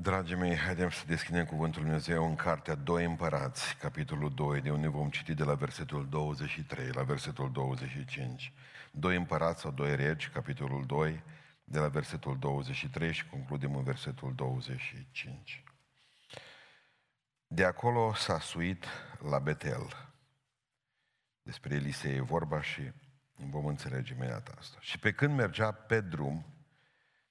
Dragii 0.00 0.36
mei, 0.36 0.56
haidem 0.56 0.90
să 0.90 1.04
deschidem 1.06 1.44
Cuvântul 1.44 1.80
Lui 1.80 1.90
Dumnezeu 1.90 2.28
în 2.28 2.34
Cartea 2.34 2.74
2 2.74 3.04
Împărați, 3.04 3.76
capitolul 3.76 4.34
2, 4.34 4.60
de 4.60 4.70
unde 4.70 4.88
vom 4.88 5.10
citi 5.10 5.34
de 5.34 5.44
la 5.44 5.54
versetul 5.54 6.08
23 6.08 6.90
la 6.92 7.02
versetul 7.02 7.52
25. 7.52 8.52
2 8.90 9.16
Împărați 9.16 9.60
sau 9.60 9.70
2 9.70 9.96
Regi, 9.96 10.28
capitolul 10.28 10.86
2, 10.86 11.22
de 11.64 11.78
la 11.78 11.88
versetul 11.88 12.38
23 12.38 13.12
și 13.12 13.26
concludem 13.26 13.76
în 13.76 13.82
versetul 13.82 14.34
25. 14.34 15.64
De 17.46 17.64
acolo 17.64 18.14
s-a 18.14 18.40
suit 18.40 18.84
la 19.30 19.38
Betel. 19.38 20.12
Despre 21.42 21.74
Elisei 21.74 22.16
e 22.16 22.20
vorba 22.20 22.62
și 22.62 22.92
vom 23.34 23.66
înțelege 23.66 24.14
imediat 24.14 24.54
asta. 24.58 24.76
Și 24.80 24.98
pe 24.98 25.12
când 25.12 25.36
mergea 25.36 25.72
pe 25.72 26.00
drum, 26.00 26.55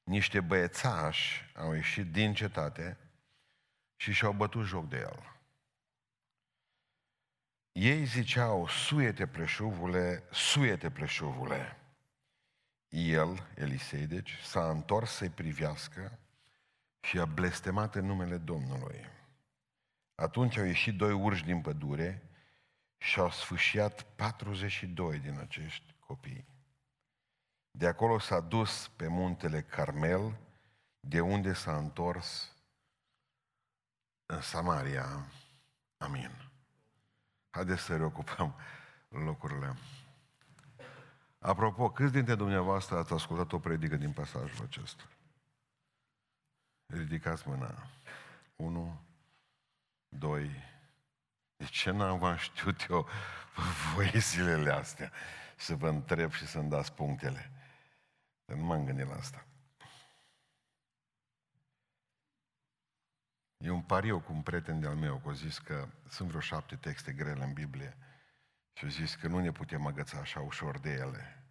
niște 0.06 0.42
băiețași 0.42 1.52
au 1.56 1.74
ieșit 1.74 2.12
din 2.12 2.34
cetate 2.34 2.98
și 3.96 4.12
și-au 4.12 4.34
bătut 4.34 4.66
joc 4.66 4.90
de 4.90 4.98
el. 4.98 5.34
Ei 7.72 8.06
ziceau, 8.06 8.68
suiete 8.68 9.28
pleșuvule, 9.28 10.24
suiete 10.32 10.92
pleșuvule. 10.92 11.80
El, 12.88 13.48
Elisei, 13.56 14.08
deci, 14.08 14.40
s-a 14.42 14.70
întors 14.70 15.12
să-i 15.12 15.30
privească 15.30 16.20
și 17.00 17.20
a 17.20 17.26
blestemat 17.26 17.96
în 17.96 18.06
numele 18.06 18.38
Domnului. 18.38 19.06
Atunci 20.16 20.58
au 20.58 20.66
ieșit 20.66 20.98
doi 20.98 21.12
urși 21.12 21.44
din 21.44 21.62
pădure 21.62 22.30
și 22.98 23.20
au 23.20 23.32
sfâșiat 23.32 24.02
42 24.16 25.20
din 25.20 25.40
acești 25.40 25.96
copii. 26.00 26.55
De 27.78 27.88
acolo 27.88 28.20
s-a 28.20 28.40
dus 28.40 28.88
pe 28.88 29.08
muntele 29.08 29.62
Carmel, 29.62 30.38
de 31.00 31.20
unde 31.20 31.54
s-a 31.54 31.78
întors 31.78 32.56
în 34.26 34.42
Samaria. 34.42 35.26
Amin. 35.98 36.32
Haideți 37.50 37.82
să 37.82 37.98
reocupăm 37.98 38.56
locurile. 39.08 39.76
Apropo, 41.40 41.92
câți 41.92 42.12
dintre 42.12 42.36
dumneavoastră 42.36 42.98
ați 42.98 43.14
ascultat 43.14 43.52
o 43.52 43.60
predică 43.60 43.96
din 43.96 44.12
pasajul 44.12 44.66
acesta? 44.66 45.04
Ridicați 46.86 47.48
mâna. 47.48 47.88
Unu, 48.56 49.02
doi. 50.10 50.52
De 51.56 51.66
ce 51.66 51.92
n-am 51.92 52.36
știut 52.36 52.86
eu 52.90 53.08
voi 53.94 54.12
zilele 54.16 54.72
astea? 54.72 55.12
Să 55.56 55.76
vă 55.76 55.88
întreb 55.88 56.32
și 56.32 56.48
să-mi 56.48 56.70
dați 56.70 56.94
punctele. 56.94 57.50
Dar 58.46 58.58
nu 58.58 58.64
m-am 58.64 58.86
gândit 58.86 59.08
la 59.08 59.16
asta. 59.16 59.48
E 63.58 63.70
un 63.70 63.82
pariu 63.82 64.22
cu 64.22 64.34
un 64.34 64.42
prieten 64.42 64.80
de-al 64.80 64.96
meu, 64.96 65.20
că 65.20 65.30
a 65.30 65.34
zis 65.34 65.58
că 65.58 65.88
sunt 66.08 66.28
vreo 66.28 66.40
șapte 66.40 66.76
texte 66.76 67.14
grele 67.14 67.44
în 67.44 67.54
Biblie 67.54 67.98
și 68.74 68.86
a 68.86 68.88
zis 68.88 69.16
că 69.16 69.28
nu 69.28 69.40
ne 69.40 69.52
putem 69.52 69.86
agăța 69.86 70.18
așa 70.18 70.40
ușor 70.40 70.80
de 70.80 70.92
ele. 70.92 71.46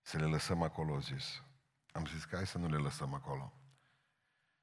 Să 0.00 0.18
le 0.18 0.24
lăsăm 0.24 0.62
acolo, 0.62 0.94
a 0.94 0.98
zis. 0.98 1.42
Am 1.92 2.06
zis 2.06 2.24
că 2.24 2.36
hai 2.36 2.46
să 2.46 2.58
nu 2.58 2.68
le 2.68 2.76
lăsăm 2.76 3.14
acolo. 3.14 3.52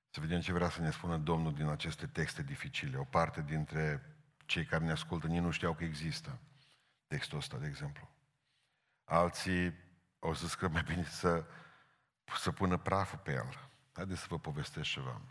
Să 0.09 0.19
vedem 0.19 0.41
ce 0.41 0.53
vrea 0.53 0.69
să 0.69 0.81
ne 0.81 0.91
spună 0.91 1.17
Domnul 1.17 1.53
din 1.53 1.67
aceste 1.67 2.07
texte 2.07 2.43
dificile. 2.43 2.97
O 2.97 3.03
parte 3.03 3.41
dintre 3.41 4.15
cei 4.45 4.65
care 4.65 4.83
ne 4.83 4.91
ascultă 4.91 5.27
nici 5.27 5.41
nu 5.41 5.51
știau 5.51 5.73
că 5.73 5.83
există 5.83 6.39
textul 7.07 7.37
ăsta, 7.37 7.57
de 7.57 7.67
exemplu. 7.67 8.09
Alții 9.03 9.73
au 10.19 10.33
zis 10.33 10.55
că 10.55 10.67
mai 10.67 10.83
bine 10.83 11.03
să 11.03 11.45
să 12.37 12.51
pună 12.51 12.77
praful 12.77 13.19
pe 13.19 13.31
el. 13.31 13.69
Haideți 13.93 14.19
să 14.19 14.25
vă 14.29 14.39
povestesc 14.39 14.89
ceva. 14.89 15.21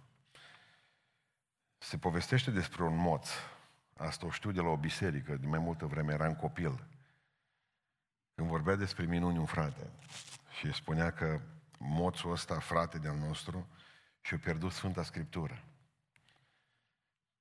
Se 1.79 1.99
povestește 1.99 2.51
despre 2.51 2.83
un 2.83 2.97
moț. 2.97 3.29
Asta 3.97 4.27
o 4.27 4.31
știu 4.31 4.51
de 4.51 4.61
la 4.61 4.69
o 4.69 4.77
biserică, 4.77 5.37
de 5.37 5.47
mai 5.47 5.59
multă 5.59 5.87
vreme 5.87 6.13
eram 6.13 6.35
copil. 6.35 6.87
Când 8.35 8.49
vorbea 8.49 8.75
despre 8.75 9.05
minuni 9.05 9.39
un 9.39 9.47
frate 9.47 9.91
și 10.59 10.73
spunea 10.73 11.13
că 11.13 11.41
moțul 11.79 12.31
ăsta, 12.33 12.59
frate 12.59 12.99
de-al 12.99 13.17
nostru, 13.17 13.69
și-a 14.21 14.39
pierdut 14.39 14.73
Sfânta 14.73 15.03
Scriptură. 15.03 15.65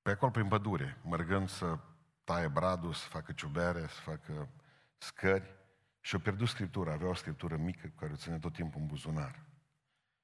Pe 0.02 0.10
acolo, 0.10 0.32
prin 0.32 0.48
pădure, 0.48 0.98
mergând 1.10 1.50
să 1.50 1.80
taie 2.24 2.48
bradul, 2.48 2.94
să 2.94 3.08
facă 3.08 3.32
ciubere, 3.32 3.88
să 3.88 4.02
facă 4.02 4.50
scări, 4.98 5.56
și-a 6.02 6.20
pierdut 6.20 6.48
Scriptura. 6.48 6.92
Avea 6.92 7.08
o 7.08 7.14
Scriptură 7.14 7.58
mică 7.58 7.88
cu 7.88 7.96
care 7.96 8.12
o 8.12 8.16
ține 8.16 8.40
tot 8.40 8.54
timpul 8.54 8.82
în 8.82 8.88
buzunar. 8.88 9.46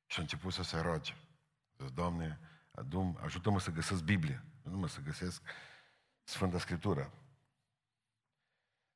Și 0.05 0.19
a 0.19 0.21
început 0.21 0.53
să 0.53 0.63
se 0.63 0.79
roage. 0.79 1.15
Zice, 1.77 1.89
Doamne, 1.93 2.39
adum, 2.71 3.17
ajută-mă 3.21 3.59
să 3.59 3.71
găsesc 3.71 4.03
Biblia. 4.03 4.43
Nu 4.63 4.77
mă 4.77 4.87
să 4.87 5.01
găsesc 5.01 5.41
Sfânta 6.23 6.59
Scriptură. 6.59 7.13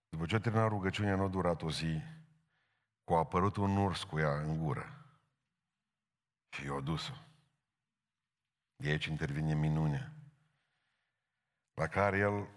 După 0.09 0.25
ce 0.25 0.35
a 0.35 0.39
terminat 0.39 0.69
rugăciunea, 0.69 1.15
nu 1.15 1.23
a 1.23 1.27
durat 1.27 1.61
o 1.61 1.71
zi, 1.71 2.01
cu 3.03 3.13
a 3.13 3.17
apărut 3.17 3.55
un 3.55 3.77
urs 3.77 4.03
cu 4.03 4.19
ea 4.19 4.41
în 4.41 4.57
gură. 4.57 5.05
Și 6.49 6.65
i-a 6.65 6.79
dus-o. 6.79 7.13
De 8.75 8.89
aici 8.89 9.05
intervine 9.05 9.53
minunea. 9.53 10.13
La 11.73 11.87
care 11.87 12.17
el 12.17 12.47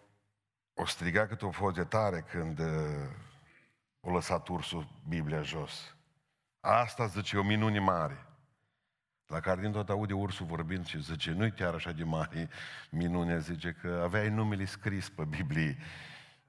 o 0.75 0.87
striga 0.87 1.27
cât 1.27 1.43
o 1.43 1.51
fost 1.51 1.75
de 1.75 1.85
tare 1.85 2.21
când 2.21 2.59
uh, 2.59 3.11
o 4.05 4.11
lăsat 4.11 4.49
ursul 4.49 4.89
Biblia 5.09 5.43
jos. 5.43 5.97
Asta, 6.61 7.07
zice, 7.07 7.37
e 7.37 7.39
o 7.39 7.43
minune 7.43 7.79
mare. 7.79 8.27
La 9.27 9.41
care 9.41 9.61
din 9.61 9.73
tot 9.73 9.89
aude 9.89 10.13
ursul 10.13 10.47
vorbind 10.47 10.87
și 10.87 11.03
zice, 11.03 11.31
nu-i 11.31 11.53
chiar 11.53 11.75
așa 11.75 11.93
de 11.93 12.05
mare 12.05 12.49
minune, 12.91 13.39
zice 13.39 13.73
că 13.73 14.01
aveai 14.03 14.29
numele 14.29 14.65
scris 14.65 15.09
pe 15.09 15.25
Biblie. 15.25 15.79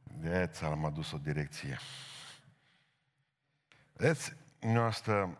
De 0.03 0.49
ți 0.51 0.63
am 0.63 0.85
adus 0.85 1.11
o 1.11 1.17
direcție. 1.17 1.77
Vedeți, 3.93 4.35
asta, 4.77 5.37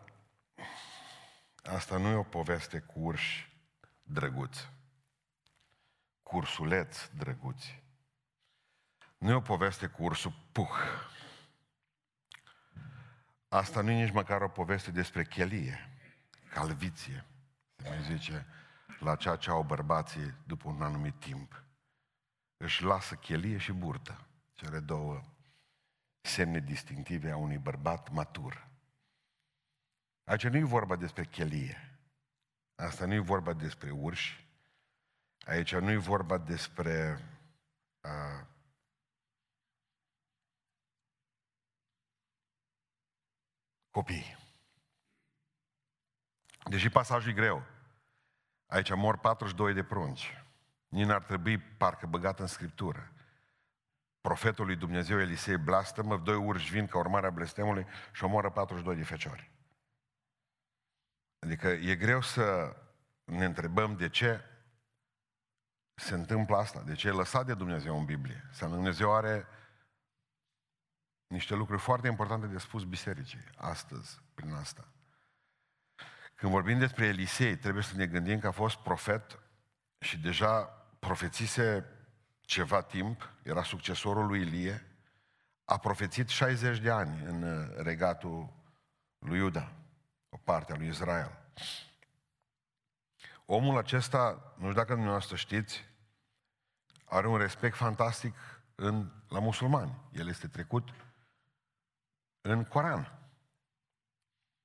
asta 1.62 1.96
nu 1.96 2.08
e 2.08 2.14
o 2.14 2.22
poveste 2.22 2.78
cu 2.78 3.00
urși 3.00 3.52
drăguți, 4.02 4.70
cursuleți 6.22 7.10
drăguți. 7.16 7.82
Nu 9.18 9.30
e 9.30 9.34
o 9.34 9.40
poveste 9.40 9.86
cu 9.86 10.02
ursul 10.02 10.32
puh. 10.52 10.78
Asta 13.48 13.80
nu 13.80 13.90
e 13.90 14.02
nici 14.02 14.12
măcar 14.12 14.42
o 14.42 14.48
poveste 14.48 14.90
despre 14.90 15.24
chelie 15.24 15.90
calviție, 16.56 17.24
se 17.76 17.88
mai 17.88 18.02
zice, 18.02 18.46
la 19.00 19.16
ceea 19.16 19.36
ce 19.36 19.50
au 19.50 19.62
bărbații 19.62 20.34
după 20.46 20.68
un 20.68 20.82
anumit 20.82 21.20
timp. 21.20 21.62
Își 22.56 22.82
lasă 22.82 23.14
chelie 23.14 23.58
și 23.58 23.72
burtă, 23.72 24.26
cele 24.54 24.80
două 24.80 25.22
semne 26.20 26.58
distinctive 26.58 27.30
a 27.30 27.36
unui 27.36 27.58
bărbat 27.58 28.10
matur. 28.10 28.68
Aici 30.24 30.46
nu 30.46 30.56
e 30.56 30.62
vorba 30.62 30.96
despre 30.96 31.24
chelie. 31.24 31.98
Asta 32.74 33.06
nu 33.06 33.14
e 33.14 33.18
vorba 33.18 33.52
despre 33.52 33.90
urși. 33.90 34.46
Aici 35.46 35.74
nu 35.74 35.90
e 35.90 35.96
vorba 35.96 36.38
despre 36.38 37.18
uh, 38.00 38.46
copii. 43.96 44.36
Deși 46.64 46.88
pasajul 46.88 47.30
e 47.30 47.34
greu. 47.34 47.66
Aici 48.66 48.94
mor 48.94 49.18
42 49.18 49.74
de 49.74 49.84
prunci. 49.84 50.44
Nici 50.88 51.06
n-ar 51.06 51.22
trebui 51.22 51.58
parcă 51.58 52.06
băgat 52.06 52.40
în 52.40 52.46
Scriptură. 52.46 53.12
Profetul 54.20 54.66
lui 54.66 54.76
Dumnezeu 54.76 55.20
Elisei 55.20 55.56
blastămă, 55.56 56.16
doi 56.16 56.34
urși 56.36 56.70
vin 56.70 56.86
ca 56.86 56.98
urmare 56.98 57.26
a 57.26 57.30
blestemului 57.30 57.86
și 58.12 58.24
omoară 58.24 58.50
42 58.50 58.96
de 58.96 59.04
feciori. 59.04 59.50
Adică 61.38 61.68
e 61.68 61.96
greu 61.96 62.20
să 62.20 62.76
ne 63.24 63.44
întrebăm 63.44 63.96
de 63.96 64.08
ce 64.08 64.44
se 65.94 66.14
întâmplă 66.14 66.56
asta, 66.56 66.82
de 66.82 66.94
ce 66.94 67.08
e 67.08 67.10
lăsat 67.10 67.46
de 67.46 67.54
Dumnezeu 67.54 67.98
în 67.98 68.04
Biblie. 68.04 68.48
Să 68.52 68.66
Dumnezeu 68.66 69.14
are 69.14 69.46
niște 71.26 71.54
lucruri 71.54 71.80
foarte 71.80 72.06
importante 72.06 72.46
de 72.46 72.58
spus 72.58 72.84
bisericii 72.84 73.44
astăzi, 73.56 74.20
prin 74.34 74.52
asta. 74.52 74.88
Când 76.34 76.52
vorbim 76.52 76.78
despre 76.78 77.06
Elisei, 77.06 77.56
trebuie 77.56 77.82
să 77.82 77.96
ne 77.96 78.06
gândim 78.06 78.38
că 78.38 78.46
a 78.46 78.50
fost 78.50 78.76
profet 78.76 79.38
și 79.98 80.18
deja 80.18 80.62
profețise 80.98 81.84
ceva 82.40 82.82
timp, 82.82 83.30
era 83.42 83.62
succesorul 83.62 84.26
lui 84.26 84.40
Ilie, 84.40 84.86
a 85.64 85.78
profețit 85.78 86.28
60 86.28 86.78
de 86.78 86.90
ani 86.90 87.24
în 87.24 87.70
regatul 87.76 88.52
lui 89.18 89.38
Iuda, 89.38 89.72
o 90.28 90.36
parte 90.36 90.72
a 90.72 90.76
lui 90.76 90.88
Israel. 90.88 91.38
Omul 93.46 93.78
acesta, 93.78 94.54
nu 94.56 94.62
știu 94.62 94.72
dacă 94.72 94.92
dumneavoastră 94.92 95.36
știți, 95.36 95.84
are 97.04 97.26
un 97.26 97.36
respect 97.36 97.76
fantastic 97.76 98.34
în, 98.74 99.10
la 99.28 99.38
musulmani. 99.38 99.94
El 100.12 100.28
este 100.28 100.48
trecut 100.48 100.88
în 102.48 102.64
Coran. 102.64 103.30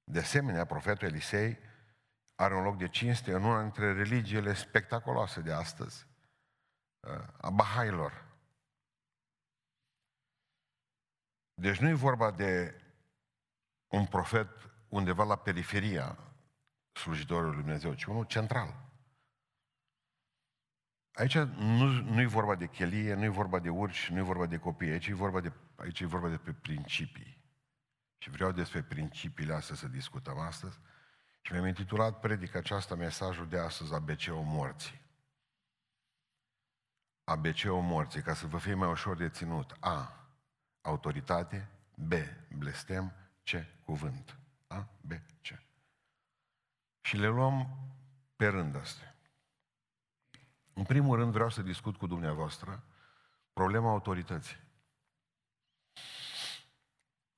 De 0.03 0.19
asemenea, 0.19 0.65
profetul 0.65 1.07
Elisei 1.07 1.59
are 2.35 2.55
un 2.55 2.63
loc 2.63 2.77
de 2.77 2.87
cinste 2.87 3.33
în 3.33 3.43
una 3.43 3.61
dintre 3.61 3.93
religiile 3.93 4.53
spectaculoase 4.53 5.41
de 5.41 5.51
astăzi, 5.51 6.07
uh, 6.99 7.27
a 7.41 7.49
Bahailor. 7.49 8.29
Deci 11.53 11.77
nu 11.77 11.87
e 11.87 11.93
vorba 11.93 12.31
de 12.31 12.81
un 13.87 14.05
profet 14.05 14.49
undeva 14.89 15.23
la 15.23 15.35
periferia 15.35 16.17
slujitorului 16.91 17.53
Lui 17.53 17.63
Dumnezeu, 17.63 17.93
ci 17.93 18.03
unul 18.03 18.25
central. 18.25 18.89
Aici 21.11 21.37
nu, 21.37 21.85
nu 21.85 22.21
e 22.21 22.25
vorba 22.25 22.55
de 22.55 22.67
chelie, 22.67 23.13
nu 23.13 23.23
e 23.23 23.27
vorba 23.27 23.59
de 23.59 23.69
urci, 23.69 24.09
nu 24.09 24.17
e 24.17 24.21
vorba 24.21 24.45
de 24.45 24.57
copii, 24.57 24.91
aici 24.91 25.07
e 25.07 25.13
vorba, 25.13 25.39
de, 25.39 25.53
aici 25.75 25.99
e 25.99 26.05
vorba 26.05 26.29
despre 26.29 26.53
principii. 26.53 27.40
Și 28.21 28.29
vreau 28.29 28.51
despre 28.51 28.81
principiile 28.81 29.53
astea 29.53 29.75
să 29.75 29.87
discutăm 29.87 30.37
astăzi. 30.37 30.79
Și 31.41 31.51
mi-am 31.51 31.65
intitulat 31.65 32.19
predica 32.19 32.59
aceasta, 32.59 32.95
mesajul 32.95 33.47
de 33.47 33.57
astăzi, 33.57 33.93
ABC-ul 33.93 34.43
morții. 34.43 35.01
ABC-ul 37.23 37.81
morții, 37.81 38.21
ca 38.21 38.33
să 38.33 38.47
vă 38.47 38.57
fie 38.57 38.73
mai 38.73 38.89
ușor 38.89 39.17
de 39.17 39.29
ținut. 39.29 39.75
A. 39.79 40.27
Autoritate. 40.81 41.69
B. 41.95 42.13
Blestem. 42.57 43.13
C. 43.43 43.49
Cuvânt. 43.83 44.37
A, 44.67 44.87
B, 45.01 45.11
C. 45.41 45.63
Și 47.01 47.17
le 47.17 47.27
luăm 47.27 47.77
pe 48.35 48.47
rând 48.47 48.75
astea. 48.75 49.15
În 50.73 50.83
primul 50.83 51.17
rând 51.17 51.31
vreau 51.31 51.49
să 51.49 51.61
discut 51.61 51.97
cu 51.97 52.07
dumneavoastră 52.07 52.83
problema 53.53 53.89
autorității. 53.89 54.57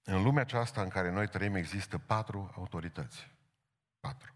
În 0.03 0.23
lumea 0.23 0.41
aceasta 0.41 0.81
în 0.81 0.89
care 0.89 1.09
noi 1.09 1.27
trăim 1.27 1.55
există 1.55 1.97
patru 1.97 2.51
autorități. 2.55 3.31
Patru. 3.99 4.33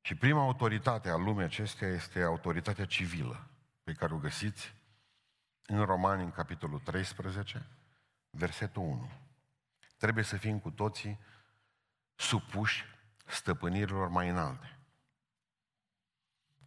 Și 0.00 0.14
prima 0.14 0.40
autoritate 0.40 1.08
a 1.08 1.16
lumii 1.16 1.44
acesteia 1.44 1.90
este 1.90 2.22
autoritatea 2.22 2.86
civilă, 2.86 3.48
pe 3.82 3.92
care 3.92 4.14
o 4.14 4.18
găsiți 4.18 4.74
în 5.66 5.84
Romani, 5.84 6.22
în 6.22 6.30
capitolul 6.30 6.80
13, 6.80 7.66
versetul 8.30 8.82
1. 8.82 9.10
Trebuie 9.96 10.24
să 10.24 10.36
fim 10.36 10.58
cu 10.58 10.70
toții 10.70 11.18
supuși 12.14 12.84
stăpânirilor 13.26 14.08
mai 14.08 14.28
înalte. 14.28 14.78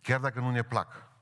Chiar 0.02 0.20
dacă 0.20 0.40
nu 0.40 0.52
ne 0.52 0.64
plac. 0.64 1.14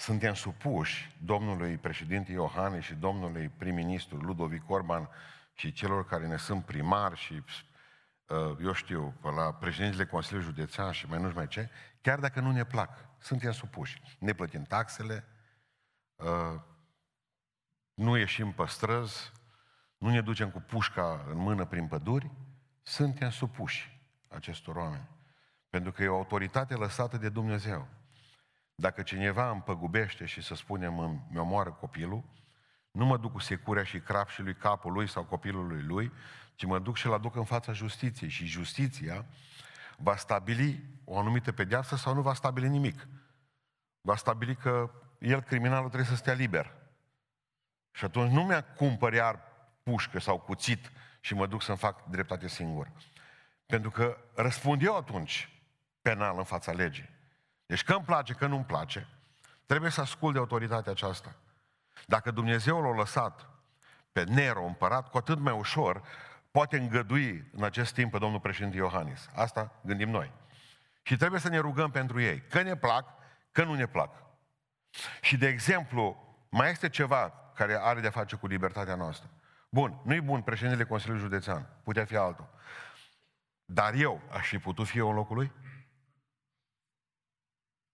Suntem 0.00 0.34
supuși 0.34 1.16
domnului 1.24 1.76
președinte 1.76 2.32
Iohannis 2.32 2.84
și 2.84 2.94
domnului 2.94 3.48
prim-ministru 3.48 4.16
Ludovic 4.16 4.70
Orban 4.70 5.08
și 5.52 5.72
celor 5.72 6.06
care 6.06 6.26
ne 6.26 6.36
sunt 6.36 6.64
primari 6.64 7.16
și, 7.16 7.42
uh, 8.26 8.56
eu 8.62 8.72
știu, 8.72 9.14
la 9.22 9.52
președintele 9.52 10.06
Consiliului 10.06 10.48
Județean 10.48 10.92
și 10.92 11.06
mai 11.08 11.18
nu 11.18 11.24
știu 11.24 11.38
mai 11.38 11.48
ce, 11.48 11.70
chiar 12.00 12.18
dacă 12.18 12.40
nu 12.40 12.50
ne 12.50 12.64
plac, 12.64 12.98
suntem 13.18 13.52
supuși. 13.52 14.02
Ne 14.18 14.32
plătim 14.32 14.62
taxele, 14.62 15.24
uh, 16.16 16.60
nu 17.94 18.16
ieșim 18.16 18.52
pe 18.52 18.66
străzi, 18.66 19.32
nu 19.96 20.10
ne 20.10 20.20
ducem 20.20 20.50
cu 20.50 20.60
pușca 20.60 21.24
în 21.30 21.36
mână 21.36 21.64
prin 21.64 21.86
păduri, 21.86 22.30
suntem 22.82 23.30
supuși 23.30 24.00
acestor 24.28 24.76
oameni. 24.76 25.08
Pentru 25.70 25.92
că 25.92 26.02
e 26.02 26.08
o 26.08 26.16
autoritate 26.16 26.74
lăsată 26.74 27.16
de 27.16 27.28
Dumnezeu. 27.28 27.88
Dacă 28.80 29.02
cineva 29.02 29.50
îmi 29.50 29.62
păgubește 29.62 30.24
și 30.24 30.42
să 30.42 30.54
spunem 30.54 30.98
îmi 30.98 31.38
omoară 31.38 31.70
copilul, 31.70 32.24
nu 32.90 33.04
mă 33.04 33.16
duc 33.16 33.32
cu 33.32 33.38
securea 33.38 33.82
și 33.84 34.00
crap 34.00 34.28
și 34.28 34.42
lui 34.42 34.54
capul 34.54 34.92
lui 34.92 35.08
sau 35.08 35.24
copilului 35.24 35.82
lui, 35.82 36.12
ci 36.54 36.64
mă 36.64 36.78
duc 36.78 36.96
și 36.96 37.06
îl 37.06 37.12
aduc 37.12 37.36
în 37.36 37.44
fața 37.44 37.72
justiției. 37.72 38.30
Și 38.30 38.46
justiția 38.46 39.26
va 39.96 40.16
stabili 40.16 40.84
o 41.04 41.18
anumită 41.18 41.52
pedeapsă 41.52 41.96
sau 41.96 42.14
nu 42.14 42.22
va 42.22 42.34
stabili 42.34 42.68
nimic. 42.68 43.08
Va 44.00 44.16
stabili 44.16 44.56
că 44.56 44.90
el, 45.18 45.42
criminalul, 45.42 45.88
trebuie 45.88 46.10
să 46.10 46.16
stea 46.16 46.32
liber. 46.32 46.72
Și 47.90 48.04
atunci 48.04 48.32
nu 48.32 48.42
mi-a 48.44 48.64
cumpăr 48.64 49.12
iar 49.12 49.40
pușcă 49.82 50.20
sau 50.20 50.38
cuțit 50.38 50.92
și 51.20 51.34
mă 51.34 51.46
duc 51.46 51.62
să-mi 51.62 51.78
fac 51.78 52.04
dreptate 52.04 52.48
singur. 52.48 52.92
Pentru 53.66 53.90
că 53.90 54.16
răspund 54.34 54.82
eu 54.82 54.96
atunci 54.96 55.62
penal 56.02 56.38
în 56.38 56.44
fața 56.44 56.72
legii. 56.72 57.16
Deci 57.68 57.84
că 57.84 57.92
îmi 57.92 58.04
place, 58.04 58.32
că 58.32 58.46
nu-mi 58.46 58.64
place, 58.64 59.08
trebuie 59.66 59.90
să 59.90 60.00
ascult 60.00 60.32
de 60.32 60.38
autoritatea 60.38 60.92
aceasta. 60.92 61.34
Dacă 62.06 62.30
Dumnezeu 62.30 62.82
l-a 62.82 62.94
lăsat 62.94 63.48
pe 64.12 64.24
Nero 64.24 64.64
împărat, 64.64 65.08
cu 65.10 65.16
atât 65.16 65.38
mai 65.38 65.52
ușor 65.52 66.02
poate 66.50 66.78
îngădui 66.78 67.50
în 67.52 67.64
acest 67.64 67.94
timp 67.94 68.10
pe 68.10 68.18
domnul 68.18 68.40
președinte 68.40 68.76
Iohannis. 68.76 69.28
Asta 69.34 69.72
gândim 69.82 70.10
noi. 70.10 70.32
Și 71.02 71.16
trebuie 71.16 71.40
să 71.40 71.48
ne 71.48 71.58
rugăm 71.58 71.90
pentru 71.90 72.20
ei. 72.20 72.40
Că 72.40 72.62
ne 72.62 72.76
plac, 72.76 73.08
că 73.52 73.64
nu 73.64 73.74
ne 73.74 73.86
plac. 73.86 74.22
Și 75.20 75.36
de 75.36 75.48
exemplu, 75.48 76.36
mai 76.48 76.70
este 76.70 76.88
ceva 76.88 77.32
care 77.54 77.78
are 77.80 78.00
de-a 78.00 78.10
face 78.10 78.36
cu 78.36 78.46
libertatea 78.46 78.94
noastră. 78.94 79.30
Bun, 79.68 80.00
nu-i 80.04 80.20
bun 80.20 80.42
președintele 80.42 80.84
Consiliului 80.84 81.22
Județean, 81.22 81.68
putea 81.82 82.04
fi 82.04 82.16
altul. 82.16 82.48
Dar 83.64 83.94
eu 83.94 84.20
aș 84.32 84.48
fi 84.48 84.58
putut 84.58 84.86
fi 84.86 84.98
eu 84.98 85.08
în 85.08 85.14
locul 85.14 85.36
lui? 85.36 85.52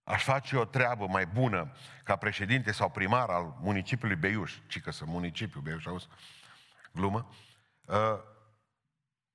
Aș 0.05 0.23
face 0.23 0.57
o 0.57 0.65
treabă 0.65 1.07
mai 1.07 1.25
bună 1.25 1.71
ca 2.03 2.15
președinte 2.15 2.71
sau 2.71 2.89
primar 2.89 3.29
al 3.29 3.55
municipiului 3.59 4.15
Beiuș, 4.15 4.57
ci 4.67 4.81
că 4.81 4.91
sunt 4.91 5.09
municipiul 5.09 5.63
Beiuș, 5.63 5.85
auzi? 5.85 6.07
Glumă. 6.91 7.29
Uh, 7.85 8.19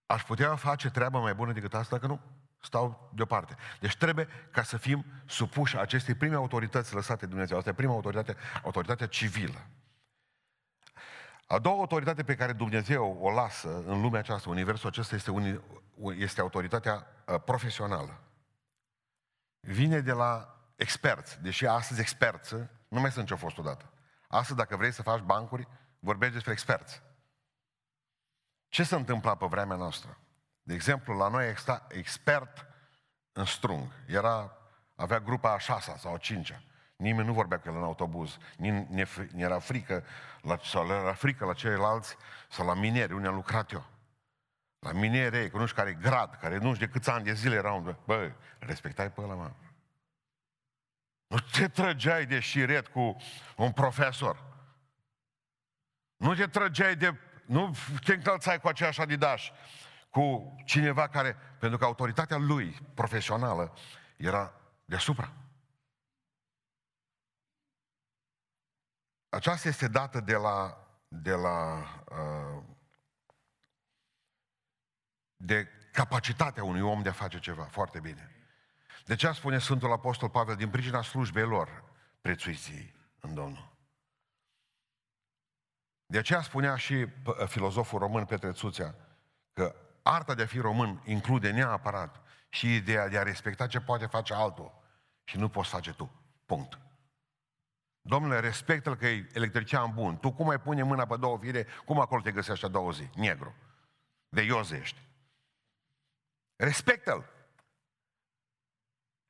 aș 0.06 0.22
putea 0.22 0.56
face 0.56 0.90
treabă 0.90 1.18
mai 1.18 1.34
bună 1.34 1.52
decât 1.52 1.74
asta, 1.74 1.98
că 1.98 2.06
nu 2.06 2.20
stau 2.60 3.10
deoparte. 3.14 3.56
Deci 3.80 3.96
trebuie 3.96 4.28
ca 4.50 4.62
să 4.62 4.76
fim 4.76 5.04
supuși 5.26 5.78
acestei 5.78 6.14
prime 6.14 6.34
autorități 6.34 6.94
lăsate 6.94 7.20
de 7.20 7.30
Dumnezeu. 7.30 7.56
Asta 7.56 7.70
e 7.70 7.72
prima 7.72 7.92
autoritate, 7.92 8.36
autoritatea 8.62 9.06
civilă. 9.06 9.66
A 11.46 11.58
doua 11.58 11.76
autoritate 11.76 12.22
pe 12.22 12.34
care 12.34 12.52
Dumnezeu 12.52 13.18
o 13.20 13.30
lasă 13.30 13.82
în 13.86 14.00
lumea 14.00 14.20
aceasta, 14.20 14.50
universul 14.50 14.88
acesta, 14.88 15.14
este, 15.14 15.30
uni, 15.30 15.60
este 16.16 16.40
autoritatea 16.40 17.06
uh, 17.26 17.40
profesională. 17.44 18.20
Vine 19.60 20.00
de 20.00 20.12
la 20.12 20.59
experți, 20.80 21.40
deși 21.40 21.66
astăzi 21.66 22.00
experți 22.00 22.54
nu 22.88 23.00
mai 23.00 23.12
sunt 23.12 23.26
ce 23.26 23.32
au 23.32 23.38
fost 23.38 23.58
odată. 23.58 23.92
Astăzi, 24.28 24.58
dacă 24.58 24.76
vrei 24.76 24.92
să 24.92 25.02
faci 25.02 25.20
bancuri, 25.20 25.68
vorbești 25.98 26.34
despre 26.34 26.52
experți. 26.52 27.02
Ce 28.68 28.82
se 28.82 28.94
întâmpla 28.94 29.34
pe 29.34 29.46
vremea 29.46 29.76
noastră? 29.76 30.18
De 30.62 30.74
exemplu, 30.74 31.16
la 31.16 31.28
noi 31.28 31.48
exista 31.48 31.86
expert 31.88 32.66
în 33.32 33.44
strung. 33.44 33.92
Era, 34.06 34.56
avea 34.94 35.20
grupa 35.20 35.52
a 35.52 35.58
șasea 35.58 35.96
sau 35.96 36.14
a 36.14 36.18
cincea. 36.18 36.62
Nimeni 36.96 37.26
nu 37.26 37.32
vorbea 37.32 37.58
cu 37.58 37.68
el 37.68 37.76
în 37.76 37.82
autobuz. 37.82 38.38
Ni 38.56 39.06
era 39.36 39.58
frică 39.58 40.04
la, 40.42 40.58
sau 40.62 40.86
era 40.86 41.12
frică 41.12 41.44
la 41.44 41.52
ceilalți 41.52 42.16
sau 42.48 42.66
la 42.66 42.74
mineri, 42.74 43.12
unde 43.12 43.28
am 43.28 43.34
lucrat 43.34 43.72
eu. 43.72 43.84
La 44.78 44.92
mineri, 44.92 45.50
cu 45.50 45.58
nu 45.58 45.66
știu 45.66 45.82
care 45.82 45.94
grad, 45.94 46.38
care 46.40 46.56
nu 46.58 46.74
știu 46.74 46.86
de 46.86 46.92
câți 46.92 47.10
ani 47.10 47.24
de 47.24 47.32
zile 47.32 47.54
erau. 47.54 47.96
Bă, 48.04 48.32
respectai 48.58 49.10
pe 49.10 49.20
ăla, 49.20 49.34
mă. 49.34 49.50
Nu 51.30 51.38
te 51.38 51.68
trăgeai 51.68 52.26
de 52.26 52.40
șiret 52.40 52.88
cu 52.88 53.16
un 53.56 53.72
profesor. 53.72 54.44
Nu 56.16 56.34
te 56.34 56.46
trăgeai 56.46 56.96
de... 56.96 57.18
Nu 57.46 57.76
te 58.04 58.14
încălțai 58.14 58.60
cu 58.60 58.68
aceeași 58.68 59.00
adidaș 59.00 59.50
cu 60.10 60.54
cineva 60.64 61.08
care... 61.08 61.36
Pentru 61.58 61.78
că 61.78 61.84
autoritatea 61.84 62.36
lui 62.36 62.78
profesională 62.94 63.76
era 64.16 64.54
deasupra. 64.84 65.32
Aceasta 69.28 69.68
este 69.68 69.88
dată 69.88 70.20
de 70.20 70.34
la, 70.34 70.86
de 71.08 71.32
la 71.32 71.84
uh, 72.10 72.62
de 75.36 75.68
capacitatea 75.92 76.64
unui 76.64 76.80
om 76.80 77.02
de 77.02 77.08
a 77.08 77.12
face 77.12 77.38
ceva 77.38 77.64
foarte 77.64 78.00
bine. 78.00 78.39
De 79.04 79.14
ce 79.14 79.32
spune 79.32 79.58
Sfântul 79.58 79.92
Apostol 79.92 80.28
Pavel? 80.28 80.56
Din 80.56 80.70
pricina 80.70 81.02
slujbei 81.02 81.46
lor 81.46 81.84
prețuiții 82.20 82.94
în 83.20 83.34
Domnul. 83.34 83.68
De 86.06 86.18
aceea 86.18 86.42
spunea 86.42 86.76
și 86.76 87.06
filozoful 87.46 87.98
român 87.98 88.24
Petre 88.24 88.52
Țuțea 88.52 88.94
că 89.52 89.74
arta 90.02 90.34
de 90.34 90.42
a 90.42 90.46
fi 90.46 90.58
român 90.58 91.02
include 91.04 91.50
neapărat 91.50 92.22
și 92.48 92.74
ideea 92.74 93.08
de 93.08 93.18
a 93.18 93.22
respecta 93.22 93.66
ce 93.66 93.80
poate 93.80 94.06
face 94.06 94.34
altul 94.34 94.72
și 95.24 95.38
nu 95.38 95.48
poți 95.48 95.68
face 95.68 95.92
tu. 95.92 96.10
Punct. 96.46 96.78
Domnule, 98.00 98.40
respectă-l 98.40 98.96
că 98.96 99.06
e 99.06 99.28
electrician 99.32 99.94
bun. 99.94 100.16
Tu 100.16 100.32
cum 100.32 100.48
ai 100.48 100.60
pune 100.60 100.82
mâna 100.82 101.06
pe 101.06 101.16
două 101.16 101.38
fire, 101.38 101.66
cum 101.84 102.00
acolo 102.00 102.20
te 102.20 102.32
găsești 102.32 102.64
a 102.64 102.68
două 102.68 102.92
zi? 102.92 103.10
Negru. 103.14 103.54
De 104.28 104.42
ios 104.42 104.70
ești. 104.70 105.00
Respectă-l. 106.56 107.24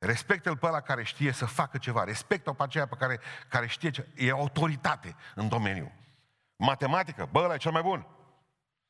Respectă-l 0.01 0.57
pe 0.57 0.65
ăla 0.65 0.81
care 0.81 1.03
știe 1.03 1.31
să 1.31 1.45
facă 1.45 1.77
ceva. 1.77 2.03
Respectă-l 2.03 2.55
pe 2.55 2.63
aceea 2.63 2.87
pe 2.87 2.95
care, 2.95 3.19
care 3.47 3.67
știe 3.67 3.89
ce... 3.89 4.07
E 4.15 4.31
autoritate 4.31 5.15
în 5.35 5.47
domeniu. 5.47 5.91
Matematică, 6.55 7.29
bă, 7.31 7.39
ăla 7.39 7.53
e 7.53 7.57
cel 7.57 7.71
mai 7.71 7.81
bun. 7.81 8.07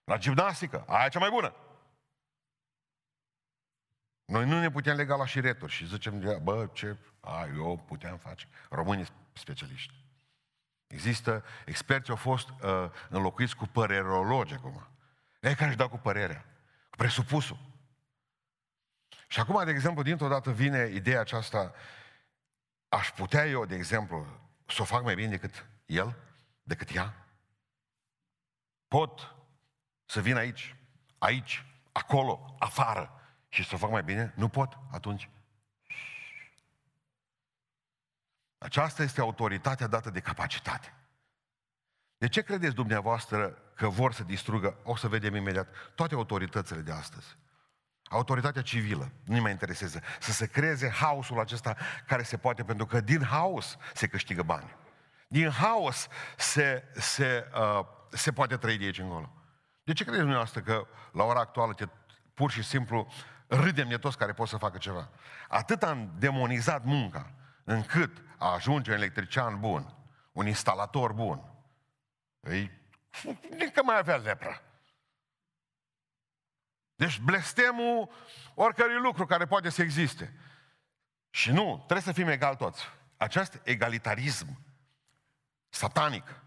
La 0.03 0.18
gimnastică, 0.18 0.84
aia 0.88 1.06
e 1.06 1.10
cea 1.10 1.20
mai 1.20 1.30
bună. 1.30 1.56
Noi 4.25 4.46
nu 4.46 4.60
ne 4.60 4.72
putem 4.72 4.96
lega 4.96 5.15
la 5.15 5.25
șireturi 5.25 5.72
și 5.72 5.88
zicem, 5.88 6.39
bă, 6.44 6.70
ce, 6.74 6.98
a, 7.20 7.46
eu 7.56 7.84
puteam 7.88 8.18
face. 8.18 8.48
Românii 8.70 9.08
specialiști. 9.34 9.94
Există, 10.88 11.44
experți 11.65 12.10
au 12.10 12.15
fost 12.15 12.50
uh, 12.50 12.89
înlocuiți 13.10 13.56
cu 13.56 13.65
părerologi 13.65 14.53
acum. 14.53 14.88
Ei 15.39 15.56
care 15.56 15.68
își 15.68 15.77
dau 15.77 15.89
cu 15.89 15.98
părerea, 15.98 16.46
cu 16.89 16.96
presupusul. 16.98 17.71
Și 19.32 19.40
acum, 19.40 19.66
de 19.66 19.72
exemplu, 19.72 20.02
dintr-o 20.02 20.28
dată 20.28 20.52
vine 20.52 20.90
ideea 20.94 21.20
aceasta, 21.20 21.74
aș 22.90 23.12
putea 23.12 23.46
eu, 23.46 23.66
de 23.66 23.76
exemplu, 23.76 24.28
să 24.68 24.82
o 24.82 24.86
fac 24.86 25.04
mai 25.04 25.16
bine 25.16 25.30
decât 25.30 25.66
el, 25.86 26.18
decât 26.64 26.96
ea? 26.96 27.28
Pot 28.88 29.36
să 30.06 30.22
vin 30.22 30.36
aici, 30.36 30.76
aici, 31.18 31.66
acolo, 31.92 32.56
afară 32.60 33.22
și 33.50 33.64
să 33.64 33.76
o 33.76 33.78
fac 33.78 33.90
mai 33.90 34.04
bine? 34.04 34.34
Nu 34.36 34.50
pot? 34.50 34.78
Atunci 34.92 35.30
Aceasta 38.58 39.04
este 39.04 39.22
autoritatea 39.22 39.88
dată 39.88 40.10
de 40.10 40.20
capacitate. 40.20 40.94
De 42.18 42.28
ce 42.28 42.42
credeți 42.42 42.76
dumneavoastră 42.76 43.50
că 43.76 43.88
vor 43.88 44.14
să 44.14 44.24
distrugă, 44.24 44.80
o 44.84 44.96
să 44.96 45.08
vedem 45.08 45.36
imediat, 45.36 45.68
toate 45.96 46.16
autoritățile 46.16 46.82
de 46.82 46.92
astăzi? 46.92 47.41
Autoritatea 48.12 48.62
civilă, 48.62 49.12
nu 49.24 49.41
mai 49.41 49.51
interesează, 49.51 50.01
să 50.20 50.32
se 50.32 50.48
creeze 50.48 50.89
haosul 50.89 51.39
acesta 51.39 51.75
care 52.08 52.24
se 52.24 52.38
poate, 52.38 52.63
pentru 52.63 52.86
că 52.86 53.01
din 53.01 53.24
haos 53.24 53.77
se 53.94 54.08
câștigă 54.08 54.44
bani. 54.44 54.75
Din 55.27 55.50
haos 55.50 56.08
se, 56.38 56.84
se, 56.94 57.48
uh, 57.56 57.86
se 58.10 58.32
poate 58.32 58.58
trăi 58.58 58.77
de 58.77 58.84
aici 58.86 59.00
încolo. 59.00 59.34
De 59.84 59.94
ce 59.94 60.03
credeți 60.03 60.22
dumneavoastră 60.22 60.62
că 60.62 60.88
la 61.12 61.24
ora 61.24 61.39
actuală 61.39 61.74
te, 61.74 61.86
pur 62.34 62.51
și 62.51 62.63
simplu 62.63 63.08
râdem 63.48 63.88
de 63.88 63.98
toți 63.98 64.18
care 64.18 64.34
pot 64.34 64.48
să 64.48 64.58
facă 64.58 64.77
ceva? 64.77 65.10
Atât 65.48 65.84
am 65.84 66.13
demonizat 66.18 66.84
munca, 66.84 67.32
încât 67.63 68.24
a 68.38 68.53
ajunge 68.53 68.91
un 68.91 68.98
electrician 68.98 69.60
bun, 69.60 69.96
un 70.32 70.48
instalator 70.48 71.13
bun, 71.13 71.44
îi, 72.39 72.72
încă 73.60 73.84
mai 73.84 73.98
avea 73.98 74.15
lepra. 74.15 74.62
Deci 77.01 77.20
blestemul 77.20 78.10
oricărui 78.53 79.00
lucru 79.00 79.25
care 79.25 79.46
poate 79.46 79.70
să 79.70 79.81
existe. 79.81 80.34
Și 81.29 81.51
nu, 81.51 81.75
trebuie 81.75 82.01
să 82.01 82.12
fim 82.12 82.27
egali 82.27 82.55
toți. 82.55 82.84
Acest 83.17 83.60
egalitarism 83.63 84.60
satanic, 85.70 86.41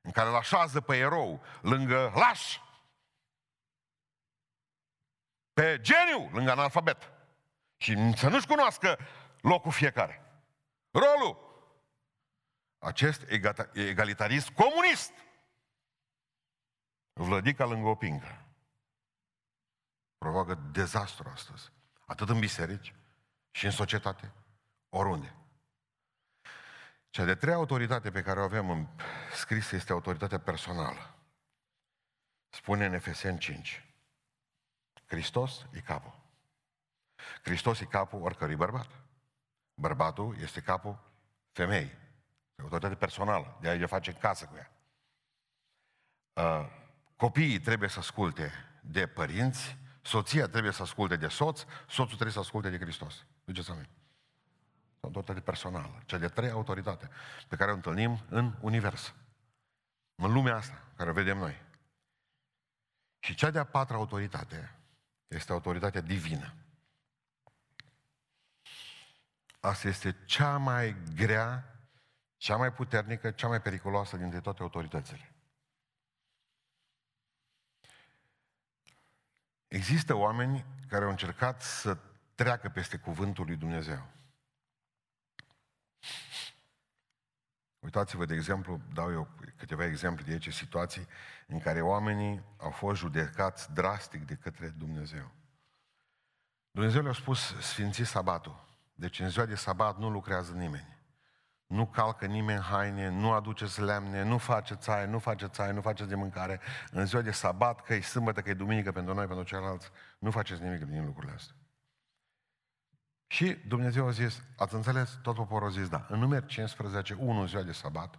în 0.00 0.10
care 0.10 0.28
îl 0.28 0.34
așează 0.34 0.80
pe 0.80 0.96
erou 0.96 1.42
lângă 1.60 2.12
laș, 2.14 2.58
pe 5.52 5.80
geniu 5.80 6.30
lângă 6.32 6.50
analfabet, 6.50 7.10
și 7.76 8.12
să 8.16 8.28
nu-și 8.28 8.46
cunoască 8.46 8.98
locul 9.40 9.72
fiecare. 9.72 10.42
Rolul. 10.90 11.50
Acest 12.78 13.24
egalitarism 13.72 14.54
comunist. 14.54 15.12
Vlădica 17.12 17.64
lângă 17.64 17.88
o 17.88 17.94
pingă. 17.94 18.42
Provoacă 20.22 20.54
dezastru 20.54 21.28
astăzi. 21.28 21.72
Atât 22.06 22.28
în 22.28 22.38
biserici 22.38 22.94
și 23.50 23.64
în 23.64 23.70
societate, 23.70 24.32
oriunde. 24.88 25.34
Cea 27.10 27.24
de 27.24 27.34
treia 27.34 27.56
autoritate 27.56 28.10
pe 28.10 28.22
care 28.22 28.40
o 28.40 28.42
avem 28.42 28.70
în 28.70 28.86
scris 29.34 29.70
este 29.70 29.92
autoritatea 29.92 30.38
personală. 30.38 31.14
Spune 32.48 32.84
în 32.84 32.92
Efeseni 32.92 33.38
5. 33.38 33.84
Hristos 35.06 35.66
e 35.72 35.80
capul. 35.80 36.14
Hristos 37.42 37.80
e 37.80 37.84
capul 37.84 38.22
oricărui 38.22 38.56
bărbat. 38.56 38.88
Bărbatul 39.74 40.36
este 40.40 40.60
capul 40.60 40.98
femeii. 41.52 41.92
E 42.54 42.62
autoritate 42.62 42.94
personală. 42.94 43.58
De 43.60 43.68
aia 43.68 43.86
face 43.86 44.10
în 44.10 44.18
casă 44.18 44.44
cu 44.44 44.56
ea. 44.56 44.70
Uh, 46.32 46.68
copiii 47.16 47.60
trebuie 47.60 47.88
să 47.88 47.98
asculte 47.98 48.52
de 48.82 49.06
părinți, 49.06 49.80
soția 50.02 50.48
trebuie 50.48 50.72
să 50.72 50.82
asculte 50.82 51.16
de 51.16 51.28
soț, 51.28 51.64
soțul 51.88 52.06
trebuie 52.06 52.32
să 52.32 52.38
asculte 52.38 52.70
de 52.70 52.78
Hristos. 52.78 53.24
Duceți 53.44 53.66
să 53.66 53.74
Autoritate 55.00 55.40
personală. 55.40 56.02
Cea 56.06 56.18
de 56.18 56.28
trei 56.28 56.50
autoritate 56.50 57.10
pe 57.48 57.56
care 57.56 57.70
o 57.70 57.74
întâlnim 57.74 58.24
în 58.28 58.54
univers. 58.60 59.14
În 60.14 60.32
lumea 60.32 60.56
asta, 60.56 60.82
care 60.96 61.10
o 61.10 61.12
vedem 61.12 61.38
noi. 61.38 61.62
Și 63.18 63.34
cea 63.34 63.50
de-a 63.50 63.64
patra 63.64 63.96
autoritate 63.96 64.78
este 65.28 65.52
autoritatea 65.52 66.00
divină. 66.00 66.54
Asta 69.60 69.88
este 69.88 70.16
cea 70.24 70.56
mai 70.56 70.96
grea, 71.14 71.80
cea 72.36 72.56
mai 72.56 72.72
puternică, 72.72 73.30
cea 73.30 73.48
mai 73.48 73.62
periculoasă 73.62 74.16
dintre 74.16 74.40
toate 74.40 74.62
autoritățile. 74.62 75.31
Există 79.72 80.14
oameni 80.14 80.64
care 80.88 81.04
au 81.04 81.10
încercat 81.10 81.62
să 81.62 81.98
treacă 82.34 82.68
peste 82.68 82.96
cuvântul 82.96 83.46
lui 83.46 83.56
Dumnezeu. 83.56 84.08
Uitați-vă, 87.78 88.24
de 88.24 88.34
exemplu, 88.34 88.80
dau 88.92 89.12
eu 89.12 89.28
câteva 89.56 89.84
exemple 89.84 90.24
de 90.24 90.32
aici, 90.32 90.52
situații 90.52 91.06
în 91.46 91.60
care 91.60 91.80
oamenii 91.80 92.42
au 92.56 92.70
fost 92.70 92.98
judecați 92.98 93.72
drastic 93.72 94.26
de 94.26 94.34
către 94.34 94.68
Dumnezeu. 94.68 95.30
Dumnezeu 96.70 97.02
le-a 97.02 97.12
spus, 97.12 97.56
sfinți 97.60 98.02
sabatul. 98.02 98.64
Deci 98.94 99.20
în 99.20 99.28
ziua 99.28 99.46
de 99.46 99.54
sabat 99.54 99.98
nu 99.98 100.10
lucrează 100.10 100.52
nimeni. 100.52 100.91
Nu 101.72 101.86
calcă 101.86 102.26
nimeni 102.26 102.60
haine, 102.60 103.08
nu 103.08 103.32
aduceți 103.32 103.80
lemne, 103.80 104.22
nu 104.22 104.38
faceți 104.38 104.90
aia, 104.90 105.06
nu 105.06 105.18
faceți 105.18 105.60
aia, 105.60 105.72
nu 105.72 105.80
faceți 105.80 106.08
de 106.08 106.14
mâncare. 106.14 106.60
În 106.90 107.06
ziua 107.06 107.22
de 107.22 107.30
sabat, 107.30 107.82
că 107.82 107.94
e 107.94 108.00
sâmbătă, 108.00 108.40
că 108.40 108.50
e 108.50 108.54
duminică 108.54 108.92
pentru 108.92 109.14
noi, 109.14 109.26
pentru 109.26 109.44
ceilalți, 109.44 109.90
nu 110.18 110.30
faceți 110.30 110.62
nimic 110.62 110.84
din 110.84 111.04
lucrurile 111.04 111.32
astea. 111.32 111.56
Și 113.26 113.54
Dumnezeu 113.68 114.06
a 114.06 114.10
zis, 114.10 114.42
ați 114.56 114.74
înțeles? 114.74 115.18
Tot 115.22 115.34
poporul 115.34 115.68
a 115.68 115.70
zis, 115.70 115.88
da. 115.88 116.06
În 116.08 116.18
numeri 116.18 116.46
15, 116.46 117.14
1 117.14 117.40
în 117.40 117.46
ziua 117.46 117.62
de 117.62 117.72
sabat, 117.72 118.18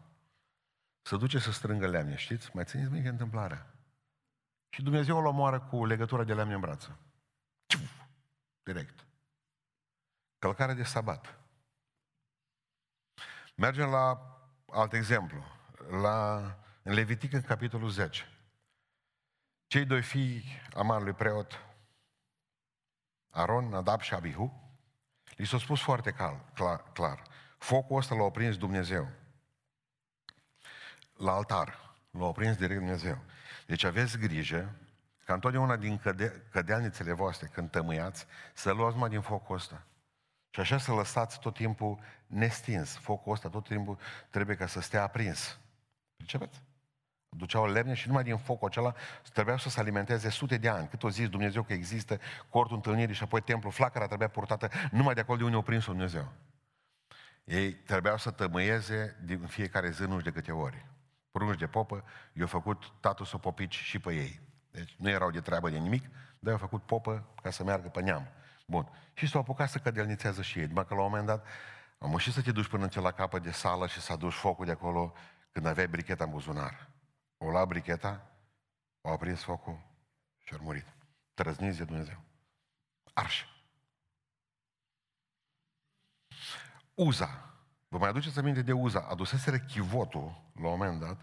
să 1.02 1.16
duce 1.16 1.40
să 1.40 1.52
strângă 1.52 1.88
lemne, 1.88 2.16
știți? 2.16 2.50
Mai 2.54 2.66
țineți 2.66 2.92
minte 2.92 3.10
întâmplarea. 3.10 3.74
Și 4.70 4.84
Dumnezeu 4.84 5.18
îl 5.18 5.26
omoară 5.26 5.60
cu 5.60 5.86
legătura 5.86 6.24
de 6.24 6.34
lemne 6.34 6.54
în 6.54 6.60
brață. 6.60 6.98
Direct. 8.64 9.06
Călcare 10.40 10.74
de 10.74 10.84
sabat. 10.84 11.43
Mergem 13.56 13.90
la 13.90 14.38
alt 14.72 14.94
exemplu. 14.94 15.44
La, 16.02 16.38
în 16.84 16.94
Levitic, 16.94 17.34
în 17.34 17.42
capitolul 17.42 17.90
10. 17.90 18.28
Cei 19.68 19.86
doi 19.86 20.02
fii 20.02 20.44
a 20.76 20.82
marului 20.82 21.14
preot, 21.14 21.66
Aron, 23.30 23.70
Nadab 23.70 24.02
și 24.02 24.14
Abihu, 24.14 24.76
li 25.36 25.46
s-a 25.46 25.58
spus 25.58 25.82
foarte 25.82 26.12
cal, 26.12 26.46
clar, 26.54 26.92
clar. 26.94 27.24
Focul 27.58 27.98
ăsta 27.98 28.16
l-a 28.16 28.24
oprins 28.24 28.58
Dumnezeu. 28.58 29.10
La 31.14 31.32
altar. 31.32 31.96
L-a 32.12 32.26
oprins 32.26 32.58
direct 32.58 32.80
Dumnezeu. 32.80 33.18
Deci 33.66 33.84
aveți 33.84 34.18
grijă 34.18 34.76
ca 35.26 35.34
întotdeauna 35.34 35.76
din 35.76 35.98
căde- 35.98 36.48
cădealnițele 36.52 37.14
voastre, 37.14 37.48
când 37.48 37.70
tămâiați, 37.70 38.26
să 38.54 38.72
luați 38.72 38.98
mai 38.98 39.10
din 39.10 39.22
focul 39.22 39.56
ăsta. 39.56 39.84
Și 40.54 40.60
așa 40.60 40.78
să 40.78 40.92
lăsați 40.92 41.40
tot 41.40 41.54
timpul 41.54 42.00
nestins. 42.28 42.98
Focul 42.98 43.32
ăsta 43.32 43.50
tot 43.50 43.64
timpul 43.68 43.98
trebuie 44.30 44.56
ca 44.56 44.68
să 44.68 44.82
stea 44.82 45.04
aprins. 45.04 45.60
Pricepeți? 46.16 46.62
Duceau 47.30 47.72
lemne 47.72 47.94
și 47.94 48.08
numai 48.08 48.24
din 48.24 48.38
focul 48.38 48.68
acela 48.68 48.94
trebuia 49.34 49.58
să 49.58 49.70
se 49.70 49.80
alimenteze 49.80 50.30
sute 50.30 50.58
de 50.58 50.70
ani. 50.70 50.88
Cât 50.88 51.04
o 51.04 51.10
zis 51.10 51.30
Dumnezeu 51.30 51.64
că 51.64 51.74
există 51.74 52.20
cortul 52.50 52.76
întâlnirii 52.76 53.16
și 53.16 53.24
apoi 53.24 53.42
templul, 53.42 53.72
flacăra 53.72 54.08
trebuia 54.08 54.28
purtată 54.28 54.70
numai 54.92 55.14
de 55.14 55.20
acolo 55.20 55.38
de 55.38 55.44
unde 55.44 55.56
o 55.56 55.62
prins 55.62 55.86
Dumnezeu. 55.86 56.32
Ei 57.44 57.74
trebuiau 57.74 58.18
să 58.18 58.32
tămâieze 58.32 59.20
din 59.24 59.46
fiecare 59.46 59.90
zi 59.90 60.02
nu 60.02 60.22
de 60.22 60.32
câte 60.32 60.52
ori. 60.52 60.86
Prunși 61.32 61.58
de 61.60 61.68
popă, 61.68 62.04
i-au 62.34 62.48
făcut 62.48 62.92
tatăl 63.00 63.26
să 63.26 63.38
popici 63.38 63.76
și 63.76 64.00
pe 64.00 64.14
ei. 64.14 64.42
Deci 64.72 64.96
nu 64.98 65.10
erau 65.10 65.32
de 65.32 65.40
treabă 65.40 65.70
de 65.70 65.78
nimic, 65.78 66.04
dar 66.40 66.50
i-au 66.50 66.58
făcut 66.58 66.84
popă 66.84 67.28
ca 67.42 67.50
să 67.50 67.64
meargă 67.64 67.88
pe 67.88 68.02
neam. 68.02 68.28
Bun. 68.66 68.90
Și 69.14 69.28
s-au 69.28 69.42
apucat 69.42 69.70
să 69.70 69.78
cădelnițează 69.78 70.42
și 70.42 70.60
ei. 70.60 70.66
Numai 70.66 70.86
că 70.86 70.94
la 70.94 71.02
un 71.02 71.10
moment 71.10 71.26
dat, 71.26 71.46
am 71.98 72.18
și 72.18 72.32
să 72.32 72.42
te 72.42 72.52
duci 72.52 72.68
până 72.68 72.90
în 72.94 73.02
la 73.02 73.12
capă 73.12 73.40
de 73.40 73.52
sală 73.52 73.88
și 73.88 74.02
să 74.02 74.12
aduci 74.12 74.34
focul 74.34 74.66
de 74.66 74.72
acolo 74.72 75.14
când 75.52 75.66
aveai 75.66 75.88
bricheta 75.88 76.24
în 76.24 76.30
buzunar. 76.30 76.90
O 77.38 77.52
la 77.52 77.66
bricheta, 77.66 78.32
au 79.02 79.14
aprins 79.14 79.44
focul 79.44 79.80
și 80.44 80.54
au 80.54 80.60
murit. 80.64 80.86
Trăzniți 81.34 81.78
de 81.78 81.84
Dumnezeu. 81.84 82.22
Arș. 83.14 83.46
Uza. 86.94 87.54
Vă 87.88 87.98
mai 87.98 88.10
aduceți 88.10 88.40
aminte 88.40 88.62
de 88.62 88.72
Uza? 88.72 89.00
Aduseseră 89.10 89.58
chivotul, 89.58 90.42
la 90.54 90.68
un 90.68 90.78
moment 90.78 91.00
dat, 91.00 91.18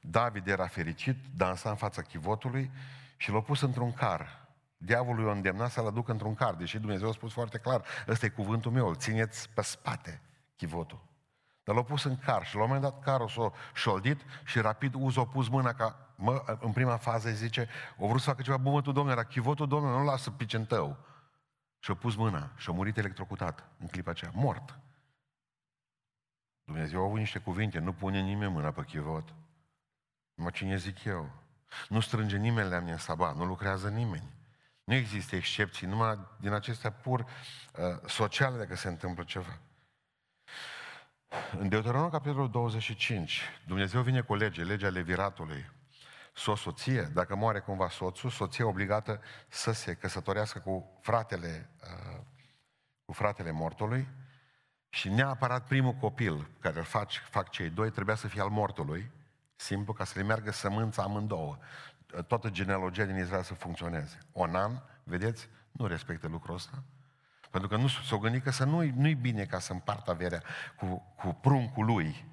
David 0.00 0.46
era 0.46 0.66
fericit, 0.66 1.16
dansa 1.36 1.70
în 1.70 1.76
fața 1.76 2.02
chivotului 2.02 2.70
și 3.16 3.30
l-a 3.30 3.40
pus 3.40 3.60
într-un 3.60 3.92
car 3.92 4.41
Diavolul 4.84 5.26
i-a 5.26 5.32
îndemnat 5.32 5.70
să-l 5.70 5.86
aducă 5.86 6.12
într-un 6.12 6.34
car, 6.34 6.54
deși 6.54 6.78
Dumnezeu 6.78 7.08
a 7.08 7.12
spus 7.12 7.32
foarte 7.32 7.58
clar, 7.58 7.84
ăsta 8.08 8.26
e 8.26 8.28
cuvântul 8.28 8.72
meu, 8.72 8.88
îl 8.88 8.96
țineți 8.96 9.50
pe 9.50 9.62
spate, 9.62 10.20
chivotul. 10.56 11.02
Dar 11.64 11.74
l-a 11.74 11.82
pus 11.82 12.04
în 12.04 12.16
car 12.16 12.46
și 12.46 12.54
la 12.54 12.62
un 12.62 12.66
moment 12.66 12.84
dat 12.84 13.02
carul 13.02 13.28
s-a 13.28 13.52
șoldit 13.74 14.20
și 14.44 14.60
rapid 14.60 14.94
Uz 14.94 15.16
a 15.16 15.26
pus 15.26 15.48
mâna 15.48 15.72
ca, 15.72 16.08
mă, 16.16 16.58
în 16.60 16.72
prima 16.72 16.96
fază 16.96 17.30
zice, 17.30 17.68
o 17.96 18.06
vrut 18.06 18.20
să 18.20 18.28
facă 18.30 18.42
ceva, 18.42 18.56
bă, 18.56 18.80
tu, 18.80 18.92
domnule, 18.92 19.14
dar 19.14 19.24
chivotul, 19.24 19.68
domnule, 19.68 19.96
nu 19.96 20.04
lasă 20.04 20.30
pice 20.30 20.56
în 20.56 20.64
tău. 20.64 20.96
Și 21.78 21.90
a 21.90 21.94
pus 21.94 22.14
mâna 22.14 22.50
și 22.56 22.70
a 22.70 22.72
murit 22.72 22.96
electrocutat 22.96 23.64
în 23.78 23.86
clipa 23.86 24.10
aceea, 24.10 24.30
mort. 24.34 24.78
Dumnezeu 26.64 27.00
a 27.00 27.04
avut 27.04 27.18
niște 27.18 27.38
cuvinte, 27.38 27.78
nu 27.78 27.92
pune 27.92 28.20
nimeni 28.20 28.52
mâna 28.52 28.70
pe 28.70 28.84
chivot. 28.84 29.34
Numai 30.34 30.52
cine 30.52 30.76
zic 30.76 31.04
eu. 31.04 31.30
Nu 31.88 32.00
strânge 32.00 32.36
nimeni 32.36 32.68
lemne 32.68 32.90
în 32.92 32.98
sabat, 32.98 33.36
nu 33.36 33.44
lucrează 33.44 33.88
nimeni. 33.88 34.40
Nu 34.92 34.98
există 34.98 35.36
excepții, 35.36 35.86
numai 35.86 36.18
din 36.40 36.52
acestea 36.52 36.92
pur 36.92 37.20
uh, 37.20 37.84
sociale 38.06 38.58
dacă 38.58 38.76
se 38.76 38.88
întâmplă 38.88 39.24
ceva. 39.24 39.58
În 41.58 41.68
Deuteronom, 41.68 42.10
capitolul 42.10 42.50
25, 42.50 43.40
Dumnezeu 43.66 44.02
vine 44.02 44.20
cu 44.20 44.34
lege, 44.34 44.62
legea 44.62 44.88
leviratului. 44.88 45.70
S-o 46.34 46.54
soție, 46.54 47.02
dacă 47.02 47.34
moare 47.36 47.60
cumva 47.60 47.88
soțul, 47.88 48.30
soția 48.30 48.66
obligată 48.66 49.20
să 49.48 49.72
se 49.72 49.94
căsătorească 49.94 50.58
cu 50.58 50.98
fratele, 51.02 51.70
uh, 51.82 52.20
cu 53.04 53.12
fratele 53.12 53.50
mortului 53.50 54.08
și 54.88 55.08
neapărat 55.08 55.66
primul 55.66 55.92
copil 55.92 56.50
care 56.60 56.78
îl 56.78 56.84
fac, 56.84 57.10
fac 57.10 57.50
cei 57.50 57.68
doi 57.68 57.90
trebuia 57.90 58.14
să 58.14 58.28
fie 58.28 58.40
al 58.40 58.48
mortului, 58.48 59.10
simplu, 59.54 59.92
ca 59.92 60.04
să 60.04 60.18
le 60.18 60.24
meargă 60.24 60.50
sămânța 60.50 61.02
amândouă. 61.02 61.58
Toată 62.26 62.50
genealogia 62.50 63.04
din 63.04 63.16
Israel 63.16 63.42
să 63.42 63.54
funcționeze. 63.54 64.18
Onan, 64.32 64.82
vedeți, 65.04 65.48
nu 65.72 65.86
respectă 65.86 66.28
lucrul 66.28 66.54
ăsta. 66.54 66.82
Pentru 67.50 67.68
că 67.68 67.76
nu 67.76 67.88
s-o 67.88 68.18
gândit 68.18 68.42
că 68.42 68.50
să 68.50 68.64
nu-i, 68.64 68.92
nu-i 68.96 69.14
bine 69.14 69.44
ca 69.44 69.58
să 69.58 69.72
împartă 69.72 70.10
averea 70.10 70.42
cu, 70.76 71.14
cu 71.16 71.32
pruncul 71.32 71.84
lui, 71.84 72.26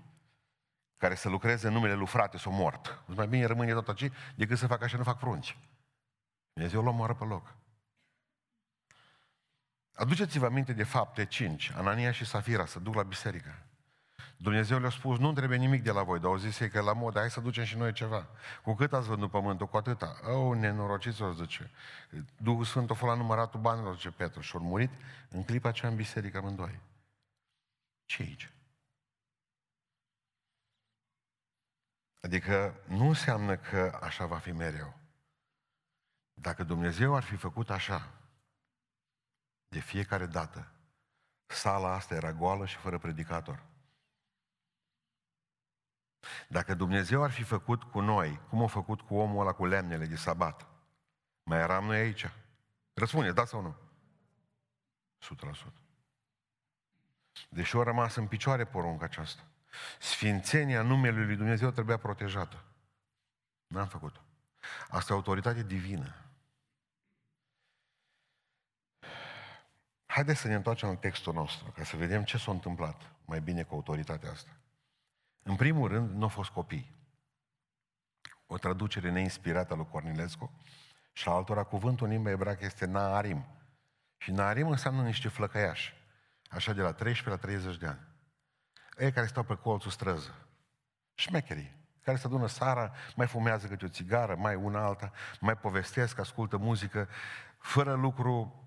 care 0.97 1.15
să 1.15 1.29
lucreze 1.29 1.67
în 1.67 1.73
numele 1.73 1.93
lui 1.93 2.07
frate 2.07 2.37
sau 2.37 2.51
mort. 2.51 3.03
Mai 3.05 3.27
bine 3.27 3.45
rămâne 3.45 3.73
tot 3.73 3.87
aici 3.87 4.11
decât 4.35 4.57
să 4.57 4.67
facă 4.67 4.83
așa, 4.83 4.97
nu 4.97 5.03
fac 5.03 5.17
prunci. 5.17 5.57
Dumnezeu 6.53 6.83
l 6.83 6.91
moară 6.91 7.13
pe 7.13 7.23
loc. 7.23 7.55
Aduceți-vă 9.93 10.45
aminte 10.45 10.73
de 10.73 10.83
fapte 10.83 11.25
5, 11.25 11.71
Anania 11.75 12.11
și 12.11 12.25
Safira 12.25 12.65
să 12.65 12.79
duc 12.79 12.95
la 12.95 13.03
biserică. 13.03 13.68
Dumnezeu 14.41 14.79
le-a 14.79 14.89
spus, 14.89 15.17
nu 15.17 15.33
trebuie 15.33 15.57
nimic 15.57 15.83
de 15.83 15.91
la 15.91 16.03
voi, 16.03 16.19
dar 16.19 16.29
au 16.29 16.37
zis 16.37 16.59
ei 16.59 16.69
că 16.69 16.81
la 16.81 16.93
modă, 16.93 17.19
hai 17.19 17.29
să 17.29 17.39
ducem 17.39 17.63
și 17.63 17.77
noi 17.77 17.93
ceva. 17.93 18.27
Cu 18.63 18.73
cât 18.73 18.93
ați 18.93 19.07
vândut 19.07 19.29
pământul, 19.31 19.67
cu 19.67 19.77
atâta. 19.77 20.19
Oh, 20.23 20.57
nenorociți, 20.57 21.21
o 21.21 21.33
zice. 21.33 21.71
Duhul 22.37 22.65
Sfânt 22.65 22.89
a 22.89 22.93
fost 22.93 23.11
la 23.11 23.17
număratul 23.17 23.59
banilor, 23.59 23.95
zice 23.95 24.11
Petru. 24.11 24.41
Și 24.41 24.55
au 24.55 24.61
murit 24.61 24.89
în 25.29 25.43
clipa 25.43 25.69
aceea 25.69 25.91
în 25.91 25.97
biserică 25.97 26.37
amândoi. 26.37 26.79
Ce 28.05 28.21
aici? 28.21 28.51
Adică 32.21 32.83
nu 32.87 33.07
înseamnă 33.07 33.57
că 33.57 33.99
așa 34.01 34.25
va 34.25 34.37
fi 34.37 34.51
mereu. 34.51 34.99
Dacă 36.33 36.63
Dumnezeu 36.63 37.15
ar 37.15 37.23
fi 37.23 37.35
făcut 37.35 37.69
așa, 37.69 38.11
de 39.67 39.79
fiecare 39.79 40.25
dată, 40.25 40.71
sala 41.45 41.93
asta 41.93 42.15
era 42.15 42.33
goală 42.33 42.65
și 42.65 42.75
fără 42.75 42.97
predicator. 42.97 43.67
Dacă 46.47 46.73
Dumnezeu 46.73 47.23
ar 47.23 47.31
fi 47.31 47.43
făcut 47.43 47.83
cu 47.83 47.99
noi, 47.99 48.39
cum 48.49 48.63
a 48.63 48.67
făcut 48.67 49.01
cu 49.01 49.15
omul 49.15 49.41
ăla 49.41 49.53
cu 49.53 49.65
lemnele 49.65 50.05
de 50.05 50.15
sabat, 50.15 50.67
mai 51.43 51.59
eram 51.59 51.85
noi 51.85 51.97
aici? 51.97 52.31
Răspunde, 52.93 53.31
da 53.31 53.45
sau 53.45 53.61
nu? 53.61 53.75
100%. 55.69 55.71
Deși 57.49 57.77
a 57.77 57.83
rămas 57.83 58.15
în 58.15 58.27
picioare 58.27 58.65
porunca 58.65 59.05
aceasta. 59.05 59.43
Sfințenia 59.99 60.81
numelui 60.81 61.25
lui 61.25 61.35
Dumnezeu 61.35 61.71
trebuia 61.71 61.97
protejată. 61.97 62.63
N-am 63.67 63.87
făcut-o. 63.87 64.19
Asta 64.89 65.13
e 65.13 65.15
autoritate 65.15 65.63
divină. 65.63 66.15
Haideți 70.05 70.39
să 70.39 70.47
ne 70.47 70.55
întoarcem 70.55 70.89
în 70.89 70.97
textul 70.97 71.33
nostru, 71.33 71.71
ca 71.71 71.83
să 71.83 71.97
vedem 71.97 72.23
ce 72.23 72.37
s-a 72.37 72.51
întâmplat 72.51 73.11
mai 73.25 73.41
bine 73.41 73.63
cu 73.63 73.75
autoritatea 73.75 74.31
asta. 74.31 74.49
În 75.49 75.55
primul 75.55 75.87
rând, 75.87 76.15
nu 76.15 76.21
au 76.21 76.27
fost 76.27 76.49
copii. 76.49 76.91
O 78.47 78.57
traducere 78.57 79.09
neinspirată 79.09 79.73
lui 79.73 79.87
Cornilescu 79.91 80.51
și 81.11 81.27
la 81.27 81.33
altora 81.33 81.63
cuvântul 81.63 82.07
în 82.07 82.11
limba 82.11 82.29
ebraică 82.29 82.65
este 82.65 82.85
Naarim. 82.85 83.45
Și 84.17 84.31
Naarim 84.31 84.67
înseamnă 84.67 85.01
niște 85.01 85.27
flăcăiași, 85.27 85.93
așa 86.49 86.73
de 86.73 86.81
la 86.81 86.93
13 86.93 87.29
la 87.29 87.35
30 87.51 87.77
de 87.77 87.85
ani. 87.87 87.99
Ei 88.97 89.11
care 89.11 89.25
stau 89.25 89.43
pe 89.43 89.55
colțul 89.55 89.91
străză, 89.91 90.47
șmecherii, 91.13 91.75
care 92.01 92.17
se 92.17 92.25
adună 92.25 92.47
sara, 92.47 92.91
mai 93.15 93.27
fumează 93.27 93.67
câte 93.67 93.85
o 93.85 93.89
țigară, 93.89 94.35
mai 94.35 94.55
una 94.55 94.85
alta, 94.85 95.11
mai 95.39 95.57
povestesc, 95.57 96.19
ascultă 96.19 96.57
muzică, 96.57 97.09
fără 97.57 97.93
lucru. 97.93 98.63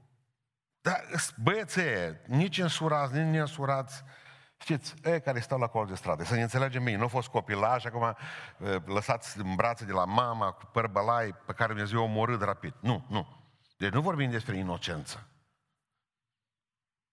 Dar 0.80 1.04
băiețe, 1.42 2.20
nici 2.26 2.58
însurați, 2.58 3.14
nici 3.14 3.32
neînsurați, 3.32 4.04
Știți, 4.62 4.94
ei 5.04 5.20
care 5.20 5.40
stau 5.40 5.58
la 5.58 5.66
colț 5.66 5.88
de 5.88 5.94
stradă, 5.94 6.24
să 6.24 6.34
ne 6.34 6.42
înțelegem 6.42 6.84
bine, 6.84 6.96
nu 6.96 7.04
a 7.04 7.08
fost 7.08 7.28
copilaj, 7.28 7.84
acum 7.86 8.16
lăsați 8.84 9.38
în 9.38 9.54
brațe 9.54 9.84
de 9.84 9.92
la 9.92 10.04
mama 10.04 10.50
cu 10.50 10.64
păr 10.72 10.86
bălai 10.86 11.34
pe 11.46 11.52
care 11.52 11.72
Dumnezeu 11.72 12.00
o 12.00 12.04
omorât 12.04 12.42
rapid. 12.42 12.74
Nu, 12.80 13.04
nu. 13.08 13.26
Deci 13.76 13.92
nu 13.92 14.00
vorbim 14.00 14.30
despre 14.30 14.56
inocență. 14.56 15.26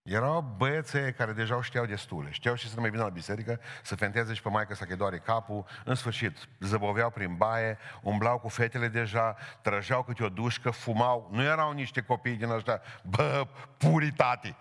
Erau 0.01 0.41
băiețe 0.41 1.11
care 1.17 1.31
deja 1.31 1.61
știau 1.61 1.85
destule. 1.85 2.31
Știau 2.31 2.55
și 2.55 2.67
să 2.67 2.75
nu 2.75 2.81
mai 2.81 2.89
vină 2.89 3.03
la 3.03 3.09
biserică, 3.09 3.59
să 3.83 3.95
fenteze 3.95 4.33
și 4.33 4.41
pe 4.41 4.49
maică 4.49 4.73
să 4.73 4.85
că 4.85 4.95
doare 4.95 5.17
capul. 5.17 5.65
În 5.85 5.95
sfârșit, 5.95 6.37
zăboveau 6.59 7.09
prin 7.09 7.35
baie, 7.35 7.77
umblau 8.01 8.39
cu 8.39 8.47
fetele 8.47 8.87
deja, 8.87 9.35
trăgeau 9.61 10.03
câte 10.03 10.23
o 10.23 10.29
dușcă, 10.29 10.69
fumau. 10.69 11.29
Nu 11.31 11.43
erau 11.43 11.71
niște 11.71 12.01
copii 12.01 12.35
din 12.35 12.49
ăștia, 12.49 12.81
bă, 13.03 13.47
puritate. 13.77 14.55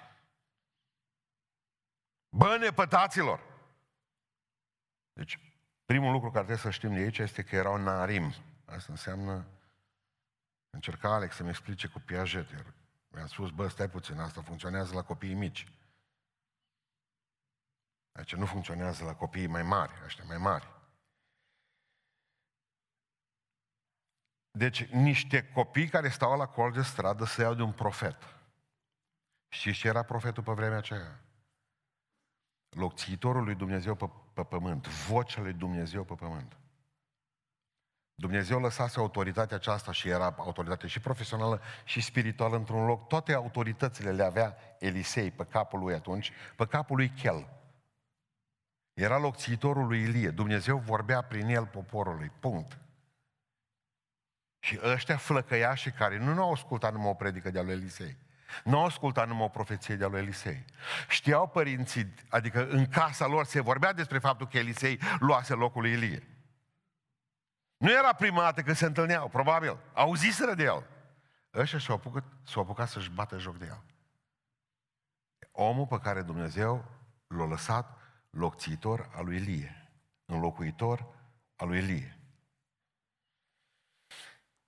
Bă, 2.29 2.57
nepătaților! 2.57 3.41
Deci, 5.13 5.39
primul 5.85 6.13
lucru 6.13 6.31
care 6.31 6.45
trebuie 6.45 6.65
să 6.65 6.71
știm 6.71 6.93
de 6.93 6.99
aici 6.99 7.19
este 7.19 7.43
că 7.43 7.57
erau 7.57 7.77
narim. 7.77 8.35
Asta 8.65 8.93
înseamnă... 8.93 9.47
Încerca 10.71 11.15
Alex 11.15 11.35
să-mi 11.35 11.49
explice 11.49 11.89
cu 11.89 11.99
Piaget. 11.99 12.51
Iar 12.51 12.75
mi-am 13.09 13.27
spus, 13.27 13.51
bă, 13.51 13.69
stai 13.69 13.89
puțin, 13.91 14.19
asta 14.19 14.43
funcționează 14.43 14.95
la 14.95 15.03
copiii 15.03 15.35
mici. 15.35 15.73
Deci 18.13 18.35
nu 18.35 18.47
funcționează 18.47 19.05
la 19.05 19.15
copiii 19.15 19.47
mai 19.47 19.63
mari, 19.63 19.93
ăștia 20.05 20.25
mai 20.25 20.37
mari. 20.37 20.77
Deci 24.51 24.85
niște 24.85 25.51
copii 25.51 25.89
care 25.89 26.09
stau 26.09 26.37
la 26.37 26.47
colț 26.47 26.75
de 26.75 26.83
stradă 26.83 27.25
să 27.25 27.43
iau 27.43 27.55
de 27.55 27.63
un 27.63 27.73
profet. 27.73 28.23
Știți 29.49 29.79
ce 29.79 29.89
era 29.89 30.03
profetul 30.03 30.43
pe 30.43 30.53
vremea 30.53 30.79
aceea? 30.79 31.21
Locțitorul 32.69 33.45
lui 33.45 33.55
Dumnezeu 33.55 33.95
pe, 33.95 34.11
pe 34.33 34.43
pământ, 34.45 34.87
vocea 34.87 35.41
lui 35.41 35.53
Dumnezeu 35.53 36.05
pe 36.05 36.15
pământ. 36.15 36.57
Dumnezeu 38.15 38.61
lăsase 38.61 38.99
autoritatea 38.99 39.57
aceasta 39.57 39.93
și 39.93 40.09
era 40.09 40.35
autoritate 40.37 40.87
și 40.87 41.01
profesională 41.01 41.61
și 41.85 42.01
spirituală 42.01 42.57
într-un 42.57 42.87
loc. 42.87 43.09
Toate 43.09 43.33
autoritățile 43.33 44.13
le 44.13 44.23
avea 44.23 44.57
Elisei 44.79 45.31
pe 45.31 45.45
capul 45.45 45.79
lui 45.79 45.95
atunci, 45.95 46.33
pe 46.57 46.67
capul 46.67 46.97
lui 46.97 47.09
Chel. 47.09 47.49
Era 48.95 49.19
locțitorul 49.19 49.87
lui 49.87 50.01
Ilie. 50.01 50.31
Dumnezeu 50.31 50.79
vorbea 50.79 51.23
prin 51.23 51.47
el 51.49 51.67
poporului. 51.67 52.31
Punct. 52.41 52.79
Și 54.59 54.81
ăștia 54.83 55.17
flăcăiașii 55.17 55.93
care 55.93 56.19
nu 56.19 56.43
au 56.43 56.53
ascultat 56.53 56.93
numai 56.93 57.09
o 57.09 57.15
predică 57.15 57.51
de-a 57.51 57.63
lui 57.63 57.73
Elisei, 57.73 58.17
nu 58.65 58.79
au 58.79 58.85
ascultat 58.85 59.27
numai 59.27 59.45
o 59.45 59.49
profeție 59.49 59.97
de-a 59.97 60.09
lui 60.09 60.21
Elisei. 60.21 60.65
Știau 61.09 61.49
părinții, 61.49 62.15
adică 62.29 62.69
în 62.69 62.87
casa 62.87 63.27
lor 63.27 63.45
se 63.45 63.61
vorbea 63.61 63.93
despre 63.93 64.19
faptul 64.19 64.49
că 64.49 64.59
Elisei 64.59 65.01
luase 65.19 65.55
locul 65.55 65.83
lui 65.83 65.93
Ilie. 65.93 66.27
Nu 67.77 67.91
era 67.91 68.13
prima 68.13 68.43
dată 68.43 68.63
când 68.63 68.77
se 68.77 68.87
întâlneau, 68.87 69.29
probabil. 69.29 69.79
Auziseră 69.95 70.55
de 70.55 70.63
el. 70.63 70.87
Ăștia 71.55 71.79
s-au 71.79 71.95
apucat, 71.95 72.25
s-au 72.45 72.63
apucat 72.63 72.89
să-și 72.89 73.11
bată 73.11 73.39
joc 73.39 73.59
de 73.59 73.67
el. 73.67 73.83
Omul 75.53 75.87
pe 75.87 75.99
care 75.99 76.23
Dumnezeu 76.23 76.85
l-a 77.27 77.45
lăsat 77.45 77.99
locțitor 78.31 79.11
al 79.15 79.25
lui 79.25 79.37
Ilie. 79.37 79.91
Înlocuitor 80.25 81.07
al 81.57 81.69
lui 81.69 81.79
Ilie. 81.79 82.19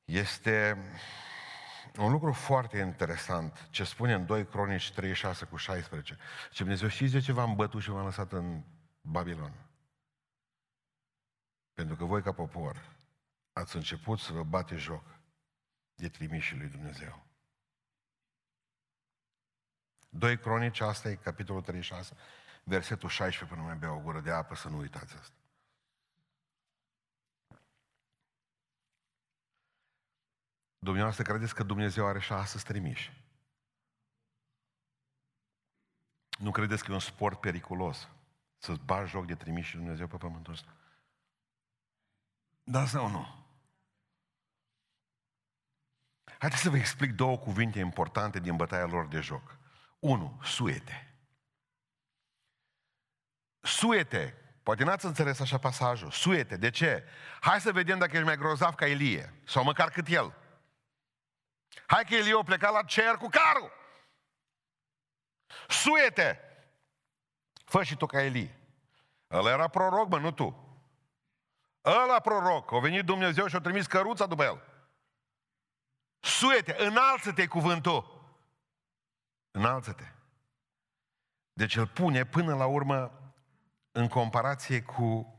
Este 0.04 0.78
un 1.98 2.10
lucru 2.10 2.32
foarte 2.32 2.78
interesant 2.78 3.68
ce 3.70 3.84
spune 3.84 4.12
în 4.12 4.26
2 4.26 4.46
Cronici 4.46 4.92
36 4.92 5.44
cu 5.44 5.56
16. 5.56 6.16
Ce 6.50 6.62
Dumnezeu 6.62 6.88
știți 6.88 7.12
de 7.12 7.20
ce 7.20 7.32
v-am 7.32 7.54
bătut 7.54 7.82
și 7.82 7.90
v-am 7.90 8.04
lăsat 8.04 8.32
în 8.32 8.62
Babilon? 9.00 9.52
Pentru 11.74 11.96
că 11.96 12.04
voi 12.04 12.22
ca 12.22 12.32
popor 12.32 12.96
ați 13.52 13.76
început 13.76 14.18
să 14.18 14.32
vă 14.32 14.42
bate 14.42 14.76
joc 14.76 15.04
de 15.94 16.08
trimișii 16.08 16.58
lui 16.58 16.68
Dumnezeu. 16.68 17.26
2 20.08 20.38
Cronici, 20.38 20.80
asta 20.80 21.08
e 21.08 21.14
capitolul 21.14 21.62
36, 21.62 22.16
versetul 22.64 23.08
16, 23.08 23.54
până 23.54 23.66
mai 23.66 23.76
bea 23.76 23.92
o 23.92 24.00
gură 24.00 24.20
de 24.20 24.30
apă, 24.30 24.54
să 24.54 24.68
nu 24.68 24.78
uitați 24.78 25.14
asta. 25.14 25.39
Dumneavoastră 30.82 31.24
credeți 31.24 31.54
că 31.54 31.62
Dumnezeu 31.62 32.06
are 32.06 32.20
și 32.20 32.32
astăzi 32.32 32.64
trimiși? 32.64 33.12
Nu 36.38 36.50
credeți 36.50 36.84
că 36.84 36.90
e 36.90 36.94
un 36.94 37.00
sport 37.00 37.40
periculos 37.40 38.08
să-ți 38.58 38.80
bagi 38.80 39.10
joc 39.10 39.26
de 39.26 39.34
trimiși 39.34 39.76
Dumnezeu 39.76 40.06
pe 40.06 40.16
pământul 40.16 40.52
ăsta? 40.52 40.74
Da 42.62 42.86
sau 42.86 43.08
nu? 43.08 43.38
Haideți 46.38 46.62
să 46.62 46.70
vă 46.70 46.76
explic 46.76 47.12
două 47.12 47.38
cuvinte 47.38 47.78
importante 47.78 48.40
din 48.40 48.56
bătaia 48.56 48.86
lor 48.86 49.06
de 49.06 49.20
joc. 49.20 49.56
Unu, 49.98 50.40
suete. 50.42 51.14
Suete. 53.60 54.34
Poate 54.62 54.84
n-ați 54.84 55.06
înțeles 55.06 55.40
așa 55.40 55.58
pasajul. 55.58 56.10
Suete. 56.10 56.56
De 56.56 56.70
ce? 56.70 57.04
Hai 57.40 57.60
să 57.60 57.72
vedem 57.72 57.98
dacă 57.98 58.12
ești 58.12 58.24
mai 58.24 58.36
grozav 58.36 58.74
ca 58.74 58.86
Elie. 58.86 59.34
Sau 59.44 59.64
măcar 59.64 59.90
cât 59.90 60.06
el. 60.06 60.39
Hai 61.90 62.04
că 62.04 62.14
Elie 62.14 62.38
a 62.38 62.42
plecat 62.42 62.72
la 62.72 62.82
cer 62.82 63.16
cu 63.16 63.28
carul. 63.28 63.72
Suete. 65.68 66.40
Fă 67.64 67.82
și 67.82 67.96
tu 67.96 68.06
ca 68.06 68.22
Elie. 68.22 68.58
Ăla 69.30 69.50
era 69.50 69.68
proroc, 69.68 70.08
mă, 70.08 70.18
nu 70.18 70.32
tu. 70.32 70.78
Ăla 71.84 72.20
proroc. 72.20 72.72
A 72.72 72.78
venit 72.78 73.04
Dumnezeu 73.04 73.46
și 73.46 73.56
a 73.56 73.60
trimis 73.60 73.86
căruța 73.86 74.26
după 74.26 74.44
el. 74.44 74.62
Suete, 76.20 76.76
înalță-te 76.78 77.46
cuvântul. 77.46 78.34
Înalță-te. 79.50 80.04
Deci 81.52 81.76
îl 81.76 81.86
pune 81.86 82.24
până 82.24 82.54
la 82.54 82.66
urmă 82.66 83.32
în 83.92 84.08
comparație 84.08 84.82
cu 84.82 85.34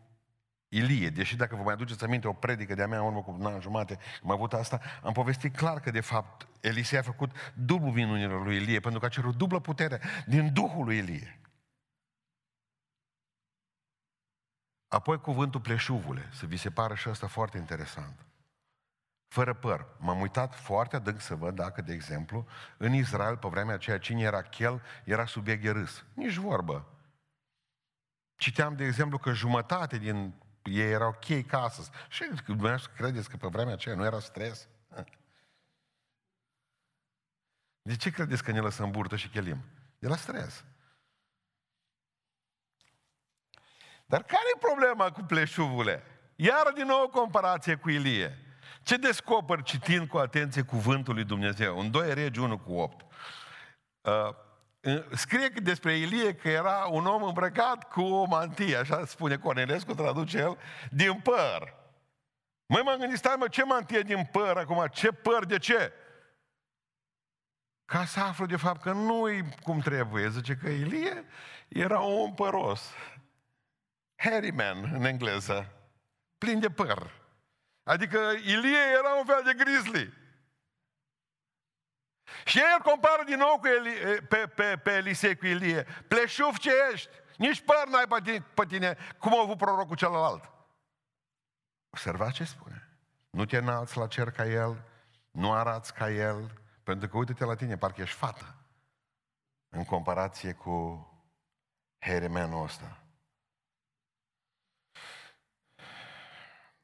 Ilie, 0.73 1.09
deși 1.09 1.35
dacă 1.35 1.55
vă 1.55 1.61
mai 1.61 1.73
aduceți 1.73 2.03
aminte 2.03 2.27
o 2.27 2.33
predică 2.33 2.73
de-a 2.73 2.87
mea 2.87 2.99
în 2.99 3.05
urmă 3.05 3.21
cu 3.21 3.31
un 3.31 3.45
an 3.45 3.61
jumate, 3.61 3.99
am 4.23 4.31
avut 4.31 4.53
asta, 4.53 4.81
am 5.03 5.13
povestit 5.13 5.55
clar 5.55 5.79
că 5.79 5.91
de 5.91 6.01
fapt 6.01 6.47
Elisei 6.59 6.97
a 6.97 7.01
făcut 7.01 7.31
dublu 7.53 7.91
minunile 7.91 8.33
lui 8.33 8.55
Ilie, 8.55 8.79
pentru 8.79 8.99
că 8.99 9.05
a 9.05 9.09
cerut 9.09 9.35
dublă 9.35 9.59
putere 9.59 10.01
din 10.25 10.53
Duhul 10.53 10.85
lui 10.85 10.97
Ilie. 10.97 11.39
Apoi 14.87 15.19
cuvântul 15.19 15.61
pleșuvule, 15.61 16.29
să 16.31 16.45
vi 16.45 16.57
se 16.57 16.71
pară 16.71 16.95
și 16.95 17.07
asta 17.07 17.27
foarte 17.27 17.57
interesant. 17.57 18.25
Fără 19.27 19.53
păr. 19.53 19.95
M-am 19.99 20.19
uitat 20.19 20.55
foarte 20.55 20.95
adânc 20.95 21.21
să 21.21 21.35
văd 21.35 21.55
dacă, 21.55 21.81
de 21.81 21.93
exemplu, 21.93 22.47
în 22.77 22.93
Israel, 22.93 23.37
pe 23.37 23.47
vremea 23.47 23.73
aceea, 23.73 23.99
cine 23.99 24.21
era 24.21 24.41
chel, 24.41 24.81
era 25.03 25.25
subiect 25.25 25.61
de 25.61 25.71
râs. 25.71 26.05
Nici 26.13 26.35
vorbă. 26.35 26.85
Citeam, 28.35 28.75
de 28.75 28.85
exemplu, 28.85 29.17
că 29.17 29.33
jumătate 29.33 29.97
din 29.97 30.33
ei 30.63 30.91
erau 30.91 31.17
chei 31.19 31.43
casă. 31.43 31.91
Și 32.09 32.23
dumneavoastră 32.45 32.91
credeți 32.95 33.29
că 33.29 33.37
pe 33.37 33.47
vremea 33.47 33.73
aceea 33.73 33.95
nu 33.95 34.05
era 34.05 34.19
stres? 34.19 34.67
De 37.81 37.95
ce 37.95 38.11
credeți 38.11 38.43
că 38.43 38.51
ne 38.51 38.59
lăsăm 38.59 38.91
burtă 38.91 39.15
și 39.15 39.29
chelim? 39.29 39.63
De 39.99 40.07
la 40.07 40.15
stres. 40.15 40.63
Dar 44.05 44.23
care 44.23 44.43
e 44.55 44.59
problema 44.59 45.11
cu 45.11 45.21
pleșuvule? 45.21 46.03
Iar 46.35 46.71
din 46.75 46.85
nou 46.85 47.03
o 47.03 47.09
comparație 47.09 47.75
cu 47.75 47.89
Ilie. 47.89 48.37
Ce 48.83 48.97
descoper 48.97 49.61
citind 49.61 50.07
cu 50.07 50.17
atenție 50.17 50.61
cuvântul 50.61 51.13
lui 51.13 51.23
Dumnezeu? 51.23 51.79
În 51.79 51.91
2 51.91 52.13
regi 52.13 52.39
1 52.39 52.57
cu 52.57 52.73
8. 52.73 53.05
Uh, 54.01 54.11
scrie 55.13 55.47
despre 55.47 55.97
Ilie 55.97 56.35
că 56.35 56.49
era 56.49 56.85
un 56.85 57.05
om 57.05 57.23
îmbrăcat 57.23 57.89
cu 57.89 58.01
o 58.01 58.25
mantie, 58.25 58.75
așa 58.75 59.05
spune 59.05 59.37
Cornelescu, 59.37 59.93
traduce 59.93 60.37
el, 60.37 60.57
din 60.89 61.19
păr. 61.19 61.73
Măi, 62.65 62.81
m-am 62.81 62.99
gândit, 62.99 63.17
stai 63.17 63.35
mă, 63.37 63.47
ce 63.47 63.63
mantie 63.63 64.01
din 64.01 64.29
păr 64.31 64.57
acum? 64.57 64.87
Ce 64.91 65.11
păr? 65.11 65.45
De 65.45 65.57
ce? 65.57 65.93
Ca 67.85 68.05
să 68.05 68.19
aflu 68.19 68.45
de 68.45 68.55
fapt 68.55 68.81
că 68.81 68.91
nu-i 68.91 69.43
cum 69.63 69.79
trebuie. 69.79 70.29
Zice 70.29 70.55
că 70.55 70.69
Ilie 70.69 71.25
era 71.67 71.99
un 71.99 72.21
om 72.21 72.33
păros. 72.33 72.91
Hairy 74.15 74.51
man 74.51 74.91
în 74.93 75.03
engleză. 75.05 75.71
Plin 76.37 76.59
de 76.59 76.69
păr. 76.69 77.11
Adică 77.83 78.19
Ilie 78.45 78.79
era 78.99 79.13
un 79.13 79.25
fel 79.25 79.41
de 79.45 79.63
grizzly. 79.63 80.13
Și 82.45 82.59
el 82.59 82.81
compară 82.83 83.23
din 83.25 83.37
nou 83.37 83.57
cu 83.59 83.67
Eli, 83.67 84.21
pe, 84.21 84.37
pe, 84.55 84.77
pe 84.83 84.91
Elisei 84.91 85.37
cu 85.37 85.45
Ilie. 85.45 85.83
Pleșuf 86.07 86.57
ce 86.57 86.71
ești. 86.93 87.09
Nici 87.37 87.61
păr 87.61 87.87
n-ai 87.87 88.07
pe 88.07 88.19
tine, 88.23 88.45
pe 88.53 88.65
tine 88.65 88.97
cum 89.17 89.37
a 89.37 89.41
avut 89.41 89.57
prorocul 89.57 89.95
celălalt. 89.95 90.51
Observați 91.89 92.33
ce 92.33 92.43
spune. 92.43 92.89
Nu 93.29 93.45
te 93.45 93.57
înalți 93.57 93.97
la 93.97 94.07
cer 94.07 94.31
ca 94.31 94.45
el, 94.45 94.83
nu 95.31 95.53
arați 95.53 95.93
ca 95.93 96.09
el, 96.09 96.61
pentru 96.83 97.07
că 97.07 97.17
uite-te 97.17 97.45
la 97.45 97.55
tine, 97.55 97.77
parcă 97.77 98.01
ești 98.01 98.17
fată. 98.17 98.55
În 99.69 99.83
comparație 99.83 100.53
cu 100.53 101.05
heremenul 101.99 102.63
ăsta. 102.63 102.97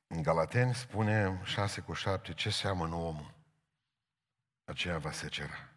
În 0.08 0.22
Galateni 0.22 0.76
spune 0.76 1.42
6 1.44 1.82
cu 1.82 1.94
7, 1.94 2.34
ce 2.34 2.50
seamănă 2.50 2.96
omul? 2.96 3.37
Aceea 4.68 4.98
va 4.98 5.12
secera. 5.12 5.70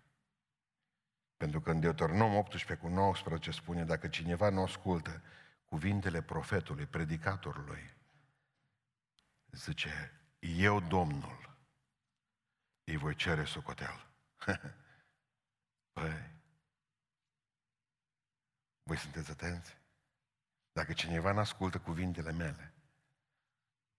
Pentru 1.37 1.61
că 1.61 1.71
în 1.71 1.81
Deuteronom 1.81 2.37
18 2.37 2.87
cu 2.87 2.89
19 2.89 3.51
spune, 3.51 3.85
dacă 3.85 4.09
cineva 4.09 4.49
nu 4.49 4.63
ascultă 4.63 5.23
cuvintele 5.65 6.23
profetului, 6.23 6.87
predicatorului, 6.87 7.97
zice, 9.51 10.21
eu, 10.39 10.81
Domnul, 10.81 11.59
îi 12.85 12.97
voi 12.97 13.15
cere 13.15 13.45
socotel. 13.45 14.07
păi, 15.93 16.31
voi 18.83 18.97
sunteți 18.97 19.31
atenți? 19.31 19.79
Dacă 20.73 20.93
cineva 20.93 21.33
nu 21.33 21.39
ascultă 21.39 21.79
cuvintele 21.79 22.33
mele, 22.33 22.75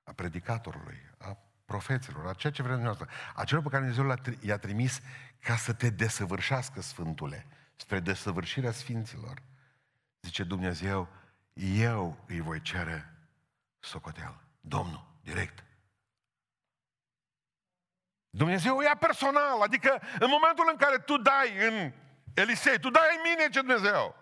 a 0.04 0.14
predicatorului, 0.14 1.10
a 1.18 1.38
profeților, 1.72 2.28
a 2.28 2.34
ceea 2.34 2.54
ce 2.54 2.62
vrem 2.62 2.76
dumneavoastră, 2.76 3.18
a 3.36 3.44
celor 3.44 3.64
pe 3.64 3.70
care 3.70 3.90
Dumnezeu 3.90 4.36
i-a 4.40 4.58
trimis 4.58 5.00
ca 5.40 5.56
să 5.56 5.74
te 5.74 5.90
desăvârșească, 5.90 6.82
Sfântule, 6.82 7.48
spre 7.76 8.00
desăvârșirea 8.00 8.72
Sfinților. 8.72 9.42
Zice 10.22 10.44
Dumnezeu, 10.44 11.08
eu 11.54 12.24
îi 12.28 12.40
voi 12.40 12.62
cere 12.62 13.18
socoteală. 13.80 14.44
Domnul, 14.60 15.06
direct. 15.24 15.64
Dumnezeu 18.30 18.82
ia 18.82 18.96
personal, 18.96 19.62
adică 19.62 20.02
în 20.20 20.30
momentul 20.30 20.68
în 20.72 20.78
care 20.78 20.98
tu 20.98 21.18
dai 21.18 21.68
în 21.68 21.94
Elisei, 22.34 22.80
tu 22.80 22.90
dai 22.90 23.08
în 23.16 23.22
mine, 23.30 23.50
ce 23.50 23.60
Dumnezeu. 23.60 24.16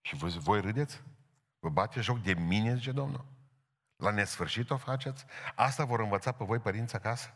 Și 0.00 0.14
voi, 0.14 0.30
voi 0.30 0.60
râdeți? 0.60 1.02
Vă 1.58 1.68
bate 1.68 2.00
joc 2.00 2.22
de 2.22 2.34
mine, 2.34 2.74
zice 2.74 2.92
Domnul? 2.92 3.33
La 4.04 4.10
nesfârșit 4.10 4.70
o 4.70 4.76
faceți? 4.76 5.24
Asta 5.54 5.84
vor 5.84 6.00
învăța 6.00 6.32
pe 6.32 6.44
voi 6.44 6.58
părinți 6.58 6.94
acasă? 6.94 7.34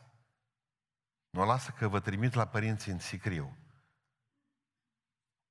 Nu 1.30 1.44
lasă 1.44 1.70
că 1.70 1.88
vă 1.88 2.00
trimit 2.00 2.34
la 2.34 2.46
părinții 2.46 2.92
în 2.92 2.98
sicriu. 2.98 3.56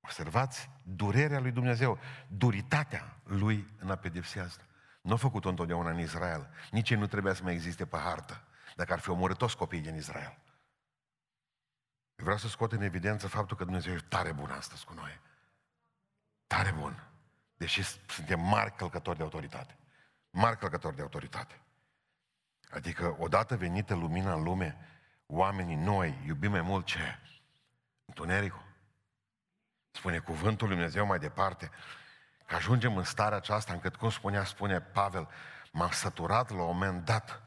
Observați 0.00 0.70
durerea 0.82 1.40
lui 1.40 1.50
Dumnezeu, 1.50 1.98
duritatea 2.28 3.20
lui 3.24 3.74
în 3.78 3.90
a 3.90 3.96
pedepsi 3.96 4.38
asta. 4.38 4.64
Nu 5.00 5.12
a 5.12 5.16
făcut-o 5.16 5.48
întotdeauna 5.48 5.90
în 5.90 5.98
Israel. 5.98 6.50
Nici 6.70 6.90
ei 6.90 6.98
nu 6.98 7.06
trebuia 7.06 7.34
să 7.34 7.42
mai 7.42 7.52
existe 7.52 7.86
pe 7.86 7.96
hartă, 7.96 8.44
dacă 8.76 8.92
ar 8.92 8.98
fi 8.98 9.10
omorât 9.10 9.38
toți 9.38 9.56
copiii 9.56 9.82
din 9.82 9.94
Israel. 9.94 10.38
vreau 12.14 12.36
să 12.36 12.48
scot 12.48 12.72
în 12.72 12.82
evidență 12.82 13.28
faptul 13.28 13.56
că 13.56 13.64
Dumnezeu 13.64 13.94
e 13.94 14.04
tare 14.08 14.32
bun 14.32 14.50
astăzi 14.50 14.84
cu 14.84 14.92
noi. 14.92 15.20
Tare 16.46 16.70
bun. 16.70 17.08
Deși 17.56 17.82
suntem 17.82 18.40
mari 18.40 18.74
călcători 18.74 19.16
de 19.16 19.22
autoritate 19.22 19.78
mari 20.30 20.58
călcători 20.58 20.96
de 20.96 21.02
autoritate. 21.02 21.60
Adică, 22.70 23.16
odată 23.18 23.56
venită 23.56 23.94
lumina 23.94 24.32
în 24.32 24.42
lume, 24.42 24.76
oamenii 25.26 25.76
noi 25.76 26.22
iubim 26.26 26.50
mai 26.50 26.60
mult 26.60 26.86
ce? 26.86 27.18
Întunericul. 28.04 28.66
Spune 29.90 30.18
cuvântul 30.18 30.66
Lui 30.66 30.76
Dumnezeu 30.76 31.06
mai 31.06 31.18
departe, 31.18 31.70
că 32.46 32.54
ajungem 32.54 32.96
în 32.96 33.04
starea 33.04 33.36
aceasta 33.36 33.72
încât, 33.72 33.96
cum 33.96 34.10
spunea, 34.10 34.44
spune 34.44 34.80
Pavel, 34.80 35.28
m-am 35.72 35.90
săturat 35.90 36.50
la 36.50 36.62
un 36.62 36.66
moment 36.66 37.04
dat 37.04 37.42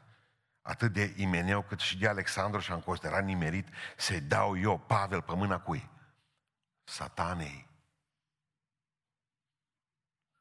atât 0.62 0.92
de 0.92 1.14
imeneu 1.16 1.62
cât 1.62 1.80
și 1.80 1.98
de 1.98 2.08
Alexandru 2.08 2.60
și 2.60 2.72
am 2.72 2.80
considerat 2.80 3.24
nimerit 3.24 3.68
să-i 3.96 4.20
dau 4.20 4.58
eu, 4.58 4.78
Pavel, 4.78 5.22
pe 5.22 5.34
mâna 5.34 5.60
cui? 5.60 5.90
Satanei. 6.84 7.71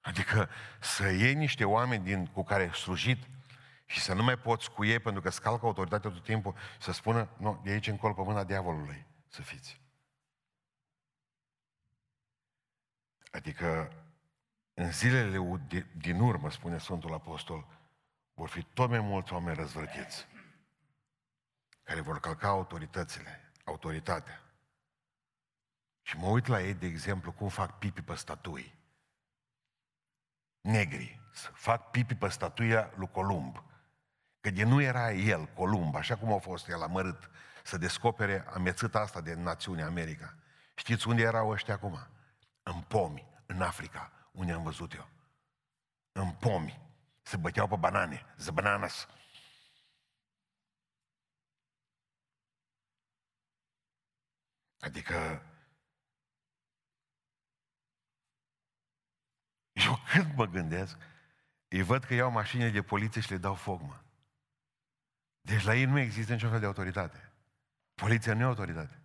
Adică 0.01 0.49
să 0.79 1.09
iei 1.09 1.33
niște 1.33 1.65
oameni 1.65 2.03
din, 2.03 2.25
cu 2.25 2.43
care 2.43 2.63
ai 2.63 2.73
slujit 2.73 3.27
și 3.85 3.99
să 3.99 4.13
nu 4.13 4.23
mai 4.23 4.37
poți 4.37 4.71
cu 4.71 4.85
ei 4.85 4.99
pentru 4.99 5.21
că 5.21 5.29
scalcă 5.29 5.65
autoritatea 5.65 6.09
tot 6.09 6.23
timpul, 6.23 6.55
să 6.79 6.91
spună, 6.91 7.29
nu, 7.37 7.61
de 7.63 7.71
aici 7.71 7.87
încolo 7.87 8.13
pe 8.13 8.21
mâna 8.21 8.43
diavolului 8.43 9.05
să 9.27 9.41
fiți. 9.41 9.81
Adică 13.31 13.93
în 14.73 14.91
zilele 14.91 15.61
din 15.97 16.19
urmă, 16.19 16.51
spune 16.51 16.77
Sfântul 16.77 17.13
Apostol, 17.13 17.67
vor 18.33 18.49
fi 18.49 18.63
tot 18.63 18.89
mai 18.89 18.99
mulți 18.99 19.33
oameni 19.33 19.55
răzvrătiți 19.55 20.27
care 21.83 22.01
vor 22.01 22.19
calca 22.19 22.47
autoritățile, 22.47 23.51
autoritatea. 23.63 24.41
Și 26.01 26.17
mă 26.17 26.27
uit 26.27 26.45
la 26.45 26.61
ei, 26.61 26.73
de 26.73 26.85
exemplu, 26.85 27.31
cum 27.31 27.49
fac 27.49 27.79
pipi 27.79 28.01
pe 28.01 28.15
statui. 28.15 28.81
Negri 30.62 31.21
fac 31.54 31.89
pipi 31.89 32.15
pe 32.15 32.28
statuia 32.28 32.91
lui 32.95 33.10
Columb. 33.12 33.63
Că 34.39 34.50
de 34.50 34.63
nu 34.63 34.82
era 34.82 35.12
el, 35.12 35.45
Columb, 35.45 35.95
așa 35.95 36.17
cum 36.17 36.34
a 36.34 36.38
fost 36.38 36.67
el 36.67 36.82
amărât, 36.82 37.30
să 37.63 37.78
descopere 37.78 38.45
amețâta 38.54 39.00
asta 39.00 39.21
de 39.21 39.34
națiune 39.34 39.84
America. 39.84 40.36
Știți 40.76 41.08
unde 41.08 41.21
erau 41.21 41.50
ăștia 41.50 41.74
acum? 41.74 42.08
În 42.63 42.82
pomi, 42.82 43.28
în 43.45 43.62
Africa, 43.62 44.12
unde 44.32 44.52
am 44.52 44.63
văzut 44.63 44.93
eu. 44.93 45.08
În 46.12 46.32
pomi. 46.32 46.89
Se 47.21 47.38
băteau 47.38 47.67
pe 47.67 47.76
banane, 47.76 48.26
the 48.38 48.52
bananas. 48.52 49.08
Adică 54.80 55.41
eu 59.86 59.99
când 60.12 60.36
mă 60.36 60.45
gândesc, 60.45 60.97
îi 61.67 61.81
văd 61.81 62.03
că 62.03 62.13
iau 62.13 62.31
mașini 62.31 62.71
de 62.71 62.81
poliție 62.81 63.21
și 63.21 63.31
le 63.31 63.38
dau 63.38 63.53
foc, 63.53 63.81
mă. 63.81 63.99
Deci 65.41 65.63
la 65.63 65.75
ei 65.75 65.86
nu 65.86 65.99
există 65.99 66.34
niciun 66.34 66.49
fel 66.49 66.60
de 66.60 66.65
autoritate. 66.65 67.31
Poliția 67.95 68.34
nu 68.34 68.41
e 68.41 68.43
autoritate. 68.43 69.01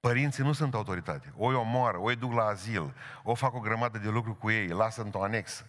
Părinții 0.00 0.42
nu 0.42 0.52
sunt 0.52 0.74
autoritate. 0.74 1.32
O 1.36 1.46
îi 1.46 1.54
omoară, 1.54 1.98
o 1.98 2.04
îi 2.04 2.16
duc 2.16 2.32
la 2.32 2.44
azil, 2.44 2.94
o 3.22 3.34
fac 3.34 3.54
o 3.54 3.60
grămadă 3.60 3.98
de 3.98 4.08
lucruri 4.08 4.38
cu 4.38 4.50
ei, 4.50 4.68
lasă 4.68 5.02
într-o 5.02 5.22
anexă. 5.22 5.66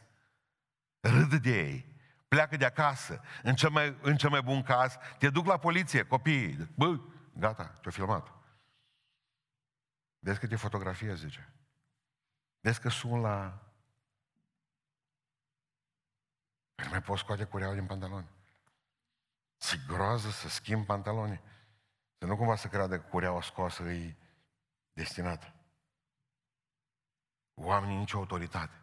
Râd 1.00 1.36
de 1.36 1.68
ei. 1.68 1.86
Pleacă 2.28 2.58
de 2.58 2.66
acasă. 2.66 3.22
În 3.44 3.56
cel, 3.56 3.70
mai, 3.70 3.98
în 4.02 4.18
cel 4.18 4.30
mai 4.30 4.42
bun 4.42 4.64
caz, 4.64 4.98
te 5.18 5.30
duc 5.30 5.46
la 5.46 5.58
poliție, 5.58 6.04
copiii. 6.04 6.70
Bă, 6.76 7.00
gata, 7.34 7.64
te-au 7.64 7.92
filmat. 7.92 8.32
Vezi 10.20 10.40
câte 10.40 10.56
fotografie, 10.56 11.16
zice. 11.16 11.54
Vezi 12.60 12.80
că 12.80 12.90
sun 12.90 13.22
la... 13.22 13.64
Nu 16.76 16.90
mai 16.90 17.02
poți 17.02 17.22
scoate 17.22 17.44
cureaua 17.44 17.74
din 17.74 17.86
pantaloni. 17.86 18.30
Ți 19.60 19.78
groază 19.88 20.30
să 20.30 20.50
schimbi 20.50 20.86
pantaloni. 20.86 21.42
Să 22.18 22.26
nu 22.26 22.38
cumva 22.38 22.56
să 22.56 22.68
creadă 22.68 23.00
că 23.00 23.08
cureaua 23.08 23.42
scoasă 23.42 23.84
e 23.84 24.16
destinată. 24.94 25.54
Oamenii 27.54 27.98
nicio 27.98 28.18
autoritate. 28.18 28.82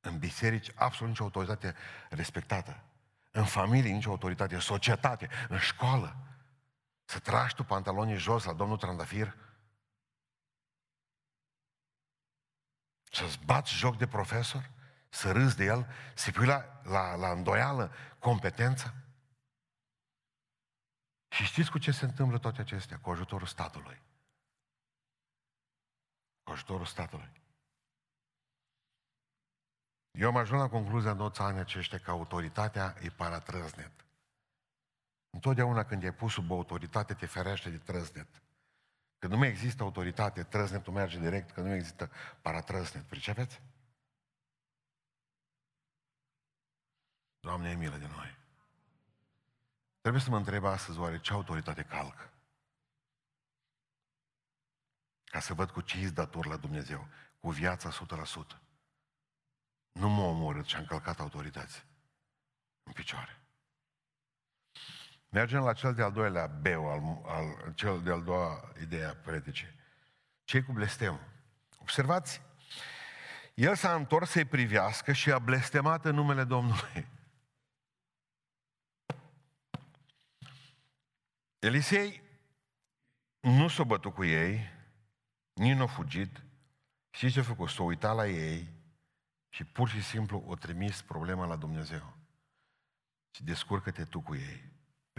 În 0.00 0.18
biserici 0.18 0.72
absolut 0.74 1.08
nicio 1.08 1.22
autoritate 1.22 1.74
respectată. 2.10 2.82
În 3.30 3.44
familie 3.44 3.92
nicio 3.92 4.10
autoritate. 4.10 4.54
În 4.54 4.60
societate, 4.60 5.28
în 5.48 5.58
școală. 5.58 6.16
Să 7.04 7.18
tragi 7.18 7.54
tu 7.54 7.64
pantalonii 7.64 8.16
jos 8.16 8.44
la 8.44 8.52
domnul 8.52 8.76
Trandafir? 8.76 9.36
Să-ți 13.12 13.44
bați 13.44 13.72
joc 13.72 13.96
de 13.96 14.06
profesor? 14.06 14.70
Să 15.08 15.32
râzi 15.32 15.56
de 15.56 15.64
el? 15.64 15.86
Să 16.14 16.30
pui 16.30 16.46
la, 16.46 16.80
la, 16.82 17.14
la 17.14 17.30
îndoială 17.30 17.92
competența? 18.18 18.94
Și 21.28 21.44
știți 21.44 21.70
cu 21.70 21.78
ce 21.78 21.90
se 21.90 22.04
întâmplă 22.04 22.38
toate 22.38 22.60
acestea? 22.60 22.98
Cu 22.98 23.10
ajutorul 23.10 23.46
statului. 23.46 24.02
Cu 26.42 26.52
ajutorul 26.52 26.86
statului. 26.86 27.32
Eu 30.10 30.28
am 30.28 30.36
ajuns 30.36 30.60
la 30.60 30.68
concluzia 30.68 31.10
în 31.10 31.16
toți 31.16 31.40
anii 31.40 31.60
aceștia 31.60 31.98
că 31.98 32.10
autoritatea 32.10 32.94
e 33.00 33.08
paratrăznet. 33.08 33.92
Întotdeauna 35.30 35.84
când 35.84 36.02
e 36.02 36.12
pus 36.12 36.32
sub 36.32 36.50
autoritate, 36.50 37.14
te 37.14 37.26
ferește 37.26 37.70
de 37.70 37.78
trăznet. 37.78 38.42
Când 39.18 39.32
nu 39.32 39.38
mai 39.38 39.48
există 39.48 39.82
autoritate, 39.82 40.42
trăznetul 40.42 40.92
merge 40.92 41.18
direct, 41.18 41.50
că 41.50 41.60
nu 41.60 41.74
există 41.74 42.10
paratrăznet. 42.42 43.02
Pricepeți? 43.02 43.62
Doamne, 47.40 47.70
e 47.70 47.74
milă 47.74 47.96
de 47.96 48.06
noi. 48.06 48.36
Trebuie 50.00 50.22
să 50.22 50.30
mă 50.30 50.36
întreb 50.36 50.64
astăzi 50.64 50.98
oare 50.98 51.20
ce 51.20 51.32
autoritate 51.32 51.82
calc? 51.82 52.32
Ca 55.24 55.40
să 55.40 55.54
văd 55.54 55.70
cu 55.70 55.80
ce 55.80 55.98
ești 55.98 56.14
dator 56.14 56.46
la 56.46 56.56
Dumnezeu. 56.56 57.08
Cu 57.40 57.50
viața 57.50 57.90
100%. 57.90 58.60
Nu 59.92 60.08
m-a 60.08 60.24
omorât 60.24 60.66
și 60.66 60.76
am 60.76 60.84
călcat 60.84 61.20
autorități 61.20 61.86
în 62.82 62.92
picioare. 62.92 63.47
Mergem 65.28 65.62
la 65.62 65.72
cel 65.72 65.94
de-al 65.94 66.12
doilea 66.12 66.46
beu, 66.46 66.90
al, 66.90 67.22
al, 67.24 67.74
cel 67.74 68.02
de-al 68.02 68.22
doua 68.22 68.72
idee 68.80 69.04
a 69.04 69.14
predice. 69.14 69.74
ce 70.44 70.62
cu 70.62 70.72
blestem? 70.72 71.20
Observați, 71.80 72.42
el 73.54 73.74
s-a 73.74 73.94
întors 73.94 74.30
să-i 74.30 74.44
privească 74.44 75.12
și 75.12 75.32
a 75.32 75.38
blestemat 75.38 76.04
în 76.04 76.14
numele 76.14 76.44
Domnului. 76.44 77.08
Elisei 81.58 82.22
nu 83.40 83.68
s-a 83.68 83.84
bătut 83.84 84.14
cu 84.14 84.24
ei, 84.24 84.70
nici 85.52 85.76
nu 85.76 85.82
a 85.82 85.86
fugit. 85.86 86.42
Și 87.10 87.30
ce 87.30 87.40
a 87.40 87.42
făcut? 87.42 87.68
S-a 87.68 87.82
uitat 87.82 88.14
la 88.14 88.28
ei 88.28 88.68
și 89.48 89.64
pur 89.64 89.88
și 89.88 90.02
simplu 90.02 90.44
o 90.46 90.54
trimis 90.54 91.02
problema 91.02 91.46
la 91.46 91.56
Dumnezeu. 91.56 92.16
Și 93.30 93.44
descurcă-te 93.44 94.04
tu 94.04 94.20
cu 94.20 94.34
ei. 94.34 94.67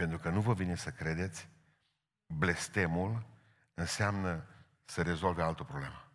Pentru 0.00 0.18
că 0.18 0.28
nu 0.28 0.40
vă 0.40 0.54
vine 0.54 0.74
să 0.74 0.90
credeți, 0.90 1.48
blestemul 2.26 3.26
înseamnă 3.74 4.46
să 4.84 5.02
rezolve 5.02 5.42
altă 5.42 5.62
problemă. 5.62 6.12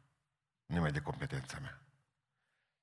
Nu 0.65 0.79
mai 0.79 0.91
de 0.91 1.01
competența 1.01 1.59
mea. 1.59 1.81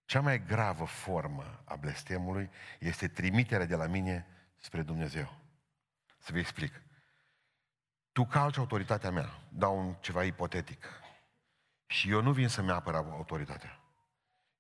Cea 0.05 0.21
mai 0.21 0.45
gravă 0.45 0.85
formă 0.85 1.63
a 1.65 1.77
blestemului 1.77 2.51
este 2.79 3.09
trimiterea 3.09 3.67
de 3.67 3.75
la 3.75 3.87
mine 3.87 4.27
spre 4.57 4.83
Dumnezeu. 4.83 5.39
Să 6.19 6.33
vă 6.33 6.39
explic. 6.39 6.83
Tu 8.13 8.27
calci 8.27 8.57
autoritatea 8.57 9.11
mea, 9.11 9.43
dau 9.49 9.79
un 9.79 9.95
ceva 9.95 10.25
ipotetic. 10.25 10.87
Și 11.87 12.11
eu 12.11 12.23
nu 12.23 12.33
vin 12.33 12.49
să-mi 12.49 12.71
apăr 12.71 12.95
autoritatea. 12.95 13.82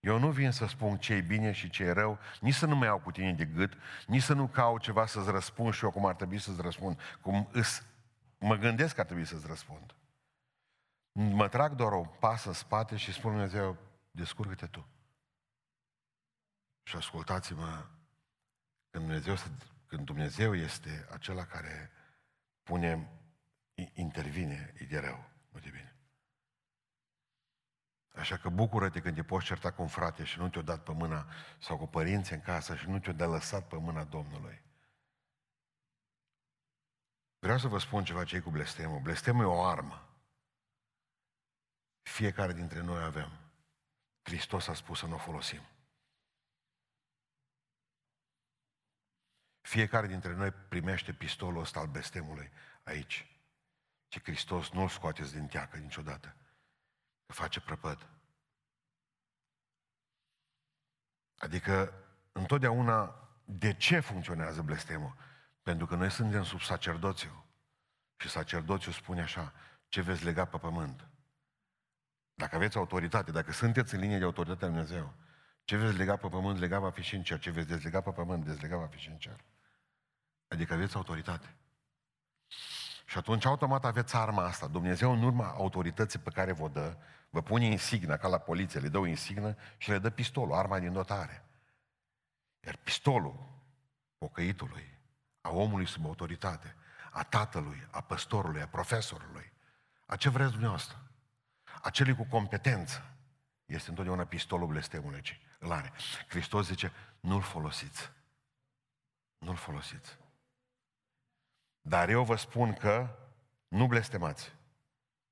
Eu 0.03 0.19
nu 0.19 0.31
vin 0.31 0.51
să 0.51 0.67
spun 0.67 0.99
ce 0.99 1.15
e 1.15 1.21
bine 1.21 1.53
și 1.53 1.71
ce 1.71 1.85
e 1.85 1.91
rău, 1.91 2.19
nici 2.41 2.55
să 2.55 2.67
nu 2.67 2.77
mă 2.77 2.85
iau 2.85 3.01
cu 3.01 3.11
tine 3.11 3.33
de 3.33 3.45
gât, 3.45 3.73
nici 4.07 4.23
să 4.23 4.35
nu 4.35 4.49
caut 4.49 4.81
ceva 4.81 5.07
să-ți 5.07 5.31
răspund 5.31 5.75
și 5.75 5.85
eu 5.85 5.91
cum 5.91 6.07
ar 6.07 6.15
trebui 6.15 6.39
să-ți 6.39 6.61
răspund, 6.61 7.01
cum 7.21 7.49
îs, 7.53 7.87
mă 8.39 8.57
gândesc 8.57 8.95
că 8.95 9.01
ar 9.01 9.07
trebui 9.07 9.25
să-ți 9.25 9.47
răspund. 9.47 9.95
Mă 11.13 11.49
trag 11.49 11.75
doar 11.75 11.93
o 11.93 12.05
pasă 12.05 12.49
în 12.49 12.55
spate 12.55 12.97
și 12.97 13.13
spun 13.13 13.31
Dumnezeu, 13.31 13.77
descurcă-te 14.11 14.67
tu. 14.67 14.87
Și 16.83 16.97
ascultați-mă, 16.97 17.87
când 18.91 19.05
Dumnezeu, 19.05 19.35
când 19.87 20.05
Dumnezeu 20.05 20.55
este 20.55 21.09
acela 21.13 21.45
care 21.45 21.91
pune 22.63 23.09
intervine, 23.93 24.73
e 24.79 24.85
de 24.85 24.99
rău, 24.99 25.31
nu 25.49 25.59
de 25.59 25.69
bine. 25.69 25.92
Așa 28.15 28.37
că 28.37 28.49
bucură-te 28.49 29.01
când 29.01 29.15
te 29.15 29.23
poți 29.23 29.47
certa 29.47 29.73
cu 29.73 29.83
un 29.83 29.89
frate 29.89 30.25
și 30.25 30.39
nu 30.39 30.49
te-o 30.49 30.63
dat 30.63 30.83
pe 30.83 30.93
mâna, 30.93 31.27
sau 31.59 31.79
cu 31.79 31.87
părinți 31.87 32.33
în 32.33 32.41
casă 32.41 32.77
și 32.77 32.89
nu 32.89 32.99
te-o 32.99 33.13
dat 33.13 33.29
lăsat 33.29 33.69
pe 33.69 33.77
mâna 33.77 34.05
Domnului. 34.05 34.63
Vreau 37.39 37.59
să 37.59 37.69
vă 37.69 37.79
spun 37.79 38.05
ceva 38.05 38.25
ce 38.25 38.41
cu 38.41 38.51
blestemul. 38.51 39.01
Blestemul 39.01 39.45
e 39.45 39.47
o 39.47 39.65
armă. 39.65 40.09
Fiecare 42.03 42.53
dintre 42.53 42.81
noi 42.81 43.03
avem. 43.03 43.31
Hristos 44.23 44.69
a 44.69 44.75
spus 44.75 44.99
să 44.99 45.07
nu 45.07 45.15
o 45.15 45.19
folosim. 45.19 45.63
Fiecare 49.61 50.07
dintre 50.07 50.35
noi 50.35 50.51
primește 50.51 51.13
pistolul 51.13 51.61
ăsta 51.61 51.81
al 51.81 51.87
blestemului 51.87 52.51
aici. 52.83 53.27
Și 54.09 54.23
Hristos 54.23 54.71
nu-l 54.71 54.89
scoateți 54.89 55.33
din 55.33 55.47
teacă 55.47 55.77
niciodată. 55.77 56.37
Că 57.33 57.39
face 57.39 57.61
prăpăd. 57.61 58.09
Adică, 61.39 61.93
întotdeauna, 62.33 63.29
de 63.45 63.75
ce 63.75 64.01
funcționează 64.01 64.63
blestemul? 64.63 65.17
Pentru 65.63 65.87
că 65.87 65.95
noi 65.95 66.11
suntem 66.11 66.45
sub 66.45 66.61
sacerdoțiu. 66.61 67.47
Și 68.17 68.29
sacerdoțiul 68.29 68.95
spune 68.95 69.23
așa, 69.23 69.53
ce 69.89 70.01
veți 70.01 70.25
lega 70.25 70.45
pe 70.45 70.59
pământ. 70.59 71.09
Dacă 72.35 72.57
aveți 72.57 72.77
autoritate, 72.77 73.31
dacă 73.31 73.53
sunteți 73.53 73.95
în 73.95 74.01
linie 74.01 74.19
de 74.19 74.25
autoritate 74.25 74.65
a 74.65 74.69
Dumnezeu, 74.69 75.15
ce 75.65 75.77
veți 75.77 75.97
lega 75.97 76.17
pe 76.17 76.29
pământ, 76.29 76.59
lega 76.59 76.79
va 76.79 76.91
fi 76.91 77.03
și 77.03 77.15
în 77.15 77.23
cer. 77.23 77.39
Ce 77.39 77.51
veți 77.51 77.69
dezlega 77.69 78.01
pe 78.01 78.11
pământ, 78.11 78.45
dezlega 78.45 78.77
va 78.77 78.87
fi 78.87 78.99
și 78.99 79.09
în 79.09 79.19
cer. 79.19 79.45
Adică 80.49 80.73
aveți 80.73 80.97
autoritate. 80.97 81.57
Și 83.13 83.19
atunci 83.19 83.45
automat 83.45 83.85
aveți 83.85 84.17
arma 84.17 84.45
asta. 84.45 84.67
Dumnezeu 84.67 85.13
în 85.13 85.23
urma 85.23 85.47
autorității 85.47 86.19
pe 86.19 86.31
care 86.31 86.53
vă 86.53 86.69
dă, 86.69 86.97
vă 87.31 87.43
pune 87.43 87.65
insignă 87.65 88.17
ca 88.17 88.29
la 88.29 88.39
poliție, 88.39 88.81
le 88.81 88.89
dă 88.89 88.99
o 88.99 89.07
insignă 89.07 89.57
și 89.77 89.91
le 89.91 89.99
dă 89.99 90.11
pistolul, 90.11 90.55
arma 90.55 90.79
din 90.79 90.93
dotare. 90.93 91.45
Iar 92.61 92.77
pistolul 92.77 93.49
pocăitului, 94.19 94.99
a 95.41 95.51
omului 95.51 95.87
sub 95.87 96.05
autoritate, 96.05 96.77
a 97.11 97.23
tatălui, 97.23 97.89
a 97.91 98.01
păstorului, 98.01 98.63
a 98.63 98.67
profesorului, 98.67 99.53
a 100.07 100.17
ce 100.17 100.29
vreți 100.29 100.51
dumneavoastră, 100.51 101.03
a 101.83 101.91
celui 101.91 102.15
cu 102.15 102.27
competență, 102.31 103.15
este 103.65 103.89
întotdeauna 103.89 104.25
pistolul 104.25 104.67
blestemului 104.67 105.21
ce 105.21 105.41
îl 105.59 105.73
are. 105.73 105.93
Hristos 106.29 106.67
zice, 106.67 106.93
nu-l 107.21 107.43
folosiți. 107.43 108.13
Nu-l 109.39 109.57
folosiți. 109.57 110.21
Dar 111.83 112.09
eu 112.09 112.25
vă 112.25 112.37
spun 112.37 112.73
că 112.73 113.17
nu 113.69 113.87
blestemați, 113.87 114.53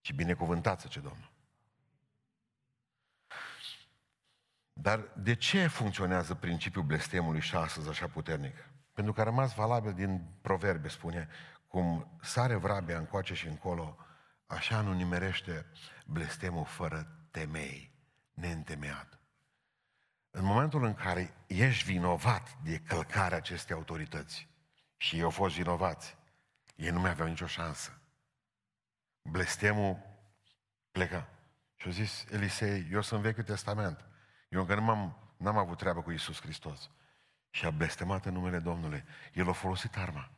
ci 0.01 0.13
binecuvântați 0.13 0.89
ce 0.89 1.01
Domnul. 1.01 1.31
Dar 4.73 5.13
de 5.17 5.35
ce 5.35 5.67
funcționează 5.67 6.35
principiul 6.35 6.85
blestemului 6.85 7.41
și 7.41 7.55
astăzi 7.55 7.89
așa 7.89 8.07
puternic? 8.09 8.69
Pentru 8.93 9.13
că 9.13 9.21
a 9.21 9.25
rămas 9.25 9.55
valabil 9.55 9.93
din 9.93 10.27
proverbe, 10.41 10.89
spune, 10.89 11.29
cum 11.67 12.19
sare 12.23 12.55
vrabia 12.55 12.99
încoace 12.99 13.35
și 13.35 13.47
încolo, 13.47 13.97
așa 14.47 14.81
nu 14.81 14.93
nimerește 14.93 15.67
blestemul 16.07 16.65
fără 16.65 17.29
temei, 17.31 17.93
neîntemeiat. 18.33 19.19
În 20.31 20.45
momentul 20.45 20.85
în 20.85 20.95
care 20.95 21.35
ești 21.47 21.85
vinovat 21.85 22.57
de 22.63 22.79
călcarea 22.79 23.37
acestei 23.37 23.77
autorități, 23.77 24.49
și 24.97 25.17
ei 25.17 25.23
au 25.23 25.31
fost 25.31 25.55
vinovați, 25.55 26.17
ei 26.81 26.91
nu 26.91 27.01
mai 27.01 27.11
aveau 27.11 27.29
nicio 27.29 27.47
șansă. 27.47 28.01
Blestemul 29.23 29.99
pleca. 30.91 31.29
Și 31.77 31.89
a 31.89 31.91
zis 31.91 32.25
Elisei, 32.31 32.89
eu 32.91 33.01
sunt 33.01 33.21
Vechiul 33.21 33.43
Testament. 33.43 34.05
Eu 34.49 34.61
încă 34.61 34.75
nu 34.75 34.91
am 34.91 35.31
n-am 35.41 35.57
avut 35.57 35.79
treabă 35.79 36.03
cu 36.03 36.11
Isus 36.11 36.41
Hristos. 36.41 36.91
Și 37.51 37.65
a 37.67 37.71
blestemat 37.71 38.27
în 38.27 38.33
numele 38.33 38.59
Domnului. 38.59 39.05
El 39.33 39.49
a 39.49 39.53
folosit 39.53 39.97
arma. 39.97 40.31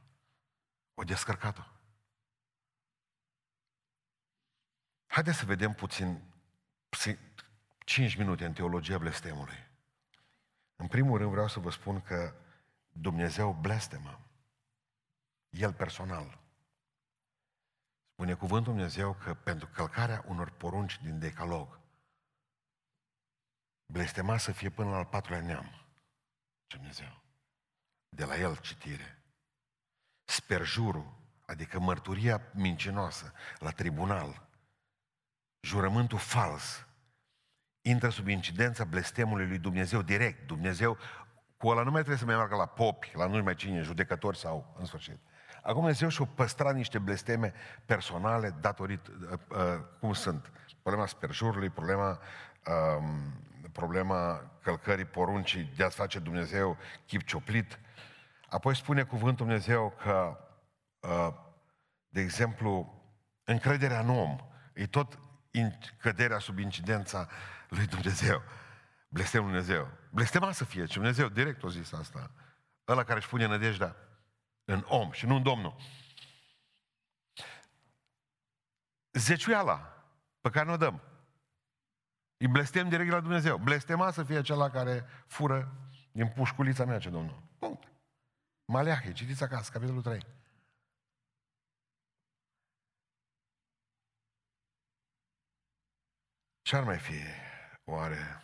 O 0.95 1.03
descărcat-o. 1.03 1.63
Haideți 5.07 5.39
să 5.39 5.45
vedem 5.45 5.75
puțin 5.75 6.23
5 7.79 8.17
minute 8.17 8.45
în 8.45 8.53
teologia 8.53 8.99
blestemului. 8.99 9.71
În 10.77 10.87
primul 10.87 11.19
rând 11.19 11.31
vreau 11.31 11.49
să 11.49 11.59
vă 11.59 11.71
spun 11.71 12.01
că 12.01 12.35
Dumnezeu 12.89 13.53
blestemă. 13.53 14.21
El 15.59 15.73
personal. 15.73 16.39
Spune 18.13 18.35
cuvântul 18.35 18.73
Dumnezeu 18.73 19.15
că 19.15 19.35
pentru 19.35 19.69
călcarea 19.69 20.25
unor 20.27 20.51
porunci 20.51 21.01
din 21.03 21.19
decalog, 21.19 21.81
blestema 23.87 24.37
să 24.37 24.53
fie 24.53 24.71
până 24.71 24.91
la 24.91 24.97
al 24.97 25.05
patrulea 25.05 25.41
neam. 25.41 25.71
Dumnezeu. 26.67 27.23
De 28.09 28.25
la 28.25 28.37
el 28.37 28.57
citire. 28.57 29.23
Sperjurul, 30.25 31.15
adică 31.47 31.79
mărturia 31.79 32.41
mincinoasă 32.53 33.33
la 33.59 33.71
tribunal, 33.71 34.49
jurământul 35.61 36.19
fals, 36.19 36.87
intră 37.81 38.09
sub 38.09 38.27
incidența 38.27 38.85
blestemului 38.85 39.47
lui 39.47 39.59
Dumnezeu 39.59 40.03
direct. 40.03 40.47
Dumnezeu, 40.47 40.99
cu 41.57 41.69
ăla 41.69 41.83
nu 41.83 41.91
mai 41.91 42.01
trebuie 42.01 42.19
să 42.19 42.25
mai 42.25 42.37
meargă 42.37 42.57
la 42.57 42.67
popi, 42.67 43.11
la 43.15 43.27
nu 43.27 43.43
mai 43.43 43.55
cine, 43.55 43.83
judecători 43.83 44.39
sau 44.39 44.75
în 44.79 44.85
sfârșit. 44.85 45.19
Acum 45.63 45.81
Dumnezeu 45.81 46.09
și-a 46.09 46.29
păstrat 46.35 46.75
niște 46.75 46.99
blesteme 46.99 47.53
personale 47.87 48.55
datorită, 48.61 49.11
uh, 49.31 49.59
uh, 49.59 49.81
cum 50.01 50.13
sunt, 50.13 50.53
problema 50.83 51.07
sperjurului, 51.07 51.71
problema, 51.71 52.19
uh, 52.67 53.05
problema 53.73 54.51
călcării 54.63 55.05
poruncii 55.05 55.73
de 55.77 55.85
a-ți 55.85 55.97
face 55.97 56.19
Dumnezeu 56.19 56.77
chip 57.07 57.23
cioplit. 57.23 57.79
Apoi 58.49 58.77
spune 58.77 59.03
cuvântul 59.03 59.47
Dumnezeu 59.47 59.95
că, 60.03 60.39
uh, 61.01 61.29
de 62.09 62.21
exemplu, 62.21 63.03
încrederea 63.45 64.01
în 64.01 64.09
om 64.09 64.37
e 64.75 64.87
tot 64.87 65.19
căderea 65.99 66.39
sub 66.39 66.59
incidența 66.59 67.29
lui 67.69 67.87
Dumnezeu. 67.87 68.43
Blestemul 69.09 69.47
Dumnezeu. 69.47 69.89
Blestema 70.11 70.53
să 70.53 70.65
fie, 70.65 70.85
ce 70.85 70.95
Dumnezeu 70.95 71.29
direct 71.29 71.63
o 71.63 71.69
zis 71.69 71.93
asta. 71.93 72.31
Ăla 72.89 73.05
care 73.05 73.19
își 73.19 73.29
pune 73.29 73.47
nădejdea 73.47 73.97
în 74.65 74.85
om 74.89 75.11
și 75.11 75.27
nu 75.27 75.35
în 75.35 75.43
Domnul. 75.43 75.77
Zeciuiala 79.13 80.07
pe 80.41 80.51
care 80.51 80.67
ne-o 80.67 80.77
dăm. 80.77 81.03
Îi 82.37 82.49
blestem 82.49 82.89
direct 82.89 83.11
la 83.11 83.21
Dumnezeu. 83.21 83.59
Blestema 83.59 84.11
să 84.11 84.25
fie 84.25 84.37
acela 84.37 84.71
care 84.71 85.07
fură 85.27 85.73
din 86.13 86.29
pușculița 86.29 86.85
mea, 86.85 86.99
ce 86.99 87.11
Domnul. 87.11 87.43
Punct. 87.59 87.93
Maleahe, 88.65 89.13
citiți 89.13 89.43
acasă, 89.43 89.71
capitolul 89.73 90.03
3. 90.03 90.27
Ce 96.63 96.77
ar 96.77 96.85
mai 96.85 96.99
fi, 96.99 97.21
oare? 97.85 98.43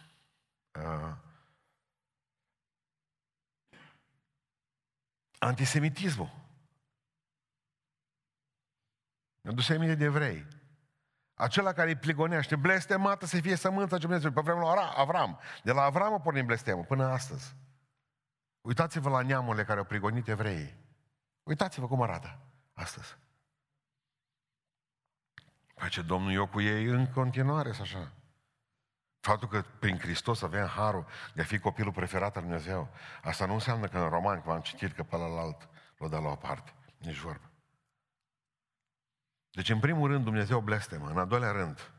Uh, 0.78 1.27
antisemitismul. 5.38 6.30
Mi-a 9.40 9.52
dus 9.52 9.68
aminte 9.68 9.94
de 9.94 10.04
evrei. 10.04 10.46
Acela 11.34 11.72
care 11.72 11.88
îi 11.88 11.96
pligonește, 11.96 12.56
blestemată 12.56 13.26
să 13.26 13.40
fie 13.40 13.54
sămânța 13.54 13.96
ce 13.96 14.06
Dumnezeu. 14.06 14.30
Pe 14.30 14.40
vremea 14.40 14.74
lui 14.74 14.92
Avram. 14.96 15.38
De 15.62 15.72
la 15.72 15.82
Avram 15.82 16.12
a 16.12 16.20
pornit 16.20 16.44
blestemul 16.44 16.84
până 16.84 17.04
astăzi. 17.04 17.56
Uitați-vă 18.60 19.08
la 19.08 19.22
neamurile 19.22 19.64
care 19.64 19.78
au 19.78 19.84
prigonit 19.84 20.28
evreii. 20.28 20.76
Uitați-vă 21.42 21.86
cum 21.86 22.02
arată 22.02 22.38
astăzi. 22.72 23.16
Face 25.74 26.02
Domnul 26.02 26.32
eu 26.32 26.46
cu 26.46 26.60
ei 26.60 26.84
în 26.84 27.12
continuare, 27.12 27.72
să 27.72 27.82
așa. 27.82 28.12
Faptul 29.20 29.48
că 29.48 29.64
prin 29.78 29.98
Hristos 29.98 30.42
avem 30.42 30.66
harul 30.66 31.06
de 31.34 31.40
a 31.40 31.44
fi 31.44 31.58
copilul 31.58 31.92
preferat 31.92 32.36
al 32.36 32.42
Dumnezeu, 32.42 32.88
asta 33.22 33.46
nu 33.46 33.52
înseamnă 33.52 33.86
că 33.86 33.98
în 33.98 34.08
roman, 34.08 34.40
cum 34.40 34.52
am 34.52 34.60
citit, 34.60 34.92
că 34.92 35.02
pe 35.02 35.16
alt 35.16 35.68
l-o 35.98 36.08
dă 36.08 36.18
la 36.18 36.28
o 36.28 36.36
parte. 36.36 36.72
Nici 36.98 37.18
vorbă. 37.18 37.50
Deci, 39.50 39.68
în 39.68 39.80
primul 39.80 40.08
rând, 40.08 40.24
Dumnezeu 40.24 40.60
blestemă. 40.60 41.08
În 41.08 41.18
al 41.18 41.26
doilea 41.26 41.50
rând, 41.50 41.92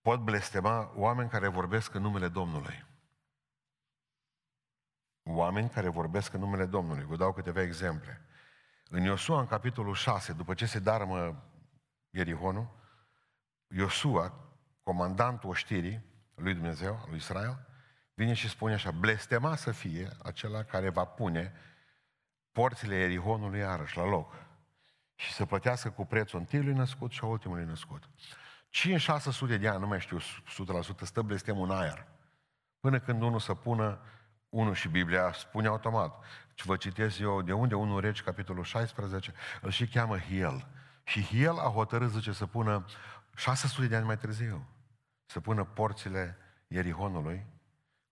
pot 0.00 0.20
blestema 0.20 0.92
oameni 0.94 1.28
care 1.28 1.48
vorbesc 1.48 1.94
în 1.94 2.02
numele 2.02 2.28
Domnului. 2.28 2.86
Oameni 5.22 5.70
care 5.70 5.88
vorbesc 5.88 6.32
în 6.32 6.40
numele 6.40 6.66
Domnului. 6.66 7.04
Vă 7.04 7.16
dau 7.16 7.32
câteva 7.32 7.62
exemple. 7.62 8.26
În 8.88 9.02
Iosua, 9.02 9.40
în 9.40 9.46
capitolul 9.46 9.94
6, 9.94 10.32
după 10.32 10.54
ce 10.54 10.66
se 10.66 10.78
darmă 10.78 11.44
Ierihonul, 12.10 12.68
Iosua, 13.68 14.43
comandantul 14.84 15.50
oștirii 15.50 16.04
lui 16.34 16.54
Dumnezeu, 16.54 17.04
lui 17.08 17.16
Israel, 17.16 17.66
vine 18.14 18.32
și 18.32 18.48
spune 18.48 18.74
așa, 18.74 18.90
blestema 18.90 19.56
să 19.56 19.70
fie 19.70 20.10
acela 20.22 20.62
care 20.62 20.88
va 20.88 21.04
pune 21.04 21.52
porțile 22.52 22.94
Erihonului 22.94 23.58
iarăși 23.58 23.96
la 23.96 24.04
loc 24.04 24.34
și 25.14 25.32
să 25.32 25.46
plătească 25.46 25.90
cu 25.90 26.04
prețul 26.04 26.38
întâiului 26.38 26.72
născut 26.72 27.10
și 27.10 27.20
a 27.22 27.26
ultimului 27.26 27.64
născut. 27.64 28.02
5-600 29.54 29.58
de 29.58 29.68
ani, 29.68 29.80
nu 29.80 29.86
mai 29.86 30.00
știu 30.00 30.18
100%, 30.18 30.22
stă 31.00 31.22
blestemul 31.22 31.70
în 31.70 31.76
aer. 31.76 32.06
Până 32.80 33.00
când 33.00 33.22
unul 33.22 33.40
să 33.40 33.54
pună, 33.54 34.00
unul 34.48 34.74
și 34.74 34.88
Biblia 34.88 35.32
spune 35.32 35.66
automat. 35.66 36.24
Și 36.54 36.66
vă 36.66 36.76
citesc 36.76 37.18
eu 37.18 37.42
de 37.42 37.52
unde 37.52 37.74
unul 37.74 38.00
regi, 38.00 38.22
capitolul 38.22 38.64
16, 38.64 39.32
îl 39.60 39.70
și 39.70 39.86
cheamă 39.86 40.18
Hiel. 40.18 40.66
Și 41.04 41.22
Hiel 41.22 41.58
a 41.58 41.70
hotărât, 41.70 42.10
zice, 42.10 42.32
să 42.32 42.46
pună 42.46 42.84
600 43.34 43.86
de 43.86 43.96
ani 43.96 44.06
mai 44.06 44.18
târziu 44.18 44.73
să 45.34 45.40
pună 45.40 45.64
porțile 45.64 46.36
Ierihonului 46.66 47.46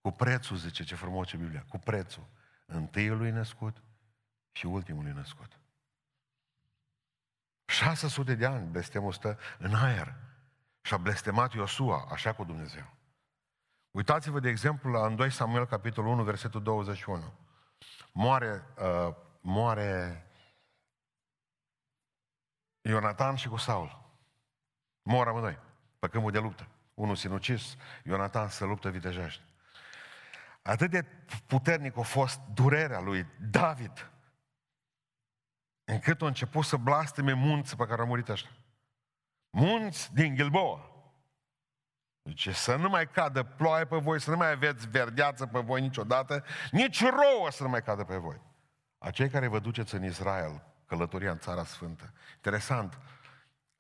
cu 0.01 0.11
prețul, 0.11 0.57
zice, 0.57 0.85
ce 0.85 0.95
frumos 0.95 1.29
ce 1.29 1.37
Biblia, 1.37 1.65
cu 1.69 1.79
prețul 1.79 2.27
întâiului 2.67 3.31
născut 3.31 3.83
și 4.53 4.67
ultimului 4.67 5.13
născut. 5.13 5.59
600 7.65 8.35
de 8.35 8.47
ani 8.47 8.71
blestemul 8.71 9.13
stă 9.13 9.39
în 9.59 9.75
aer 9.75 10.15
și 10.81 10.95
a 10.95 10.97
blestemat 10.97 11.53
Iosua, 11.53 12.09
așa 12.11 12.33
cu 12.33 12.45
Dumnezeu. 12.45 12.95
Uitați-vă, 13.91 14.41
de 14.41 14.49
exemplu, 14.49 14.91
la 14.91 15.07
în 15.07 15.17
2 15.17 15.31
Samuel, 15.31 15.67
capitolul 15.67 16.11
1, 16.13 16.23
versetul 16.25 16.63
21. 16.63 17.33
Moare, 18.13 18.63
uh, 18.79 19.15
moare 19.41 20.27
Ionatan 22.81 23.35
și 23.35 23.49
cu 23.49 23.57
Saul. 23.57 24.11
Mor 25.03 25.29
amândoi, 25.29 25.59
pe 25.99 26.09
câmpul 26.09 26.31
de 26.31 26.39
luptă 26.39 26.69
unul 26.95 27.17
sinucis, 27.17 27.77
Ionatan 28.05 28.49
să 28.49 28.65
luptă 28.65 28.91
vitejește. 28.91 29.43
Atât 30.63 30.91
de 30.91 31.05
puternic 31.47 31.99
a 31.99 32.03
fost 32.03 32.41
durerea 32.55 33.01
lui 33.01 33.27
David. 33.51 34.11
încât 35.85 36.21
au 36.21 36.27
început 36.27 36.65
să 36.65 36.77
blasteme 36.77 37.33
munți 37.33 37.77
pe 37.77 37.87
care 37.87 38.01
au 38.01 38.07
murit 38.07 38.29
ăștia. 38.29 38.51
Munți 39.51 40.15
din 40.15 40.35
Gilboa. 40.35 40.93
Deci 42.23 42.49
să 42.49 42.77
nu 42.77 42.89
mai 42.89 43.11
cadă 43.11 43.43
ploaie 43.43 43.85
pe 43.85 43.97
voi, 43.97 44.21
să 44.21 44.31
nu 44.31 44.37
mai 44.37 44.51
aveți 44.51 44.89
verdeață 44.89 45.47
pe 45.47 45.59
voi 45.59 45.81
niciodată, 45.81 46.45
nici 46.71 47.05
rouă 47.05 47.51
să 47.51 47.63
nu 47.63 47.69
mai 47.69 47.83
cadă 47.83 48.05
pe 48.05 48.17
voi. 48.17 48.41
Acei 48.99 49.29
care 49.29 49.47
vă 49.47 49.59
duceți 49.59 49.95
în 49.95 50.05
Israel, 50.05 50.63
călătoria 50.87 51.31
în 51.31 51.39
Țara 51.39 51.65
Sfântă. 51.65 52.13
Interesant, 52.35 52.99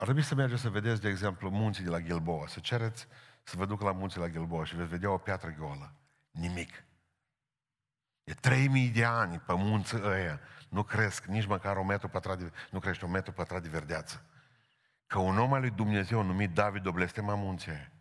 ar 0.02 0.08
trebui 0.08 0.22
să 0.22 0.34
mergeți 0.34 0.60
să 0.60 0.68
vedeți, 0.68 1.00
de 1.00 1.08
exemplu, 1.08 1.50
munții 1.50 1.84
de 1.84 1.90
la 1.90 2.00
Gilboa, 2.00 2.46
să 2.46 2.60
cereți 2.60 3.06
să 3.42 3.56
vă 3.56 3.66
ducă 3.66 3.84
la 3.84 3.92
munții 3.92 4.20
la 4.20 4.28
Gilboa 4.28 4.64
și 4.64 4.76
veți 4.76 4.88
vedea 4.88 5.10
o 5.10 5.18
piatră 5.18 5.54
goală. 5.58 5.92
Nimic. 6.30 6.84
E 8.24 8.32
3000 8.32 8.88
de 8.88 9.04
ani 9.04 9.38
pe 9.38 9.54
munții 9.54 10.00
ăia. 10.04 10.40
Nu 10.68 10.82
cresc 10.82 11.24
nici 11.24 11.46
măcar 11.46 11.76
un 11.76 11.86
metru 11.86 12.08
pătrat 12.08 12.38
de, 12.38 12.52
nu 12.70 12.78
crește 12.78 13.04
un 13.04 13.10
metru 13.10 13.32
pătrat 13.32 13.62
de 13.62 13.68
verdeață. 13.68 14.24
Că 15.06 15.18
un 15.18 15.38
om 15.38 15.52
al 15.52 15.60
lui 15.60 15.70
Dumnezeu 15.70 16.22
numit 16.22 16.50
David 16.50 16.86
o 16.86 16.92
blestema 16.92 17.34
munții 17.34 17.70
aia. 17.70 17.92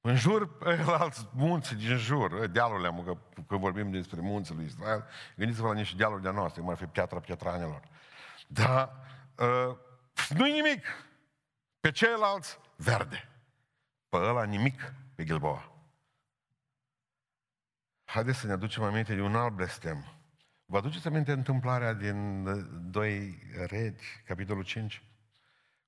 În 0.00 0.16
jur, 0.16 0.58
alți 1.00 1.28
munți 1.32 1.74
din 1.74 1.96
jur, 1.96 2.46
dealurile, 2.46 3.02
că 3.04 3.16
când 3.46 3.60
vorbim 3.60 3.90
despre 3.90 4.20
munții 4.20 4.54
lui 4.54 4.64
Israel, 4.64 5.04
gândiți-vă 5.36 5.66
la 5.66 5.74
niște 5.74 5.96
dealuri 5.96 6.22
de 6.22 6.30
noastre, 6.30 6.60
cum 6.60 6.70
ar 6.70 6.76
fi 6.76 6.86
piatra 6.86 7.20
pietranelor. 7.20 7.82
Dar 8.46 8.96
uh, 9.38 9.76
nu-i 10.28 10.52
nimic. 10.52 10.84
Pe 11.80 11.90
ceilalți, 11.90 12.58
verde. 12.76 13.28
Pe 14.08 14.16
ăla 14.16 14.44
nimic, 14.44 14.94
pe 15.14 15.24
Gilboa. 15.24 15.72
Haideți 18.04 18.38
să 18.38 18.46
ne 18.46 18.52
aducem 18.52 18.82
aminte 18.82 19.14
de 19.14 19.20
un 19.20 19.36
alt 19.36 19.52
blestem. 19.52 20.04
Vă 20.64 20.76
aduceți 20.76 21.06
aminte 21.06 21.32
întâmplarea 21.32 21.92
din 21.92 22.44
2 22.90 23.38
Regi, 23.66 24.22
capitolul 24.26 24.64
5? 24.64 25.02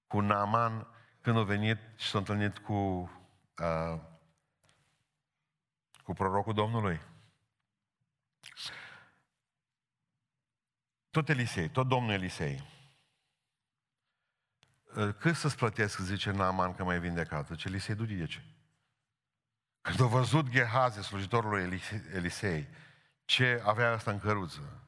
Cu 0.07 0.21
Naaman, 0.21 0.87
când 1.21 1.37
a 1.37 1.43
venit 1.43 1.79
și 1.97 2.09
s-a 2.09 2.19
întâlnit 2.19 2.59
cu, 2.59 2.73
uh, 3.59 4.01
cu 6.03 6.13
prorocul 6.13 6.53
Domnului. 6.53 7.01
Tot 11.11 11.29
Elisei, 11.29 11.69
tot 11.69 11.89
Domnul 11.89 12.13
Elisei. 12.13 12.74
Cât 15.19 15.35
să-ți 15.35 15.57
plătesc, 15.57 15.99
zice 15.99 16.31
Naaman, 16.31 16.75
că 16.75 16.85
mai 16.85 17.01
vindecat? 17.01 17.55
Ce 17.55 17.69
Elisei, 17.69 17.95
du 17.95 18.05
de 18.05 18.27
ce? 18.27 18.43
Când 19.81 20.01
a 20.01 20.07
văzut 20.07 20.49
Gehazi, 20.49 21.03
slujitorul 21.03 21.51
lui 21.51 21.81
Elisei, 22.15 22.69
ce 23.25 23.63
avea 23.65 23.93
asta 23.93 24.11
în 24.11 24.19
căruță, 24.19 24.85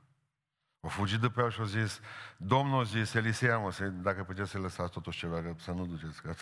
a 0.81 0.89
fugit 0.89 1.21
după 1.21 1.41
el 1.41 1.51
și 1.51 1.61
a 1.61 1.65
zis, 1.65 2.01
Domnul 2.37 2.81
a 2.81 2.85
zis, 2.85 3.15
Elisei, 3.15 3.59
mă, 3.59 3.73
să, 3.73 3.87
dacă 3.87 4.25
puteți 4.25 4.51
să 4.51 4.59
lăsați 4.59 4.93
totuși 4.93 5.19
ceva, 5.19 5.43
că 5.43 5.55
să 5.59 5.71
nu 5.71 5.87
duceți, 5.87 6.23
că, 6.23 6.35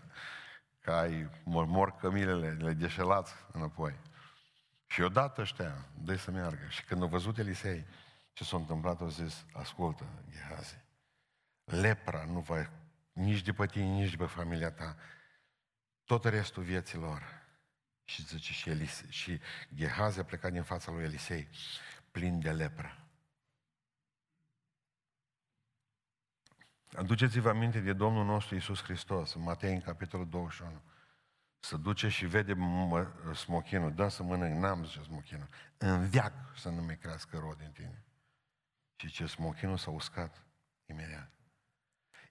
că 0.80 0.92
ai, 0.92 1.30
mor, 1.44 1.64
mor 1.64 1.96
cămilele, 1.96 2.50
le 2.50 2.72
deșelați 2.72 3.34
înapoi. 3.52 3.94
Și 4.86 5.00
odată 5.00 5.40
ăștia, 5.40 5.74
dă 5.94 6.16
să 6.16 6.30
meargă. 6.30 6.66
Și 6.68 6.84
când 6.84 7.02
a 7.02 7.06
văzut 7.06 7.38
Elisei 7.38 7.86
ce 8.32 8.44
s-a 8.44 8.56
întâmplat, 8.56 9.00
a 9.00 9.06
zis, 9.06 9.44
ascultă, 9.52 10.04
Gehazi, 10.30 10.78
lepra 11.64 12.24
nu 12.24 12.40
va 12.40 12.70
nici 13.14 13.42
de 13.42 13.52
pe 13.52 13.66
tine, 13.66 13.84
nici 13.84 14.10
de 14.10 14.16
pe 14.16 14.26
familia 14.26 14.70
ta, 14.70 14.96
tot 16.04 16.24
restul 16.24 16.62
vieților 16.62 17.42
și 18.04 18.24
zice 18.24 18.52
și, 18.52 18.68
Elise, 18.68 19.10
și 19.10 19.40
Gehazi 19.74 20.18
a 20.18 20.24
plecat 20.24 20.52
din 20.52 20.62
fața 20.62 20.92
lui 20.92 21.04
Elisei 21.04 21.48
plin 22.10 22.40
de 22.40 22.52
lepră. 22.52 22.98
Aduceți-vă 26.96 27.48
aminte 27.48 27.80
de 27.80 27.92
Domnul 27.92 28.24
nostru 28.24 28.54
Iisus 28.54 28.82
Hristos, 28.82 29.34
în 29.34 29.42
Matei, 29.42 29.74
în 29.74 29.80
capitolul 29.80 30.28
21. 30.28 30.82
Să 31.58 31.76
duce 31.76 32.08
și 32.08 32.26
vede 32.26 32.54
smochinul, 33.34 33.94
dă 33.94 34.08
să 34.08 34.22
mănânc, 34.22 34.56
n-am 34.56 34.84
zice 34.84 35.02
smochinul. 35.02 35.48
În 35.78 36.08
viac 36.08 36.32
să 36.56 36.68
nu 36.68 36.82
mai 36.82 36.98
crească 36.98 37.38
rod 37.38 37.58
din 37.58 37.70
tine. 37.70 38.04
Și 38.96 39.10
ce 39.10 39.26
smochinul 39.26 39.76
s-a 39.76 39.90
uscat 39.90 40.44
imediat. 40.86 41.34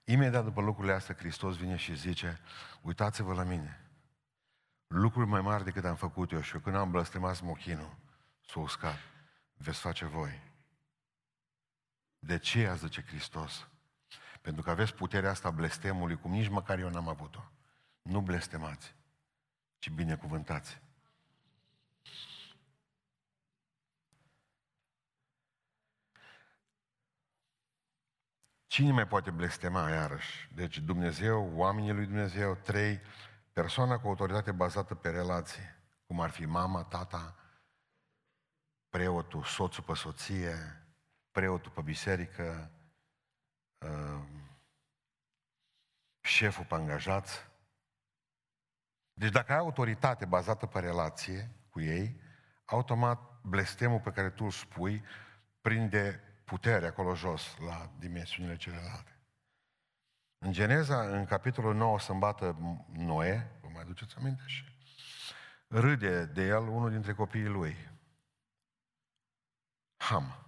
Imediat 0.04 0.44
după 0.44 0.60
lucrurile 0.60 0.92
astea, 0.92 1.14
Hristos 1.14 1.56
vine 1.56 1.76
și 1.76 1.96
zice, 1.96 2.40
uitați-vă 2.82 3.34
la 3.34 3.42
mine, 3.42 3.84
lucruri 4.86 5.28
mai 5.28 5.40
mari 5.40 5.64
decât 5.64 5.84
am 5.84 5.96
făcut 5.96 6.32
eu 6.32 6.40
și 6.40 6.54
eu 6.54 6.60
când 6.60 6.76
am 6.76 6.90
blăstemat 6.90 7.34
smochinul, 7.34 7.96
s-a 8.46 8.60
uscat, 8.60 8.98
veți 9.54 9.78
face 9.78 10.04
voi. 10.04 10.40
De 12.18 12.38
ce, 12.38 12.66
a 12.66 12.74
zice 12.74 13.02
Hristos? 13.02 13.68
Pentru 14.40 14.62
că 14.62 14.70
aveți 14.70 14.94
puterea 14.94 15.30
asta 15.30 15.50
blestemului, 15.50 16.16
cum 16.16 16.30
nici 16.30 16.48
măcar 16.48 16.78
eu 16.78 16.90
n-am 16.90 17.08
avut-o. 17.08 17.50
Nu 18.02 18.20
blestemați, 18.20 18.94
ci 19.78 19.90
binecuvântați. 19.90 20.82
Cine 28.74 28.92
mai 28.92 29.06
poate 29.06 29.30
blestema 29.30 29.90
iarăși? 29.90 30.48
Deci 30.54 30.78
Dumnezeu, 30.78 31.52
oamenii 31.54 31.92
lui 31.92 32.06
Dumnezeu, 32.06 32.54
trei, 32.54 33.00
Persoana 33.52 33.98
cu 33.98 34.08
autoritate 34.08 34.52
bazată 34.52 34.94
pe 34.94 35.10
relații, 35.10 35.62
cum 36.06 36.20
ar 36.20 36.30
fi 36.30 36.44
mama, 36.44 36.84
tata, 36.84 37.36
preotul, 38.88 39.42
soțul 39.42 39.82
pe 39.82 39.94
soție, 39.94 40.54
preotul 41.30 41.70
pe 41.70 41.80
biserică, 41.80 42.70
uh, 43.78 44.22
șeful 46.20 46.64
pe 46.64 46.74
angajați. 46.74 47.46
Deci 49.12 49.30
dacă 49.30 49.52
ai 49.52 49.58
autoritate 49.58 50.24
bazată 50.24 50.66
pe 50.66 50.80
relație 50.80 51.50
cu 51.70 51.80
ei, 51.80 52.20
automat 52.64 53.40
blestemul 53.42 54.00
pe 54.00 54.10
care 54.10 54.30
tu 54.30 54.44
îl 54.44 54.50
spui 54.50 55.04
prinde 55.60 56.33
putere 56.44 56.86
acolo 56.86 57.14
jos, 57.14 57.56
la 57.58 57.90
dimensiunile 57.98 58.56
celelalte. 58.56 59.18
În 60.38 60.52
Geneza, 60.52 61.08
în 61.08 61.24
capitolul 61.24 61.74
9, 61.74 61.98
să 61.98 62.12
îmbată 62.12 62.56
Noe, 62.92 63.58
vă 63.60 63.68
mai 63.68 63.82
aduceți 63.82 64.16
aminte 64.16 64.42
și 64.46 64.64
râde 65.68 66.24
de 66.24 66.46
el 66.46 66.68
unul 66.68 66.90
dintre 66.90 67.14
copiii 67.14 67.46
lui. 67.46 67.92
Ham. 69.96 70.38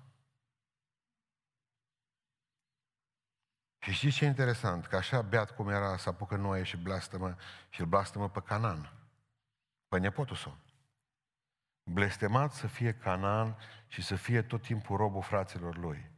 Și 3.78 3.92
știți 3.92 4.16
ce 4.16 4.24
e 4.24 4.28
interesant? 4.28 4.86
Că 4.86 4.96
așa 4.96 5.22
beat 5.22 5.54
cum 5.54 5.68
era, 5.68 5.96
să 5.96 6.08
apucă 6.08 6.36
Noe 6.36 6.62
și 6.62 6.76
blastămă, 6.76 7.36
și 7.68 7.80
îl 7.80 7.86
blastămă 7.86 8.30
pe 8.30 8.40
Canan, 8.40 8.92
pe 9.88 9.98
nepotul 9.98 10.36
său. 10.36 10.65
Blestemat 11.90 12.52
să 12.52 12.66
fie 12.66 12.94
Canan 12.94 13.56
și 13.86 14.02
să 14.02 14.16
fie 14.16 14.42
tot 14.42 14.62
timpul 14.62 14.96
robul 14.96 15.22
fraților 15.22 15.76
lui. 15.76 16.10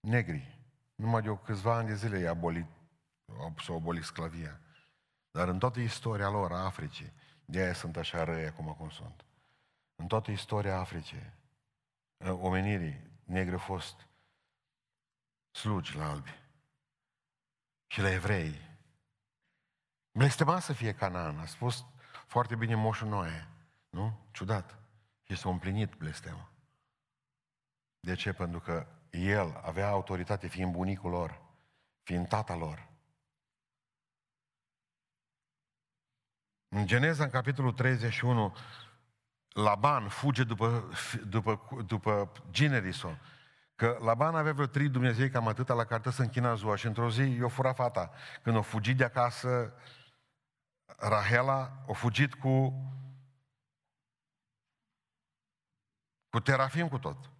Negri. 0.00 0.58
Numai 0.94 1.22
de 1.22 1.30
o 1.30 1.36
câțiva 1.36 1.76
ani 1.76 1.88
de 1.88 1.94
zile 1.94 2.18
i-a 2.18 2.30
abolit, 2.30 2.66
s-a 3.62 3.72
abolit 3.72 4.04
sclavia. 4.04 4.60
Dar 5.30 5.48
în 5.48 5.58
toată 5.58 5.80
istoria 5.80 6.28
lor, 6.28 6.52
a 6.52 6.64
Africii, 6.64 7.12
de 7.44 7.60
aia 7.60 7.72
sunt 7.72 7.96
așa 7.96 8.24
răi 8.24 8.46
acum 8.46 8.74
cum 8.74 8.90
sunt. 8.90 9.24
În 9.94 10.06
toată 10.06 10.30
istoria 10.30 10.78
Africii, 10.78 11.32
omenirii 12.24 13.10
negri 13.24 13.52
au 13.52 13.58
fost 13.58 14.06
slugi 15.50 15.96
la 15.96 16.10
albi 16.10 16.38
și 17.86 18.00
la 18.00 18.10
evrei. 18.10 18.60
Blestemat 20.18 20.62
să 20.62 20.72
fie 20.72 20.94
Canaan, 20.94 21.38
a 21.38 21.46
spus 21.46 21.84
foarte 22.26 22.56
bine 22.56 22.74
moșul 22.74 23.08
Noe, 23.08 23.48
nu? 23.96 24.28
Ciudat. 24.32 24.78
Și 25.22 25.36
s-a 25.36 25.48
împlinit 25.48 25.94
blestemul. 25.94 26.50
De 28.00 28.14
ce? 28.14 28.32
Pentru 28.32 28.60
că 28.60 28.86
el 29.10 29.60
avea 29.64 29.88
autoritate 29.88 30.46
fiind 30.46 30.72
bunicul 30.72 31.10
lor, 31.10 31.42
fiind 32.02 32.28
tata 32.28 32.54
lor. 32.54 32.88
În 36.68 36.86
Geneza, 36.86 37.24
în 37.24 37.30
capitolul 37.30 37.72
31, 37.72 38.56
Laban 39.48 40.08
fuge 40.08 40.44
după, 40.44 40.90
după, 41.28 41.82
după 41.86 42.32
ginerii 42.50 42.92
Că 43.74 43.98
Laban 44.00 44.34
avea 44.34 44.52
vreo 44.52 44.66
trei 44.66 44.88
Dumnezei 44.88 45.30
cam 45.30 45.48
atâta 45.48 45.74
la 45.74 45.84
carte 45.84 46.10
să 46.10 46.22
închina 46.22 46.54
ziua 46.54 46.76
și 46.76 46.86
într-o 46.86 47.10
zi 47.10 47.22
i-o 47.22 47.48
fura 47.48 47.72
fata. 47.72 48.10
Când 48.42 48.56
o 48.56 48.62
fugit 48.62 48.96
de 48.96 49.04
acasă, 49.04 49.74
Rahela 50.96 51.84
a 51.88 51.92
fugit 51.92 52.34
cu 52.34 52.72
cu 56.36 56.42
terafim 56.42 56.88
cu 56.88 56.98
tot. 56.98 57.30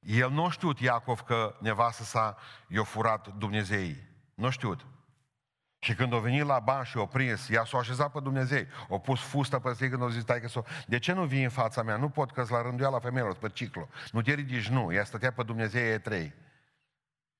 El 0.00 0.30
nu 0.30 0.44
a 0.44 0.50
știut, 0.50 0.80
Iacov, 0.80 1.20
că 1.20 1.56
nevastă 1.60 2.02
sa 2.02 2.36
i-a 2.68 2.82
furat 2.82 3.28
Dumnezeii. 3.28 4.08
Nu 4.34 4.46
a 4.46 4.50
știut. 4.50 4.86
Și 5.78 5.94
când 5.94 6.12
a 6.12 6.18
venit 6.18 6.44
la 6.44 6.58
ban 6.58 6.84
și 6.84 6.98
a 6.98 7.06
prins, 7.06 7.48
ea 7.48 7.64
s-a 7.64 7.78
așezat 7.78 8.12
pe 8.12 8.20
Dumnezei, 8.20 8.66
a 8.90 8.98
pus 8.98 9.20
fusta 9.20 9.58
pe 9.58 9.72
zi 9.72 9.88
când 9.88 10.02
a 10.02 10.08
zis, 10.08 10.24
tai 10.24 10.40
că 10.40 10.48
s 10.48 10.54
de 10.86 10.98
ce 10.98 11.12
nu 11.12 11.24
vii 11.24 11.42
în 11.42 11.50
fața 11.50 11.82
mea? 11.82 11.96
Nu 11.96 12.08
pot, 12.08 12.32
că 12.32 12.44
la 12.48 12.88
la 12.88 12.98
femeilor, 12.98 13.36
pe 13.36 13.48
ciclu. 13.48 13.88
Nu 14.12 14.22
te 14.22 14.34
ridici, 14.34 14.68
nu. 14.68 14.92
Ea 14.92 15.04
stătea 15.04 15.32
pe 15.32 15.42
Dumnezei 15.42 15.92
e 15.92 15.98
trei. 15.98 16.34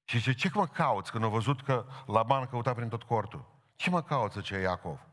Și 0.04 0.18
zice, 0.18 0.32
ce 0.32 0.50
mă 0.54 0.66
cauți 0.66 1.10
când 1.10 1.24
a 1.24 1.28
văzut 1.28 1.62
că 1.62 1.86
Laban 2.06 2.46
căuta 2.46 2.74
prin 2.74 2.88
tot 2.88 3.02
cortul? 3.02 3.60
Ce 3.76 3.90
mă 3.90 4.02
cauți, 4.02 4.40
ce 4.40 4.58
Iacov? 4.58 5.06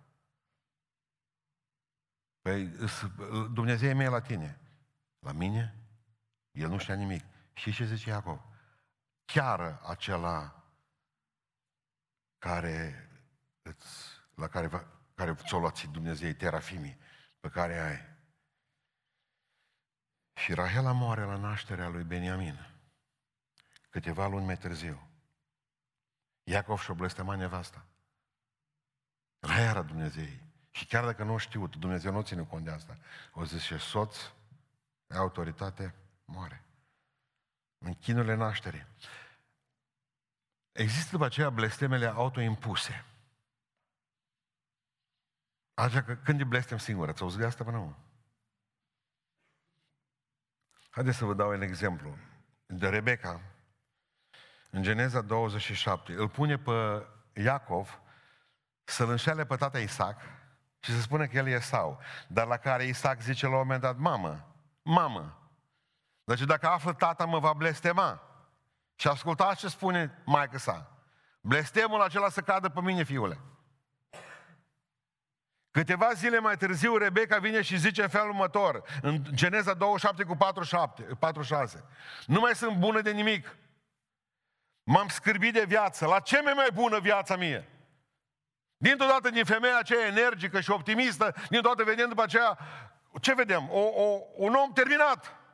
Păi, 2.41 2.71
Dumnezeu 3.51 3.89
e 3.89 3.93
mie 3.93 4.09
la 4.09 4.21
tine. 4.21 4.59
La 5.19 5.31
mine? 5.31 5.84
El 6.56 6.70
nu 6.70 6.78
știa 6.78 6.95
nimic. 6.95 7.24
Și 7.53 7.74
ce 7.74 7.86
zice 7.86 8.10
Iacov? 8.10 8.41
Chiar 9.26 9.80
acela 9.84 10.64
care 12.38 13.10
îți, 13.62 13.88
la 14.36 14.47
care, 14.47 14.88
care 15.16 15.36
ți-o 15.36 15.60
luat 15.60 15.84
Dumnezeu, 15.84 16.32
terafimii, 16.32 16.97
pe 17.39 17.49
care 17.49 17.80
ai. 17.80 18.14
Și 20.34 20.53
Rahela 20.53 20.91
moare 20.91 21.24
la 21.24 21.36
nașterea 21.36 21.88
lui 21.88 22.03
Beniamin. 22.03 22.60
Câteva 23.89 24.28
luni 24.28 24.45
mai 24.45 24.58
târziu. 24.58 25.10
Iacov 26.43 26.80
și-o 26.80 26.93
blestema 26.93 27.36
nevasta. 27.36 27.86
La 29.39 29.60
era 29.60 29.82
Dumnezeu. 29.82 30.28
Și 30.72 30.86
chiar 30.86 31.06
dacă 31.06 31.24
nu 31.24 31.38
știut, 31.38 31.76
Dumnezeu 31.76 32.12
nu 32.12 32.22
ține 32.22 32.45
cont 32.45 32.64
de 32.64 32.72
asta. 32.72 32.97
O 33.34 33.43
zice, 33.43 33.78
soț, 33.78 34.18
autoritate, 35.10 35.95
moare. 36.26 36.63
În 37.78 37.93
chinurile 37.93 38.34
nașterii. 38.34 38.86
Există 40.71 41.11
după 41.11 41.26
aceea 41.26 41.49
blestemele 41.49 42.05
autoimpuse. 42.05 43.05
Așa 45.73 46.03
că 46.03 46.15
când 46.15 46.39
e 46.39 46.43
blestem 46.43 46.78
singură, 46.78 47.11
ți-au 47.11 47.30
zis 47.30 47.43
asta 47.43 47.63
până 47.63 47.78
nu? 47.78 47.95
Haideți 50.89 51.17
să 51.17 51.26
vă 51.26 51.34
dau 51.34 51.49
un 51.49 51.61
exemplu. 51.61 52.17
De 52.65 52.89
Rebecca, 52.89 53.41
în 54.69 54.82
Geneza 54.82 55.21
27, 55.21 56.13
îl 56.13 56.30
pune 56.30 56.57
pe 56.57 57.05
Iacov 57.34 57.99
să-l 58.84 59.09
înșele 59.09 59.45
pe 59.45 59.55
tata 59.55 59.80
Isaac 59.80 60.21
și 60.80 60.91
să 60.91 61.01
spună 61.01 61.28
că 61.28 61.38
el 61.38 61.47
e 61.47 61.59
sau. 61.59 61.99
Dar 62.28 62.47
la 62.47 62.57
care 62.57 62.84
Isaac 62.84 63.21
zice 63.21 63.45
la 63.45 63.51
un 63.51 63.57
moment 63.57 63.82
dat, 63.82 63.97
mamă, 63.97 64.55
mamă, 64.82 65.44
deci 66.26 66.39
dacă 66.39 66.67
află 66.67 66.93
tata 66.93 67.26
mă 67.26 67.39
va 67.39 67.53
blestema. 67.53 68.21
Și 68.95 69.07
ascultați 69.07 69.59
ce 69.59 69.67
spune 69.67 70.21
maică 70.26 70.57
sa. 70.57 70.91
Blestemul 71.41 72.01
acela 72.01 72.30
să 72.30 72.41
cadă 72.41 72.69
pe 72.69 72.82
mine, 72.82 73.03
fiule. 73.03 73.39
Câteva 75.71 76.13
zile 76.13 76.39
mai 76.39 76.57
târziu, 76.57 76.97
Rebecca 76.97 77.38
vine 77.38 77.61
și 77.61 77.78
zice 77.78 78.01
în 78.01 78.07
felul 78.07 78.30
următor, 78.30 78.84
în 79.01 79.23
Geneza 79.34 79.73
27 79.73 80.23
cu 80.23 80.36
47, 80.36 81.01
46. 81.19 81.84
Nu 82.26 82.39
mai 82.39 82.55
sunt 82.55 82.78
bună 82.78 83.01
de 83.01 83.11
nimic. 83.11 83.55
M-am 84.84 85.07
scârbit 85.07 85.53
de 85.53 85.63
viață. 85.67 86.05
La 86.05 86.19
ce 86.19 86.41
mi-e 86.43 86.53
mai 86.53 86.69
bună 86.73 86.99
viața 86.99 87.36
mie? 87.36 87.69
Dintr-o 88.78 89.07
dată 89.07 89.30
din 89.30 89.45
femeia 89.45 89.78
aceea 89.78 90.05
energică 90.05 90.59
și 90.59 90.71
optimistă, 90.71 91.34
dintr-o 91.49 91.69
dată 91.69 91.84
vedem 91.84 92.09
după 92.09 92.23
aceea, 92.23 92.57
ce 93.21 93.34
vedem? 93.34 93.69
O, 93.71 93.80
o, 93.80 94.19
un 94.36 94.53
om 94.53 94.73
terminat. 94.73 95.44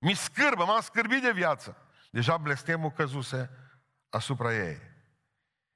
Mi 0.00 0.14
scârbă, 0.14 0.64
m-am 0.64 0.80
scârbit 0.80 1.22
de 1.22 1.32
viață. 1.32 1.76
Deja 2.10 2.36
blestemul 2.36 2.90
căzuse 2.90 3.50
asupra 4.08 4.54
ei. 4.54 4.78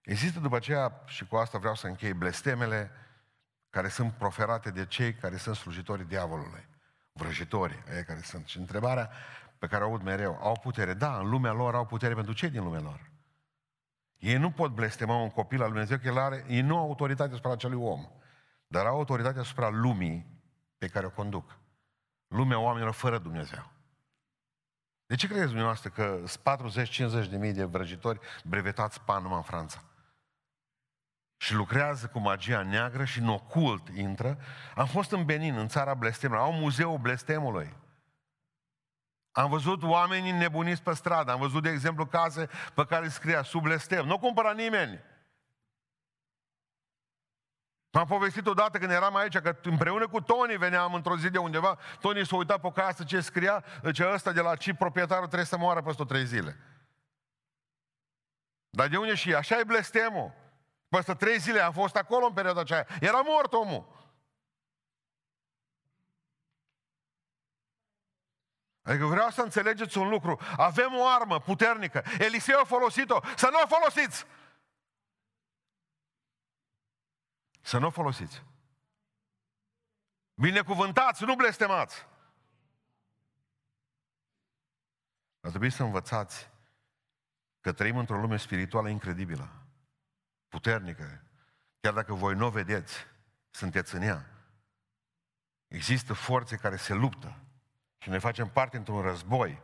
Există 0.00 0.40
după 0.40 0.56
aceea, 0.56 1.02
și 1.06 1.26
cu 1.26 1.36
asta 1.36 1.58
vreau 1.58 1.74
să 1.74 1.86
închei, 1.86 2.14
blestemele 2.14 2.90
care 3.70 3.88
sunt 3.88 4.12
proferate 4.12 4.70
de 4.70 4.86
cei 4.86 5.14
care 5.14 5.36
sunt 5.36 5.56
slujitorii 5.56 6.04
diavolului, 6.04 6.68
vrăjitorii, 7.12 7.82
ei 7.96 8.04
care 8.04 8.20
sunt. 8.20 8.46
Și 8.46 8.58
întrebarea 8.58 9.10
pe 9.58 9.66
care 9.66 9.84
o 9.84 9.86
aud 9.86 10.02
mereu, 10.02 10.38
au 10.42 10.58
putere? 10.62 10.94
Da, 10.94 11.18
în 11.18 11.28
lumea 11.28 11.52
lor 11.52 11.74
au 11.74 11.86
putere 11.86 12.14
pentru 12.14 12.32
cei 12.32 12.50
din 12.50 12.62
lumea 12.62 12.80
lor. 12.80 13.10
Ei 14.16 14.36
nu 14.36 14.50
pot 14.50 14.70
blestema 14.70 15.16
un 15.16 15.30
copil 15.30 15.62
al 15.62 15.68
Dumnezeu, 15.68 15.98
că 15.98 16.06
el 16.06 16.18
are, 16.18 16.44
ei 16.48 16.60
nu 16.60 16.76
au 16.76 16.86
autoritate 16.86 17.32
asupra 17.32 17.52
acelui 17.52 17.82
om, 17.82 18.08
dar 18.66 18.86
au 18.86 18.96
autoritate 18.96 19.38
asupra 19.38 19.68
lumii 19.68 20.42
pe 20.78 20.88
care 20.88 21.06
o 21.06 21.10
conduc. 21.10 21.58
Lumea 22.26 22.58
oamenilor 22.58 22.94
fără 22.94 23.18
Dumnezeu. 23.18 23.73
De 25.06 25.14
ce 25.14 25.26
credeți 25.26 25.46
dumneavoastră 25.46 25.90
că 25.90 26.22
sunt 26.26 27.26
40-50 27.26 27.30
de 27.30 27.36
mii 27.36 27.52
de 27.52 27.64
vrăjitori 27.64 28.20
brevetați 28.44 29.00
pan 29.00 29.22
numai 29.22 29.36
în 29.36 29.42
Franța? 29.42 29.82
și 31.44 31.54
lucrează 31.54 32.06
cu 32.06 32.18
magia 32.18 32.62
neagră 32.62 33.04
și 33.04 33.18
în 33.18 33.28
ocult 33.28 33.88
intră. 33.88 34.38
Am 34.74 34.86
fost 34.86 35.10
în 35.10 35.24
Benin, 35.24 35.56
în 35.56 35.68
țara 35.68 35.94
blestemului. 35.94 36.42
Au 36.42 36.52
muzeul 36.52 36.98
blestemului. 36.98 37.76
Am 39.32 39.50
văzut 39.50 39.82
oameni 39.82 40.30
nebuniți 40.30 40.82
pe 40.82 40.94
stradă. 40.94 41.30
Am 41.30 41.38
văzut, 41.38 41.62
de 41.62 41.70
exemplu, 41.70 42.06
case 42.06 42.48
pe 42.74 42.86
care 42.86 43.08
scria 43.08 43.42
sub 43.42 43.62
blestem. 43.62 44.06
Nu 44.06 44.18
cumpăra 44.18 44.52
nimeni. 44.52 45.00
M-am 47.94 48.06
povestit 48.06 48.46
odată 48.46 48.78
când 48.78 48.90
eram 48.90 49.16
aici, 49.16 49.38
că 49.38 49.56
împreună 49.62 50.08
cu 50.08 50.20
Tony 50.20 50.56
veneam 50.56 50.94
într-o 50.94 51.16
zi 51.16 51.30
de 51.30 51.38
undeva, 51.38 51.78
Tony 52.00 52.26
s-a 52.26 52.36
uitat 52.36 52.60
pe 52.60 52.72
casă 52.74 53.04
ce 53.04 53.20
scria, 53.20 53.64
ce 53.92 54.10
ăsta 54.12 54.32
de 54.32 54.40
la 54.40 54.56
ci 54.56 54.72
proprietarul 54.72 55.26
trebuie 55.26 55.46
să 55.46 55.56
moară 55.56 55.82
peste 55.82 56.04
trei 56.04 56.26
zile. 56.26 56.56
Dar 58.70 58.88
de 58.88 58.96
unde 58.96 59.14
și 59.14 59.34
așa 59.34 59.58
e 59.58 59.64
blestemul. 59.64 60.32
Peste 60.88 61.14
trei 61.14 61.38
zile 61.38 61.60
am 61.60 61.72
fost 61.72 61.96
acolo 61.96 62.26
în 62.26 62.32
perioada 62.32 62.60
aceea. 62.60 62.86
Era 63.00 63.20
mort 63.20 63.52
omul. 63.52 64.08
Adică 68.82 69.04
vreau 69.04 69.30
să 69.30 69.42
înțelegeți 69.42 69.98
un 69.98 70.08
lucru. 70.08 70.40
Avem 70.56 70.94
o 70.96 71.06
armă 71.08 71.40
puternică. 71.40 72.04
Eliseu 72.18 72.58
a 72.60 72.64
folosit-o. 72.64 73.20
Să 73.36 73.48
nu 73.52 73.58
o 73.62 73.66
folosiți! 73.66 74.26
Să 77.64 77.78
nu 77.78 77.86
o 77.86 77.90
folosiți. 77.90 78.44
Binecuvântați, 80.34 81.24
nu 81.24 81.34
blestemați. 81.34 82.06
Ar 85.40 85.50
trebui 85.50 85.70
să 85.70 85.82
învățați 85.82 86.50
că 87.60 87.72
trăim 87.72 87.96
într-o 87.96 88.20
lume 88.20 88.36
spirituală 88.36 88.88
incredibilă 88.88 89.48
puternică, 90.48 91.22
chiar 91.80 91.92
dacă 91.92 92.14
voi 92.14 92.34
nu 92.34 92.46
o 92.46 92.50
vedeți, 92.50 93.06
sunteți 93.50 93.94
în 93.94 94.02
ea. 94.02 94.26
Există 95.68 96.12
forțe 96.12 96.56
care 96.56 96.76
se 96.76 96.94
luptă 96.94 97.38
și 97.98 98.08
noi 98.08 98.20
facem 98.20 98.50
parte 98.50 98.76
într-un 98.76 99.02
război. 99.02 99.62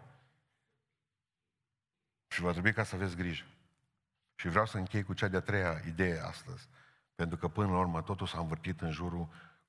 Și 2.27 2.41
va 2.41 2.51
trebui 2.51 2.73
ca 2.73 2.85
să 2.85 2.95
aveți 2.95 3.17
grijă. 3.17 3.45
Și 4.35 4.49
vreau 4.49 4.67
să 4.67 4.77
închei 4.77 5.03
cu 5.03 5.15
cea 5.15 5.29
de-a 5.29 5.41
treia 5.41 5.83
idee 5.87 6.21
astăzi. 6.21 6.69
Pentru 7.21 7.39
că 7.39 7.49
până 7.49 7.73
la 7.73 7.79
urmă 7.79 8.03
totul 8.03 8.27
s-a 8.27 8.39
învârtit 8.39 8.81
în 8.81 8.91
jurul 8.91 9.29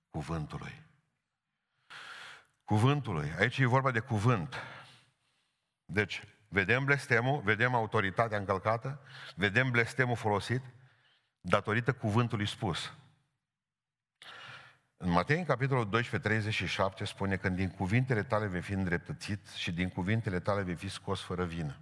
cuvântului. 0.09 0.83
Cuvântului. 2.63 3.31
Aici 3.39 3.57
e 3.57 3.65
vorba 3.65 3.91
de 3.91 3.99
cuvânt. 3.99 4.55
Deci, 5.85 6.23
vedem 6.47 6.85
blestemul, 6.85 7.41
vedem 7.41 7.75
autoritatea 7.75 8.37
încălcată, 8.37 9.01
vedem 9.35 9.71
blestemul 9.71 10.15
folosit, 10.15 10.61
datorită 11.41 11.93
cuvântului 11.93 12.47
spus. 12.47 12.93
În 14.97 15.09
Matei, 15.09 15.37
în 15.37 15.45
capitolul 15.45 15.89
12, 15.89 16.29
37, 16.29 17.05
spune 17.05 17.37
că 17.37 17.49
din 17.49 17.69
cuvintele 17.69 18.23
tale 18.23 18.47
vei 18.47 18.61
fi 18.61 18.73
îndreptățit 18.73 19.47
și 19.47 19.71
din 19.71 19.89
cuvintele 19.89 20.39
tale 20.39 20.61
vei 20.61 20.75
fi 20.75 20.89
scos 20.89 21.21
fără 21.21 21.45
vină. 21.45 21.77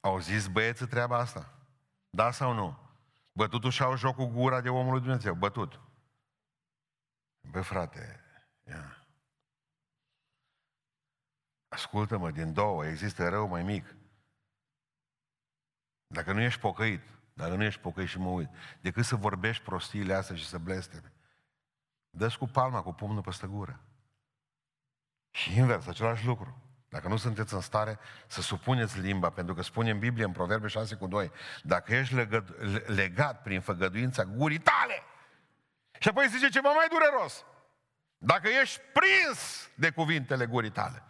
Au 0.00 0.18
zis 0.18 0.46
băieții 0.46 0.86
treaba 0.86 1.18
asta? 1.18 1.54
Da 2.08 2.30
sau 2.30 2.52
nu? 2.52 2.89
Bătutul 3.32 3.70
și-au 3.70 3.96
joc 3.96 4.14
cu 4.14 4.26
gura 4.26 4.60
de 4.60 4.68
omul 4.68 4.92
lui 4.92 5.00
Dumnezeu. 5.00 5.34
Bătut. 5.34 5.80
Bă, 7.40 7.60
frate, 7.60 8.20
ia. 8.66 9.04
Ascultă-mă, 11.68 12.30
din 12.30 12.52
două, 12.52 12.86
există 12.86 13.28
rău 13.28 13.48
mai 13.48 13.62
mic. 13.62 13.96
Dacă 16.06 16.32
nu 16.32 16.40
ești 16.40 16.60
pocăit, 16.60 17.02
dacă 17.34 17.54
nu 17.54 17.62
ești 17.62 17.80
pocăit 17.80 18.08
și 18.08 18.18
mă 18.18 18.28
uit, 18.28 18.48
decât 18.80 19.04
să 19.04 19.16
vorbești 19.16 19.64
prostiile 19.64 20.14
astea 20.14 20.36
și 20.36 20.46
să 20.46 20.58
blesteme. 20.58 21.12
dă 22.10 22.36
cu 22.38 22.46
palma, 22.46 22.82
cu 22.82 22.92
pumnul 22.92 23.22
peste 23.22 23.46
gură. 23.46 23.80
Și 25.30 25.56
invers, 25.56 25.86
același 25.86 26.26
lucru. 26.26 26.69
Dacă 26.90 27.08
nu 27.08 27.16
sunteți 27.16 27.54
în 27.54 27.60
stare 27.60 27.98
să 28.26 28.42
supuneți 28.42 28.98
limba, 28.98 29.30
pentru 29.30 29.54
că 29.54 29.62
spune 29.62 29.90
în 29.90 29.98
Biblie, 29.98 30.24
în 30.24 30.32
Proverbe 30.32 30.68
6 30.68 30.94
cu 30.94 31.06
2, 31.06 31.30
dacă 31.62 31.94
ești 31.94 32.14
legăd, 32.14 32.54
legat 32.86 33.42
prin 33.42 33.60
făgăduința 33.60 34.24
gurii 34.24 34.58
tale, 34.58 35.02
și 35.98 36.08
apoi 36.08 36.28
zice 36.28 36.48
ceva 36.48 36.72
mai 36.72 36.86
dureros, 36.88 37.44
dacă 38.18 38.48
ești 38.48 38.80
prins 38.92 39.70
de 39.74 39.90
cuvintele 39.90 40.46
gurii 40.46 40.70
tale, 40.70 41.02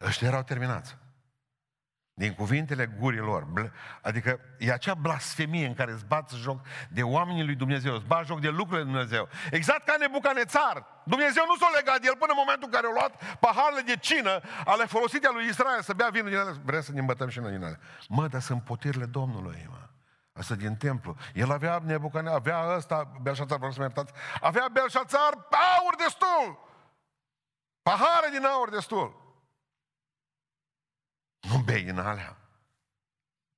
ăștia 0.00 0.28
erau 0.28 0.42
terminați. 0.42 0.96
Din 2.14 2.34
cuvintele 2.34 2.86
gurilor. 2.86 3.46
Adică 4.02 4.40
e 4.58 4.72
acea 4.72 4.94
blasfemie 4.94 5.66
în 5.66 5.74
care 5.74 5.92
îți 5.92 6.04
bați 6.04 6.36
joc 6.36 6.60
de 6.88 7.02
oamenii 7.02 7.44
lui 7.44 7.54
Dumnezeu, 7.54 7.94
îți 7.94 8.04
bați 8.04 8.26
joc 8.26 8.40
de 8.40 8.48
lucrurile 8.48 8.82
lui 8.82 8.92
Dumnezeu. 8.92 9.28
Exact 9.50 9.84
ca 9.84 9.96
Nebucanețar. 9.98 10.86
Dumnezeu 11.04 11.44
nu 11.46 11.56
s-a 11.56 11.70
legat 11.74 12.00
de 12.00 12.06
el 12.06 12.16
până 12.16 12.32
în 12.32 12.42
momentul 12.44 12.68
în 12.70 12.74
care 12.74 12.86
a 12.86 12.92
luat 12.92 13.38
paharele 13.38 13.80
de 13.80 13.96
cină 13.96 14.40
ale 14.64 14.84
folosite 14.84 15.26
a 15.26 15.30
lui 15.30 15.46
Israel 15.46 15.82
să 15.82 15.92
bea 15.92 16.08
vinul 16.08 16.28
din 16.28 16.38
ele. 16.38 16.54
Vrea 16.64 16.80
să 16.80 16.92
ne 16.92 17.00
îmbătăm 17.00 17.28
și 17.28 17.38
noi 17.38 17.50
din 17.50 17.62
ele. 17.62 17.80
Mă, 18.08 18.26
dar 18.26 18.40
sunt 18.40 18.62
potirile 18.62 19.04
Domnului, 19.04 19.66
mă. 19.70 19.76
Asta 20.32 20.54
din 20.54 20.76
templu. 20.76 21.16
El 21.34 21.52
avea 21.52 21.80
Nebucanețar, 21.84 22.36
avea 22.36 22.76
ăsta, 22.76 23.10
Belșațar, 23.22 23.56
vreau 23.56 23.72
să 23.72 23.78
mă 23.78 23.84
iertați, 23.84 24.12
avea 24.40 24.68
Belșațar 24.72 25.32
aur 25.78 25.94
destul. 25.96 26.70
Pahare 27.82 28.28
din 28.30 28.44
aur 28.44 28.70
destul. 28.70 29.21
Nu 31.48 31.62
bei 31.62 31.84
în 31.84 31.98
alea. 31.98 32.36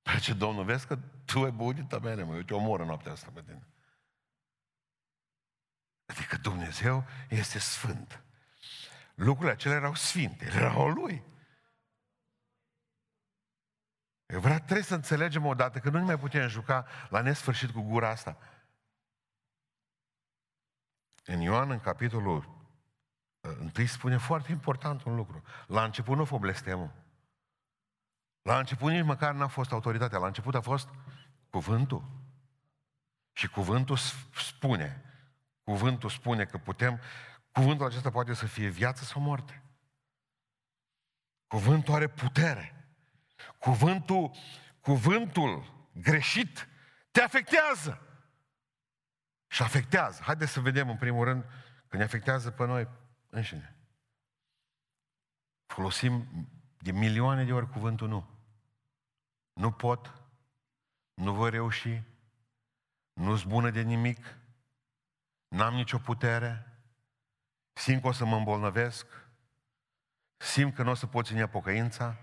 Păi 0.03 0.20
ce 0.20 0.35
Domnul, 0.35 0.64
vezi 0.64 0.87
că 0.87 0.99
tu 1.24 1.43
ai 1.43 1.51
băut 1.51 1.74
din 1.74 1.87
tabele, 1.87 2.22
mă, 2.22 2.35
eu 2.35 2.43
te 2.43 2.55
omor 2.55 2.80
în 2.80 2.87
noaptea 2.87 3.12
asta 3.12 3.30
pe 3.35 3.43
tine. 3.43 3.66
Adică 6.07 6.37
Dumnezeu 6.37 7.05
este 7.28 7.59
sfânt. 7.59 8.22
Lucrurile 9.14 9.53
acelea 9.53 9.76
erau 9.76 9.95
sfinte, 9.95 10.45
erau 10.45 10.89
lui. 10.89 11.22
Eu 14.26 14.41
vreau, 14.41 14.59
trebuie 14.59 14.82
să 14.82 14.95
înțelegem 14.95 15.47
odată 15.47 15.78
că 15.78 15.91
nu 15.91 15.99
ne 15.99 16.05
mai 16.05 16.18
putem 16.18 16.49
juca 16.49 16.87
la 17.09 17.20
nesfârșit 17.20 17.70
cu 17.70 17.80
gura 17.80 18.09
asta. 18.09 18.39
În 21.24 21.41
Ioan, 21.41 21.70
în 21.70 21.80
capitolul 21.80 22.66
întâi 23.41 23.87
spune 23.87 24.16
foarte 24.16 24.53
important 24.53 25.03
un 25.03 25.14
lucru. 25.14 25.43
La 25.66 25.85
început 25.85 26.16
nu 26.16 26.24
fă 26.24 26.39
blestemul. 26.39 27.04
La 28.45 28.59
început 28.59 28.90
nici 28.90 29.05
măcar 29.05 29.34
n-a 29.34 29.47
fost 29.47 29.72
autoritatea, 29.72 30.18
la 30.18 30.26
început 30.26 30.55
a 30.55 30.61
fost 30.61 30.88
cuvântul. 31.51 32.05
Și 33.32 33.49
cuvântul 33.49 33.97
spune, 34.34 35.03
cuvântul 35.62 36.11
spune 36.11 36.45
că 36.45 36.59
putem, 36.59 37.01
cuvântul 37.53 37.86
acesta 37.86 38.11
poate 38.11 38.34
să 38.34 38.47
fie 38.47 38.68
viață 38.68 39.05
sau 39.05 39.20
moarte. 39.20 39.62
Cuvântul 41.47 41.95
are 41.95 42.09
putere. 42.09 42.88
Cuvântul, 43.59 44.30
cuvântul 44.80 45.64
greșit 45.92 46.68
te 47.11 47.20
afectează. 47.20 48.01
Și 49.47 49.62
afectează. 49.62 50.22
Haideți 50.22 50.53
să 50.53 50.61
vedem 50.61 50.88
în 50.88 50.97
primul 50.97 51.24
rând 51.24 51.45
că 51.88 51.97
ne 51.97 52.03
afectează 52.03 52.51
pe 52.51 52.66
noi 52.66 52.88
înșine. 53.28 53.76
Folosim 55.66 56.26
de 56.78 56.92
milioane 56.92 57.45
de 57.45 57.53
ori 57.53 57.70
cuvântul 57.70 58.09
nu. 58.09 58.34
Nu 59.55 59.73
pot, 59.73 60.13
nu 61.15 61.35
voi 61.35 61.51
reuși, 61.51 62.03
nu 63.13 63.37
sunt 63.37 63.51
bună 63.51 63.71
de 63.71 63.81
nimic, 63.81 64.37
n-am 65.49 65.75
nicio 65.75 65.99
putere, 65.99 66.79
simt 67.73 68.03
că 68.03 68.09
o 68.09 68.13
să 68.13 68.25
mă 68.25 68.37
îmbolnăvesc, 68.37 69.07
simt 70.37 70.75
că 70.75 70.83
nu 70.83 70.91
o 70.91 70.95
să 70.95 71.07
pot 71.07 71.27
ține 71.27 71.49
pocăința, 71.49 72.17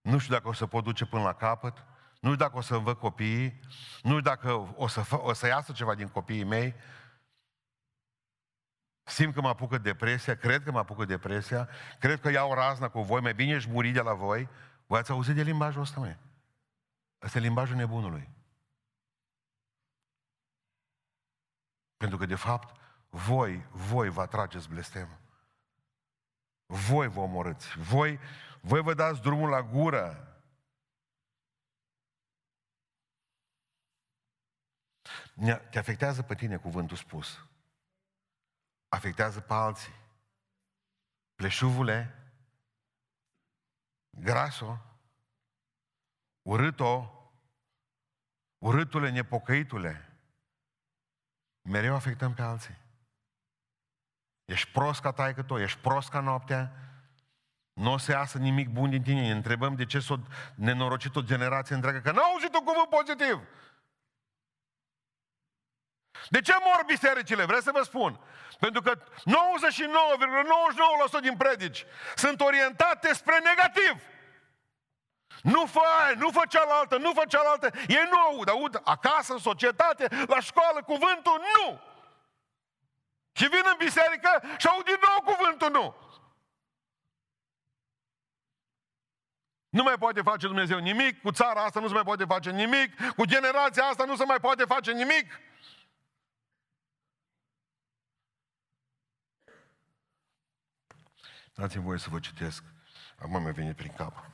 nu 0.00 0.18
știu 0.18 0.34
dacă 0.34 0.48
o 0.48 0.52
să 0.52 0.66
pot 0.66 0.84
duce 0.84 1.06
până 1.06 1.22
la 1.22 1.34
capăt, 1.34 1.84
nu 2.20 2.32
știu 2.32 2.44
dacă 2.44 2.56
o 2.56 2.60
să 2.60 2.74
învăț 2.74 2.98
copiii, 2.98 3.60
nu 4.02 4.10
știu 4.10 4.20
dacă 4.20 4.74
o 4.76 4.86
să, 4.86 5.02
fă, 5.02 5.20
o 5.20 5.32
să 5.32 5.46
iasă 5.46 5.72
ceva 5.72 5.94
din 5.94 6.08
copiii 6.08 6.44
mei, 6.44 6.74
simt 9.02 9.34
că 9.34 9.40
mă 9.40 9.48
apucă 9.48 9.78
depresia, 9.78 10.36
cred 10.36 10.62
că 10.62 10.70
mă 10.70 10.78
apucă 10.78 11.04
depresia, 11.04 11.68
cred 11.98 12.20
că 12.20 12.30
iau 12.30 12.54
razna 12.54 12.88
cu 12.88 13.02
voi, 13.02 13.20
mai 13.20 13.34
bine 13.34 13.54
ești 13.54 13.70
muri 13.70 13.90
de 13.90 14.00
la 14.00 14.14
voi, 14.14 14.48
voi 14.86 14.98
ați 14.98 15.10
auzit 15.10 15.34
de 15.34 15.42
limbajul 15.42 15.80
ăsta, 15.80 16.00
mai? 16.00 16.18
Ăsta 17.22 17.38
e 17.38 17.40
limbajul 17.40 17.76
nebunului. 17.76 18.28
Pentru 21.96 22.18
că, 22.18 22.26
de 22.26 22.34
fapt, 22.34 22.80
voi, 23.10 23.66
voi 23.70 24.08
vă 24.08 24.20
atrageți 24.20 24.68
blestemul. 24.68 25.18
Voi 26.66 27.08
vă 27.08 27.20
omorâți. 27.20 27.78
Voi, 27.78 28.18
voi 28.60 28.82
vă 28.82 28.94
dați 28.94 29.20
drumul 29.20 29.48
la 29.48 29.62
gură. 29.62 30.28
Te 35.70 35.78
afectează 35.78 36.22
pe 36.22 36.34
tine 36.34 36.56
cuvântul 36.56 36.96
spus. 36.96 37.46
Afectează 38.88 39.40
pe 39.40 39.52
alții. 39.52 39.94
Pleșuvule, 41.34 42.23
graso, 44.18 44.78
urât-o, 46.42 47.10
urâtule, 48.58 49.10
nepocăitule, 49.10 50.18
mereu 51.68 51.94
afectăm 51.94 52.34
pe 52.34 52.42
alții. 52.42 52.82
Ești 54.44 54.70
prost 54.70 55.00
ca 55.00 55.12
taică 55.12 55.42
tu, 55.42 55.58
ești 55.58 55.80
prost 55.80 56.08
ca 56.08 56.20
noaptea, 56.20 56.72
nu 57.72 57.92
o 57.92 57.96
să 57.96 58.10
iasă 58.10 58.38
nimic 58.38 58.68
bun 58.68 58.90
din 58.90 59.02
tine. 59.02 59.20
Ne 59.20 59.30
întrebăm 59.30 59.74
de 59.74 59.84
ce 59.84 60.00
s-a 60.00 60.20
nenorocit 60.54 61.16
o 61.16 61.22
generație 61.22 61.74
întreagă, 61.74 62.00
că 62.00 62.12
n-au 62.12 62.32
auzit 62.32 62.54
un 62.54 62.64
cuvânt 62.64 62.88
pozitiv. 62.88 63.48
De 66.28 66.40
ce 66.40 66.54
mor 66.64 66.82
bisericile? 66.86 67.44
Vreți 67.44 67.64
să 67.64 67.70
vă 67.70 67.82
spun? 67.82 68.20
Pentru 68.58 68.82
că 68.82 68.98
99,99% 68.98 69.02
din 71.20 71.36
predici 71.36 71.86
sunt 72.14 72.40
orientate 72.40 73.14
spre 73.14 73.38
negativ. 73.38 74.02
Nu 75.42 75.66
fă 75.66 75.80
aia, 76.02 76.14
nu 76.16 76.30
fă 76.30 76.42
cealaltă, 76.48 76.96
nu 76.96 77.12
fă 77.12 77.22
cealaltă. 77.28 77.70
Ei 77.88 78.08
nu 78.10 78.18
aud, 78.18 78.48
aud 78.48 78.80
acasă, 78.84 79.32
în 79.32 79.38
societate, 79.38 80.08
la 80.26 80.40
școală, 80.40 80.82
cuvântul 80.82 81.40
nu. 81.40 81.80
Și 83.32 83.48
vin 83.48 83.62
în 83.64 83.74
biserică 83.78 84.42
și 84.56 84.66
aud 84.66 84.84
din 84.84 84.98
nou 85.00 85.34
cuvântul 85.34 85.70
nu. 85.70 85.96
Nu 89.68 89.82
mai 89.82 89.98
poate 89.98 90.22
face 90.22 90.46
Dumnezeu 90.46 90.78
nimic, 90.78 91.22
cu 91.22 91.30
țara 91.30 91.64
asta 91.64 91.80
nu 91.80 91.86
se 91.86 91.92
mai 91.92 92.02
poate 92.02 92.24
face 92.24 92.50
nimic, 92.50 93.14
cu 93.16 93.24
generația 93.24 93.84
asta 93.84 94.04
nu 94.04 94.16
se 94.16 94.24
mai 94.24 94.40
poate 94.40 94.64
face 94.64 94.92
nimic. 94.92 95.40
Dați-mi 101.54 101.84
voie 101.84 101.98
să 101.98 102.10
vă 102.10 102.20
citesc. 102.20 102.64
Acum 103.18 103.42
mi-a 103.42 103.52
venit 103.52 103.76
prin 103.76 103.92
cap. 103.92 104.30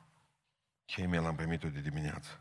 Ce 0.84 1.02
e 1.02 1.18
l-am 1.18 1.36
primit 1.36 1.60
de 1.60 1.80
dimineață. 1.80 2.40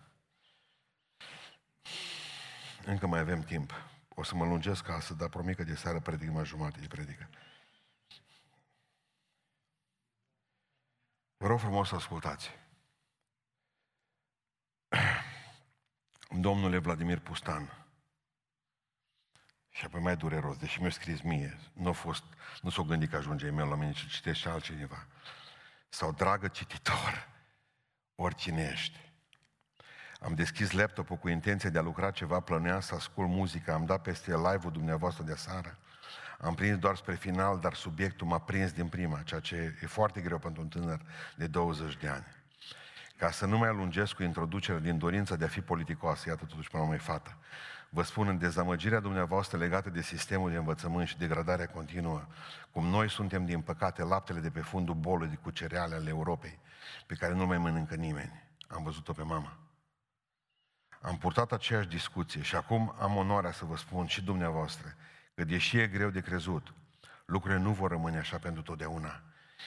Încă 2.85 3.07
mai 3.07 3.19
avem 3.19 3.41
timp. 3.41 3.73
O 4.15 4.23
să 4.23 4.35
mă 4.35 4.45
lungesc 4.45 4.83
ca 4.83 4.99
să 4.99 5.13
dar 5.13 5.29
promit 5.29 5.55
că 5.55 5.63
de 5.63 5.75
seară 5.75 5.99
predic 5.99 6.29
mai 6.29 6.45
jumate 6.45 6.79
de 6.79 6.87
predică. 6.87 7.29
Vă 11.37 11.47
rog 11.47 11.59
frumos 11.59 11.87
să 11.87 11.95
ascultați. 11.95 12.49
Domnule 16.29 16.77
Vladimir 16.77 17.19
Pustan, 17.19 17.78
și 19.79 19.85
apoi 19.85 20.01
mai 20.01 20.15
dureros, 20.15 20.57
deși 20.57 20.81
mi-a 20.81 20.89
scris 20.89 21.21
mie, 21.21 21.59
nu 21.73 21.89
a 21.89 21.91
fost, 21.91 22.23
nu 22.61 22.69
s-o 22.69 22.83
gândit 22.83 23.09
că 23.09 23.15
ajunge 23.15 23.45
e 23.45 23.51
la 23.51 23.75
mine, 23.75 23.91
ci 23.91 24.07
citește 24.07 24.31
și 24.31 24.47
altcineva. 24.47 25.05
Sau, 25.89 26.11
dragă 26.11 26.47
cititor, 26.47 27.27
oricine 28.15 28.69
ești. 28.71 29.11
Am 30.19 30.33
deschis 30.33 30.71
laptopul 30.71 31.15
cu 31.15 31.29
intenția 31.29 31.69
de 31.69 31.77
a 31.77 31.81
lucra 31.81 32.11
ceva, 32.11 32.39
plănuiam 32.39 32.79
să 32.79 32.95
ascult 32.95 33.29
muzică, 33.29 33.73
am 33.73 33.85
dat 33.85 34.01
peste 34.01 34.35
live-ul 34.35 34.71
dumneavoastră 34.71 35.23
de 35.23 35.35
seară. 35.35 35.77
Am 36.39 36.55
prins 36.55 36.77
doar 36.77 36.95
spre 36.95 37.15
final, 37.15 37.59
dar 37.59 37.73
subiectul 37.73 38.27
m-a 38.27 38.39
prins 38.39 38.71
din 38.71 38.87
prima, 38.87 39.21
ceea 39.21 39.39
ce 39.39 39.77
e 39.81 39.85
foarte 39.85 40.21
greu 40.21 40.37
pentru 40.37 40.61
un 40.61 40.67
tânăr 40.67 41.01
de 41.35 41.47
20 41.47 41.97
de 41.97 42.07
ani. 42.07 42.25
Ca 43.17 43.31
să 43.31 43.45
nu 43.45 43.57
mai 43.57 43.69
alungesc 43.69 44.13
cu 44.13 44.23
introducerea 44.23 44.79
din 44.79 44.97
dorința 44.97 45.35
de 45.35 45.45
a 45.45 45.47
fi 45.47 45.61
politicoasă, 45.61 46.29
iată 46.29 46.45
totuși 46.45 46.69
până 46.69 46.83
mai 46.83 46.97
fată. 46.97 47.37
Vă 47.89 48.03
spun 48.03 48.27
în 48.27 48.37
dezamăgirea 48.37 48.99
dumneavoastră 48.99 49.57
legată 49.57 49.89
de 49.89 50.01
sistemul 50.01 50.49
de 50.51 50.57
învățământ 50.57 51.07
și 51.07 51.17
degradarea 51.17 51.67
continuă, 51.67 52.27
cum 52.71 52.85
noi 52.85 53.09
suntem, 53.09 53.45
din 53.45 53.61
păcate, 53.61 54.03
laptele 54.03 54.39
de 54.39 54.49
pe 54.49 54.61
fundul 54.61 54.95
bolului 54.95 55.39
cu 55.41 55.49
cereale 55.51 55.95
ale 55.95 56.09
Europei, 56.09 56.59
pe 57.05 57.15
care 57.15 57.33
nu 57.33 57.45
mai 57.45 57.57
mănâncă 57.57 57.95
nimeni. 57.95 58.43
Am 58.67 58.83
văzut-o 58.83 59.13
pe 59.13 59.23
mama. 59.23 59.57
Am 61.01 61.17
purtat 61.17 61.51
aceeași 61.51 61.87
discuție 61.87 62.41
și 62.41 62.55
acum 62.55 62.95
am 62.99 63.15
onoarea 63.15 63.51
să 63.51 63.65
vă 63.65 63.77
spun 63.77 64.05
și 64.05 64.23
dumneavoastră 64.23 64.95
că 65.35 65.43
deși 65.43 65.77
e 65.77 65.87
greu 65.87 66.09
de 66.09 66.21
crezut, 66.21 66.73
lucrurile 67.25 67.59
nu 67.59 67.71
vor 67.71 67.89
rămâne 67.89 68.17
așa 68.17 68.37
pentru 68.37 68.61
totdeauna. 68.61 69.21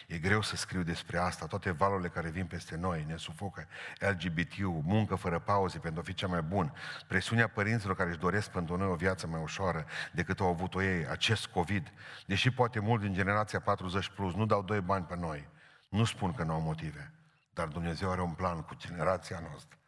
E 0.07 0.19
greu 0.19 0.43
să 0.43 0.57
scriu 0.57 0.83
despre 0.83 1.19
asta, 1.19 1.47
toate 1.47 1.71
valurile 1.71 2.09
care 2.09 2.31
vin 2.31 2.47
peste 2.47 2.77
noi, 2.77 3.05
ne 3.09 3.17
sufocă 3.17 3.67
LGBT, 3.99 4.59
muncă 4.83 5.15
fără 5.15 5.39
pauze 5.39 5.79
pentru 5.79 6.01
a 6.01 6.05
fi 6.05 6.15
cea 6.15 6.27
mai 6.27 6.43
bun, 6.43 6.73
presiunea 7.09 7.49
părinților 7.49 7.97
care 7.97 8.09
își 8.09 8.19
doresc 8.19 8.51
pentru 8.51 8.77
noi 8.77 8.89
o 8.89 8.95
viață 8.95 9.27
mai 9.27 9.43
ușoară 9.43 9.87
decât 10.13 10.41
au 10.41 10.49
avut-o 10.49 10.83
ei, 10.83 11.07
acest 11.07 11.47
COVID, 11.47 11.93
deși 12.27 12.51
poate 12.51 12.81
mult 12.81 13.01
din 13.01 13.13
generația 13.13 13.61
40 13.61 14.09
plus 14.09 14.35
nu 14.35 14.47
dau 14.47 14.63
doi 14.63 14.81
bani 14.81 15.05
pe 15.05 15.17
noi, 15.17 15.49
nu 15.89 16.05
spun 16.05 16.33
că 16.33 16.43
nu 16.43 16.53
au 16.53 16.61
motive, 16.61 17.13
Dar 17.53 17.69
Dumnezeu 17.69 18.11
are 18.11 18.21
un 18.21 18.33
plan 18.33 18.63
cu 18.63 18.75
generația 18.75 19.39
noastră. 19.39 19.79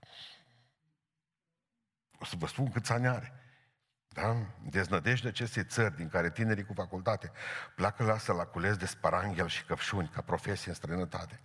O 2.19 2.25
să 2.25 2.35
vă 2.39 2.47
spun 2.47 2.71
câți 2.71 2.93
ani 2.93 3.07
are. 3.07 3.44
Da? 4.15 4.37
Deznădejde 4.71 5.29
acestei 5.29 5.65
țări 5.65 5.97
din 5.97 6.09
care 6.09 6.31
tinerii 6.31 6.65
cu 6.65 6.73
facultate 6.73 7.33
pleacă 7.75 8.05
lasă 8.05 8.33
la 8.33 8.45
cules 8.45 8.77
de 8.77 8.87
sparanghel 8.87 9.49
și 9.49 9.65
căpșuni 9.65 10.09
ca 10.09 10.21
profesie 10.21 10.69
în 10.69 10.75
străinătate. 10.75 11.41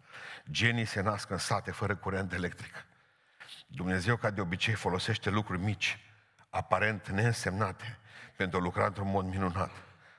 Genii 0.52 0.86
se 0.86 1.02
nasc 1.02 1.30
în 1.30 1.38
sate 1.38 1.72
fără 1.72 1.96
curent 1.96 2.34
electric. 2.34 2.86
Dumnezeu, 3.68 4.16
ca 4.16 4.30
de 4.30 4.42
obicei, 4.42 4.74
folosește 4.74 5.30
lucruri 5.30 5.60
mici, 5.60 6.00
aparent 6.50 7.08
neînsemnate, 7.08 7.98
pentru 8.38 8.60
a 8.60 8.62
lucra 8.62 8.86
într-un 8.86 9.10
mod 9.10 9.26
minunat. 9.26 9.72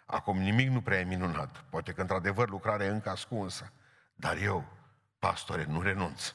Acum 0.06 0.38
nimic 0.38 0.68
nu 0.68 0.80
prea 0.80 0.98
e 0.98 1.04
minunat. 1.04 1.64
Poate 1.68 1.92
că, 1.92 2.00
într-adevăr, 2.00 2.48
lucrarea 2.48 2.86
e 2.86 2.90
încă 2.90 3.10
ascunsă. 3.10 3.72
Dar 4.14 4.36
eu, 4.36 4.72
pastore, 5.18 5.64
nu 5.64 5.82
renunț. 5.82 6.34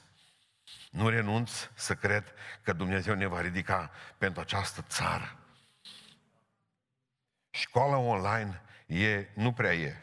Nu 0.92 1.10
renunț 1.10 1.52
să 1.74 1.96
cred 1.96 2.34
că 2.62 2.74
Dumnezeu 2.74 3.16
ne 3.16 3.26
va 3.26 3.42
ridica 3.42 3.92
pentru 4.18 4.42
această 4.42 4.82
țară. 4.82 5.40
Școala 7.56 7.98
online 7.98 8.62
e, 8.86 9.28
nu 9.34 9.52
prea 9.52 9.74
e. 9.74 9.96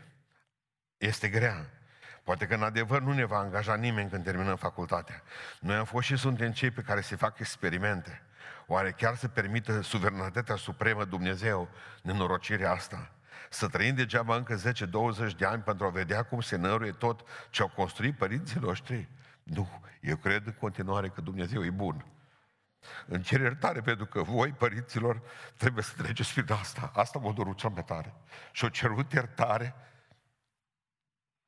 Este 0.99 1.29
grea. 1.29 1.71
Poate 2.23 2.47
că 2.47 2.55
în 2.55 2.63
adevăr 2.63 3.01
nu 3.01 3.13
ne 3.13 3.25
va 3.25 3.39
angaja 3.39 3.75
nimeni 3.75 4.11
când 4.11 4.25
terminăm 4.25 4.57
facultatea. 4.57 5.23
Noi 5.61 5.77
am 5.77 5.85
fost 5.85 6.07
și 6.07 6.17
suntem 6.17 6.53
cei 6.53 6.71
pe 6.71 6.81
care 6.81 7.01
se 7.01 7.17
fac 7.17 7.39
experimente. 7.39 8.23
Oare 8.67 8.91
chiar 8.91 9.17
se 9.17 9.29
permită 9.29 9.81
suveranitatea 9.81 10.57
supremă 10.57 11.05
Dumnezeu 11.05 11.69
nenorocirea 12.03 12.73
asta? 12.73 13.11
Să 13.51 13.69
trăim 13.69 13.95
degeaba 13.95 14.37
încă 14.37 14.57
10-20 15.33 15.37
de 15.37 15.45
ani 15.45 15.63
pentru 15.63 15.87
a 15.87 15.91
vedea 15.91 16.23
cum 16.23 16.41
se 16.41 16.57
năruie 16.57 16.93
tot 16.93 17.21
ce 17.51 17.63
au 17.63 17.69
construit 17.69 18.17
părinții 18.17 18.61
noștri? 18.61 19.09
Nu, 19.43 19.81
eu 20.01 20.17
cred 20.17 20.47
în 20.47 20.53
continuare 20.53 21.09
că 21.09 21.21
Dumnezeu 21.21 21.65
e 21.65 21.71
bun. 21.71 22.07
Îmi 23.07 23.23
cer 23.23 23.41
iertare 23.41 23.81
pentru 23.81 24.07
că 24.07 24.23
voi, 24.23 24.51
părinților, 24.53 25.23
trebuie 25.57 25.85
să 25.85 26.03
treceți 26.03 26.35
prin 26.35 26.53
asta. 26.53 26.93
Asta 26.95 27.19
mă 27.19 27.33
dorul 27.33 27.55
cel 27.55 27.71
mai 27.71 27.85
tare. 27.85 28.15
Și 28.53 28.65
o 28.65 28.69
cerut 28.69 29.13
iertare 29.13 29.75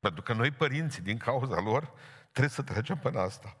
pentru 0.05 0.23
că 0.23 0.33
noi, 0.33 0.51
părinții, 0.51 1.01
din 1.01 1.17
cauza 1.17 1.59
lor, 1.59 1.93
trebuie 2.31 2.49
să 2.49 2.61
trecem 2.61 2.97
până 2.97 3.19
asta. 3.19 3.57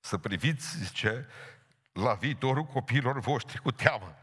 Să 0.00 0.18
priviți, 0.18 0.78
zice, 0.78 1.26
la 1.92 2.14
viitorul 2.14 2.64
copiilor 2.64 3.18
voștri 3.18 3.58
cu 3.60 3.70
teamă. 3.70 4.16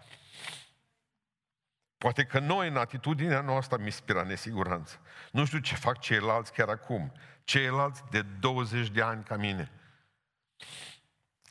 Poate 1.97 2.25
că 2.25 2.39
noi, 2.39 2.67
în 2.67 2.77
atitudinea 2.77 3.41
noastră, 3.41 3.77
mi 3.77 3.85
inspira 3.85 4.23
nesiguranță. 4.23 4.99
Nu 5.31 5.45
știu 5.45 5.59
ce 5.59 5.75
fac 5.75 5.99
ceilalți 5.99 6.53
chiar 6.53 6.69
acum. 6.69 7.11
Ceilalți 7.43 8.03
de 8.09 8.21
20 8.21 8.89
de 8.89 9.01
ani 9.01 9.23
ca 9.23 9.35
mine. 9.35 9.71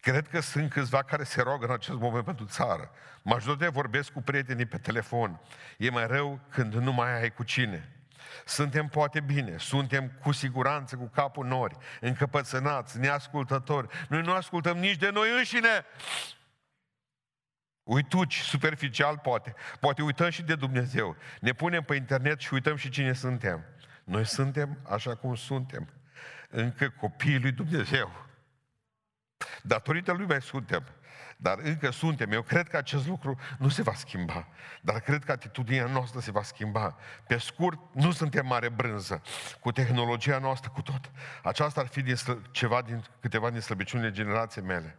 Cred 0.01 0.29
că 0.29 0.41
sunt 0.41 0.71
câțiva 0.71 1.03
care 1.03 1.25
se 1.25 1.43
roagă 1.43 1.65
în 1.65 1.73
acest 1.73 1.99
moment 1.99 2.25
pentru 2.25 2.45
țară. 2.45 2.91
Majoritatea 3.23 3.71
vorbesc 3.71 4.11
cu 4.11 4.23
prietenii 4.23 4.67
pe 4.67 4.79
telefon. 4.79 5.41
E 5.79 5.91
mai 5.91 6.07
rău 6.07 6.41
când 6.51 6.75
nu 6.75 6.93
mai 6.93 7.21
ai 7.21 7.33
cu 7.33 7.43
cine. 7.43 7.93
Suntem 8.45 8.87
poate 8.87 9.21
bine, 9.21 9.57
suntem 9.57 10.13
cu 10.23 10.33
siguranță 10.33 10.97
cu 10.97 11.11
capul 11.15 11.47
nori, 11.47 11.77
încăpățânați, 12.01 12.99
neascultători. 12.99 13.89
Noi 14.09 14.23
nu 14.23 14.33
ascultăm 14.33 14.77
nici 14.77 14.97
de 14.97 15.11
noi 15.11 15.37
înșine. 15.37 15.85
Uituci, 17.83 18.41
superficial 18.41 19.19
poate. 19.19 19.55
Poate 19.81 20.03
uităm 20.03 20.31
și 20.31 20.43
de 20.43 20.55
Dumnezeu. 20.55 21.17
Ne 21.41 21.53
punem 21.53 21.83
pe 21.83 21.95
internet 21.95 22.41
și 22.41 22.55
uităm 22.55 22.77
și 22.77 22.89
cine 22.89 23.13
suntem. 23.13 23.65
Noi 24.05 24.27
suntem 24.27 24.79
așa 24.89 25.15
cum 25.15 25.35
suntem. 25.35 25.89
Încă 26.49 26.89
copiii 26.89 27.41
lui 27.41 27.53
Dumnezeu. 27.53 28.28
Datorită 29.63 30.13
lui 30.13 30.27
mai 30.27 30.43
suntem. 30.43 30.85
Dar 31.37 31.59
încă 31.59 31.91
suntem. 31.91 32.33
Eu 32.33 32.43
cred 32.43 32.69
că 32.69 32.77
acest 32.77 33.07
lucru 33.07 33.39
nu 33.59 33.69
se 33.69 33.83
va 33.83 33.95
schimba. 33.95 34.49
Dar 34.83 35.01
cred 35.01 35.25
că 35.25 35.33
atitudinea 35.33 35.87
noastră 35.87 36.21
se 36.21 36.31
va 36.31 36.43
schimba. 36.43 36.97
Pe 37.27 37.39
scurt, 37.39 37.79
nu 37.95 38.11
suntem 38.11 38.47
mare 38.47 38.69
brânză. 38.69 39.23
Cu 39.61 39.73
tehnologia 39.73 40.39
noastră, 40.39 40.71
cu 40.71 40.83
tot. 40.83 41.11
Aceasta 41.43 41.81
ar 41.81 41.87
fi 41.87 42.03
din 42.03 42.17
ceva 42.51 42.83
din, 42.83 43.05
câteva 43.21 43.51
din 43.51 43.61
slăbiciunile 43.61 44.11
generației 44.11 44.65
mele. 44.65 44.99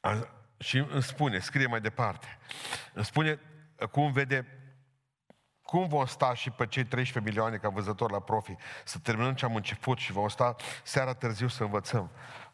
A, 0.00 0.28
și 0.58 0.76
îmi 0.76 1.02
spune, 1.02 1.38
scrie 1.38 1.66
mai 1.66 1.80
departe, 1.80 2.38
îmi 2.92 3.04
spune 3.04 3.40
cum 3.90 4.12
vede 4.12 4.59
cum 5.70 5.86
vom 5.88 6.06
sta 6.06 6.34
și 6.34 6.50
pe 6.50 6.66
cei 6.66 6.84
13 6.84 7.32
milioane 7.32 7.56
ca 7.56 7.68
văzători 7.68 8.12
la 8.12 8.20
profi 8.20 8.56
să 8.84 8.98
terminăm 8.98 9.34
ce 9.34 9.44
am 9.44 9.54
început 9.54 9.98
și 9.98 10.12
vom 10.12 10.28
sta 10.28 10.56
seara 10.82 11.14
târziu 11.14 11.48
să 11.48 11.62
învățăm? 11.62 12.10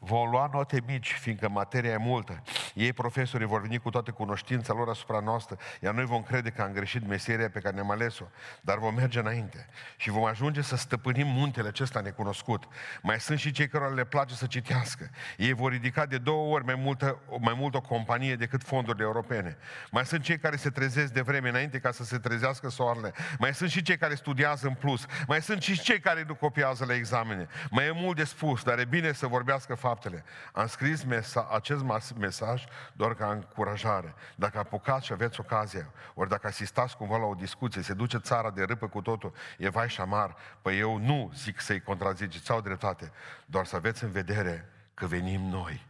Vom 0.07 0.30
lua 0.30 0.50
note 0.52 0.82
mici, 0.86 1.12
fiindcă 1.12 1.48
materia 1.48 1.90
e 1.90 1.96
multă. 1.96 2.42
Ei, 2.74 2.92
profesorii, 2.92 3.46
vor 3.46 3.61
veni 3.61 3.78
cu 3.78 3.90
toată 3.90 4.11
cunoștința 4.11 4.72
lor 4.72 4.88
asupra 4.88 5.20
noastră, 5.20 5.57
iar 5.80 5.94
noi 5.94 6.04
vom 6.04 6.22
crede 6.22 6.50
că 6.50 6.62
am 6.62 6.72
greșit 6.72 7.07
meseria 7.07 7.48
pe 7.48 7.61
care 7.61 7.74
ne-am 7.74 7.90
ales-o, 7.90 8.24
dar 8.61 8.78
vom 8.78 8.94
merge 8.94 9.18
înainte 9.18 9.68
și 9.96 10.11
vom 10.11 10.24
ajunge 10.24 10.62
să 10.62 10.76
stăpânim 10.76 11.26
muntele 11.26 11.68
acesta 11.68 12.00
necunoscut. 12.00 12.64
Mai 13.02 13.20
sunt 13.20 13.38
și 13.38 13.50
cei 13.50 13.68
care 13.68 13.88
le 13.88 14.04
place 14.04 14.34
să 14.34 14.46
citească. 14.46 15.11
Ei 15.36 15.52
vor 15.52 15.70
ridica 15.72 16.07
de 16.07 16.18
două 16.18 16.54
ori 16.54 16.64
mai, 16.64 16.74
multă, 16.74 17.18
mai 17.40 17.54
mult 17.57 17.74
o 17.74 17.80
companie 17.80 18.36
decât 18.36 18.62
fondurile 18.62 19.04
europene. 19.04 19.57
Mai 19.90 20.07
sunt 20.07 20.22
cei 20.22 20.38
care 20.38 20.57
se 20.57 20.70
trezesc 20.70 21.12
de 21.12 21.20
vreme 21.20 21.48
înainte 21.48 21.78
ca 21.78 21.90
să 21.90 22.04
se 22.04 22.18
trezească 22.18 22.68
soarele. 22.68 23.12
Mai 23.38 23.54
sunt 23.54 23.70
și 23.70 23.82
cei 23.82 23.96
care 23.96 24.14
studiază 24.14 24.66
în 24.66 24.74
plus. 24.74 25.07
Mai 25.26 25.42
sunt 25.42 25.62
și 25.62 25.80
cei 25.80 26.00
care 26.00 26.24
nu 26.26 26.34
copiază 26.34 26.84
la 26.84 26.94
examene. 26.94 27.48
Mai 27.70 27.86
e 27.86 27.92
mult 27.94 28.16
de 28.16 28.24
spus, 28.24 28.62
dar 28.62 28.78
e 28.78 28.84
bine 28.84 29.12
să 29.12 29.26
vorbească 29.26 29.74
faptele. 29.97 30.24
Am 30.53 30.66
scris 30.66 31.05
mesa- 31.05 31.49
acest 31.51 31.84
mesaj 32.18 32.64
doar 32.92 33.14
ca 33.14 33.30
încurajare. 33.30 34.14
Dacă 34.34 34.59
apucați 34.59 35.07
și 35.07 35.12
aveți 35.12 35.40
ocazia, 35.40 35.92
ori 36.14 36.28
dacă 36.28 36.47
asistați 36.47 36.97
cumva 36.97 37.16
la 37.16 37.24
o 37.24 37.34
discuție, 37.34 37.82
se 37.82 37.94
duce 37.94 38.18
țara 38.18 38.51
de 38.51 38.62
râpă 38.62 38.88
cu 38.88 39.03
totul, 39.03 39.32
e 39.59 39.68
vai 39.68 39.88
și 39.88 39.94
șamar, 39.94 40.36
păi 40.62 40.78
eu 40.78 40.97
nu 40.99 41.30
zic 41.34 41.61
să-i 41.61 41.80
contraziceți, 41.80 42.51
au 42.51 42.61
dreptate, 42.61 43.12
doar 43.47 43.64
să 43.64 43.76
aveți 43.76 44.05
în 44.05 44.11
vedere 44.11 44.68
că 44.94 45.07
venim 45.07 45.40
noi 45.40 45.86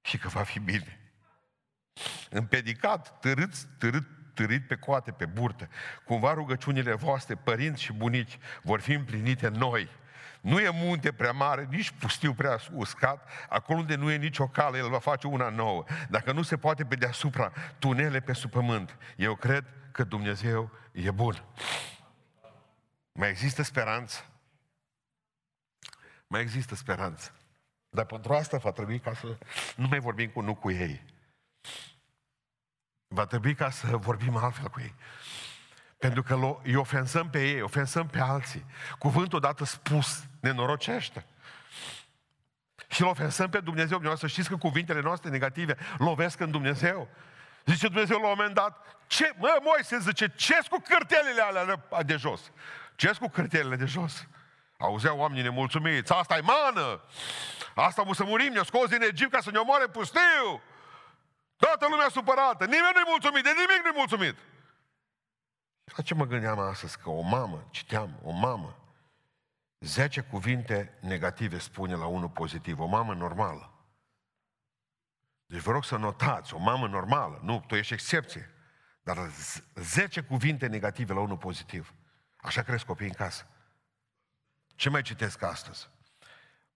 și 0.00 0.18
că 0.18 0.28
va 0.28 0.42
fi 0.42 0.58
bine. 0.58 1.00
Împedicat, 2.30 3.18
târât, 3.20 3.54
târât, 3.78 4.06
târât 4.34 4.66
pe 4.66 4.76
coate, 4.76 5.10
pe 5.10 5.26
burtă. 5.26 5.68
Cumva 6.04 6.32
rugăciunile 6.32 6.94
voastre, 6.94 7.34
părinți 7.34 7.82
și 7.82 7.92
bunici, 7.92 8.38
vor 8.62 8.80
fi 8.80 8.92
împlinite 8.92 9.48
noi 9.48 9.88
nu 10.42 10.60
e 10.60 10.70
munte 10.70 11.12
prea 11.12 11.32
mare, 11.32 11.66
nici 11.70 11.90
pustiu 11.90 12.34
prea 12.34 12.58
uscat, 12.72 13.28
acolo 13.48 13.78
unde 13.78 13.94
nu 13.94 14.10
e 14.10 14.16
nicio 14.16 14.48
cale, 14.48 14.78
el 14.78 14.88
va 14.88 14.98
face 14.98 15.26
una 15.26 15.48
nouă. 15.48 15.84
Dacă 16.08 16.32
nu 16.32 16.42
se 16.42 16.56
poate 16.56 16.84
pe 16.84 16.94
deasupra, 16.94 17.52
tunele 17.78 18.20
pe 18.20 18.32
sub 18.32 18.50
pământ. 18.50 18.96
Eu 19.16 19.34
cred 19.34 19.64
că 19.92 20.04
Dumnezeu 20.04 20.70
e 20.92 21.10
bun. 21.10 21.44
Mai 23.12 23.28
există 23.28 23.62
speranță? 23.62 24.26
Mai 26.26 26.40
există 26.40 26.74
speranță. 26.74 27.34
Dar 27.90 28.04
pentru 28.04 28.32
asta 28.32 28.56
va 28.56 28.70
trebui 28.70 29.00
ca 29.00 29.14
să 29.14 29.38
nu 29.76 29.86
mai 29.86 29.98
vorbim 29.98 30.30
cu 30.30 30.40
nu 30.40 30.54
cu 30.54 30.70
ei. 30.70 31.04
Va 33.08 33.26
trebui 33.26 33.54
ca 33.54 33.70
să 33.70 33.96
vorbim 33.96 34.36
altfel 34.36 34.68
cu 34.68 34.80
ei. 34.80 34.94
Pentru 36.02 36.22
că 36.22 36.58
îi 36.62 36.74
ofensăm 36.74 37.30
pe 37.30 37.48
ei, 37.48 37.60
ofensăm 37.60 38.06
pe 38.06 38.20
alții. 38.20 38.64
Cuvântul 38.98 39.38
odată 39.38 39.64
spus 39.64 40.24
nenorocește. 40.40 41.26
Și 42.88 43.02
îl 43.02 43.08
ofensăm 43.08 43.48
pe 43.50 43.60
Dumnezeu. 43.60 43.88
Dumneavoastră 43.88 44.28
știți 44.28 44.48
că 44.48 44.56
cuvintele 44.56 45.00
noastre 45.00 45.30
negative 45.30 45.76
lovesc 45.98 46.40
în 46.40 46.50
Dumnezeu. 46.50 47.08
Zice 47.64 47.86
Dumnezeu 47.86 48.18
la 48.18 48.26
un 48.28 48.34
moment 48.36 48.54
dat, 48.54 48.96
ce, 49.06 49.32
mă, 49.36 49.58
Moise 49.62 49.98
zice, 49.98 50.32
ce 50.36 50.58
cu 50.70 50.82
cârtelele 50.88 51.42
alea 51.42 51.84
de 52.02 52.16
jos? 52.16 52.40
ce 52.94 53.12
cu 53.20 53.28
cârtelele 53.28 53.76
de 53.76 53.84
jos? 53.84 54.26
Auzeau 54.78 55.18
oamenii 55.18 55.42
nemulțumiți, 55.42 56.12
asta 56.12 56.36
e 56.36 56.40
mană! 56.40 57.00
Asta 57.74 58.02
mu 58.02 58.12
să 58.12 58.24
murim, 58.24 58.52
ne-a 58.52 58.62
scos 58.62 58.88
din 58.88 59.02
Egipt 59.02 59.32
ca 59.32 59.40
să 59.40 59.50
ne 59.50 59.58
omoare 59.58 59.86
pustiu! 59.86 60.62
Toată 61.56 61.86
lumea 61.90 62.08
supărată, 62.10 62.64
nimeni 62.64 62.92
nu-i 62.94 63.04
mulțumit, 63.06 63.42
de 63.42 63.50
nimic 63.50 63.80
nu-i 63.84 63.96
mulțumit. 63.96 64.36
La 65.84 66.02
ce 66.02 66.14
mă 66.14 66.26
gândeam 66.26 66.58
astăzi? 66.58 66.98
Că 66.98 67.10
o 67.10 67.20
mamă, 67.20 67.68
citeam, 67.70 68.20
o 68.22 68.30
mamă, 68.30 68.76
zece 69.80 70.20
cuvinte 70.20 70.98
negative 71.00 71.58
spune 71.58 71.94
la 71.94 72.06
unul 72.06 72.28
pozitiv. 72.28 72.80
O 72.80 72.86
mamă 72.86 73.14
normală. 73.14 73.72
Deci 75.46 75.60
vă 75.60 75.70
rog 75.70 75.84
să 75.84 75.96
notați, 75.96 76.54
o 76.54 76.58
mamă 76.58 76.86
normală. 76.88 77.40
Nu, 77.42 77.64
tu 77.66 77.74
ești 77.74 77.92
excepție. 77.92 78.50
Dar 79.02 79.30
zece 79.74 80.20
cuvinte 80.20 80.66
negative 80.66 81.12
la 81.12 81.20
unul 81.20 81.36
pozitiv. 81.36 81.94
Așa 82.36 82.62
cresc 82.62 82.84
copiii 82.84 83.08
în 83.08 83.14
casă. 83.14 83.46
Ce 84.74 84.88
mai 84.88 85.02
citesc 85.02 85.42
astăzi? 85.42 85.88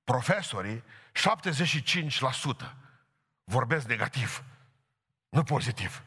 Profesorii, 0.04 0.84
75% 2.68 2.74
vorbesc 3.44 3.86
negativ, 3.86 4.44
nu 5.28 5.42
pozitiv. 5.42 6.02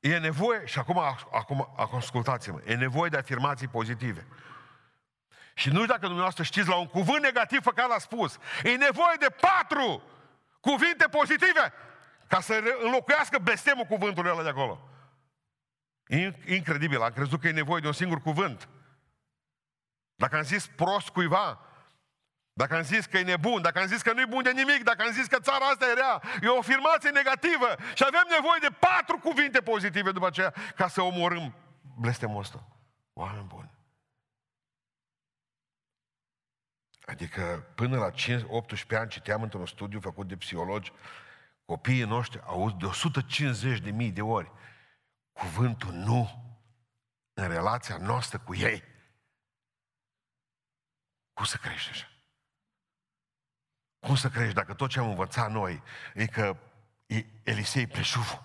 E 0.00 0.18
nevoie, 0.18 0.66
și 0.66 0.78
acum, 0.78 0.98
acum, 1.32 1.74
acum 1.76 1.98
ascultați-mă, 1.98 2.60
e 2.64 2.74
nevoie 2.74 3.10
de 3.10 3.16
afirmații 3.16 3.68
pozitive. 3.68 4.26
Și 5.54 5.68
nu 5.68 5.74
știu 5.74 5.86
dacă 5.86 6.00
dumneavoastră 6.00 6.42
știți, 6.42 6.68
la 6.68 6.76
un 6.76 6.86
cuvânt 6.86 7.22
negativ 7.22 7.62
făcat 7.62 7.88
l-a 7.88 7.98
spus. 7.98 8.38
E 8.62 8.76
nevoie 8.76 9.16
de 9.18 9.34
patru 9.40 10.02
cuvinte 10.60 11.08
pozitive 11.10 11.72
ca 12.26 12.40
să 12.40 12.62
înlocuiască 12.82 13.38
blestemul 13.38 13.84
cuvântului 13.84 14.30
ăla 14.30 14.42
de 14.42 14.48
acolo. 14.48 14.88
Incredibil, 16.46 17.02
am 17.02 17.12
crezut 17.12 17.40
că 17.40 17.48
e 17.48 17.52
nevoie 17.52 17.80
de 17.80 17.86
un 17.86 17.92
singur 17.92 18.20
cuvânt. 18.20 18.68
Dacă 20.14 20.36
am 20.36 20.42
zis 20.42 20.66
prost 20.66 21.08
cuiva, 21.08 21.67
dacă 22.58 22.76
am 22.76 22.82
zis 22.82 23.06
că 23.06 23.18
e 23.18 23.22
nebun, 23.22 23.62
dacă 23.62 23.78
am 23.80 23.86
zis 23.86 24.02
că 24.02 24.12
nu 24.12 24.20
e 24.20 24.26
bun 24.26 24.42
de 24.42 24.50
nimic, 24.50 24.82
dacă 24.82 25.02
am 25.02 25.12
zis 25.12 25.26
că 25.26 25.38
țara 25.40 25.64
asta 25.64 25.86
e 25.86 25.92
rea, 25.92 26.22
e 26.42 26.48
o 26.48 26.58
afirmație 26.58 27.10
negativă 27.10 27.68
și 27.94 28.04
avem 28.06 28.26
nevoie 28.30 28.58
de 28.60 28.76
patru 28.78 29.18
cuvinte 29.18 29.60
pozitive 29.60 30.12
după 30.12 30.26
aceea 30.26 30.54
ca 30.76 30.88
să 30.88 31.02
omorâm 31.02 31.54
blestemul 31.98 32.40
ăsta. 32.40 32.68
Oameni 33.12 33.46
buni. 33.46 33.70
Adică 37.00 37.72
până 37.74 37.98
la 37.98 38.10
18 38.46 38.96
ani 38.96 39.10
citeam 39.10 39.42
într-un 39.42 39.66
studiu 39.66 40.00
făcut 40.00 40.28
de 40.28 40.36
psihologi, 40.36 40.92
copiii 41.64 42.04
noștri 42.04 42.40
au 42.44 42.70
de 42.70 42.86
150 42.86 43.78
de 43.78 43.90
mii 43.90 44.10
de 44.10 44.22
ori 44.22 44.50
cuvântul 45.32 45.92
nu 45.92 46.44
în 47.32 47.48
relația 47.48 47.96
noastră 47.96 48.38
cu 48.38 48.54
ei. 48.54 48.82
Cum 51.32 51.44
să 51.44 51.56
crești 51.56 51.90
așa? 51.90 52.17
Cum 54.08 54.16
să 54.16 54.28
crești 54.28 54.54
dacă 54.54 54.74
tot 54.74 54.90
ce 54.90 54.98
am 54.98 55.08
învățat 55.08 55.50
noi 55.50 55.82
e 56.14 56.26
că 56.26 56.56
e 57.06 57.24
Elisei 57.42 57.86
Pleșuvu? 57.86 58.42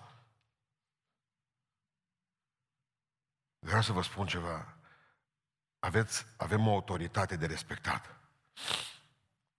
Vreau 3.58 3.82
să 3.82 3.92
vă 3.92 4.02
spun 4.02 4.26
ceva. 4.26 4.76
Aveți, 5.78 6.26
avem 6.36 6.66
o 6.66 6.72
autoritate 6.72 7.36
de 7.36 7.46
respectat. 7.46 8.16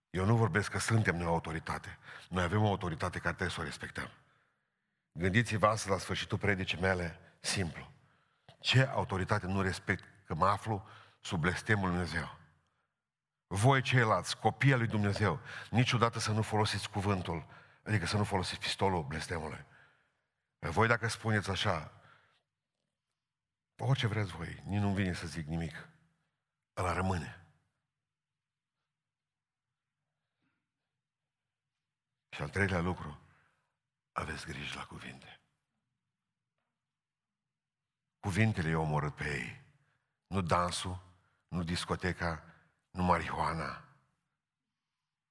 Eu 0.10 0.26
nu 0.26 0.36
vorbesc 0.36 0.72
că 0.72 0.80
suntem 0.80 1.16
noi 1.16 1.26
autoritate. 1.26 1.97
Noi 2.30 2.43
avem 2.43 2.64
o 2.64 2.68
autoritate 2.68 3.20
care 3.20 3.34
trebuie 3.34 3.56
să 3.56 3.62
o 3.62 3.64
respectăm. 3.64 4.10
Gândiți-vă 5.12 5.68
asta 5.68 5.89
la 5.89 5.97
sfârșitul 5.97 6.38
predicii 6.38 6.80
mele, 6.80 7.20
simplu. 7.39 7.91
Ce 8.60 8.84
autoritate 8.84 9.45
nu 9.45 9.62
respect 9.62 10.03
că 10.26 10.36
mă 10.36 10.45
aflu 10.47 10.88
sub 11.22 11.39
blestemul 11.39 11.88
Lui 11.88 11.97
Dumnezeu? 11.97 12.38
Voi 13.48 13.82
ceilalți, 13.82 14.38
copiii 14.38 14.76
lui 14.76 14.88
Dumnezeu, 14.88 15.39
niciodată 15.70 16.20
să 16.20 16.32
nu 16.32 16.41
folosiți 16.41 16.89
cuvântul, 16.89 17.46
adică 17.84 18.06
să 18.06 18.18
nu 18.18 18.24
folosiți 18.24 18.60
pistolul 18.60 19.04
blestemului. 19.04 19.66
Voi 20.60 20.88
dacă 20.88 21.08
spuneți 21.08 21.50
așa, 21.50 22.02
orice 23.78 24.08
vreți 24.08 24.32
voi, 24.32 24.64
nici 24.66 24.82
nu 24.82 24.93
vine 24.93 25.14
să 25.14 25.28
zic 25.28 25.48
nimic, 25.48 25.89
ăla 26.78 26.93
rămâne. 26.93 27.46
Și 32.30 32.41
al 32.41 32.50
treilea 32.50 32.80
lucru, 32.80 33.20
aveți 34.12 34.46
grijă 34.46 34.78
la 34.78 34.86
cuvinte. 34.86 35.39
Cuvintele 38.20 38.70
i-au 38.70 38.82
omorât 38.82 39.16
pe 39.16 39.39
ei. 39.39 39.64
Nu 40.28 40.41
dansul, 40.41 41.04
nu 41.48 41.64
discoteca, 41.64 42.55
nu 42.96 43.04
marihuana. 43.04 43.84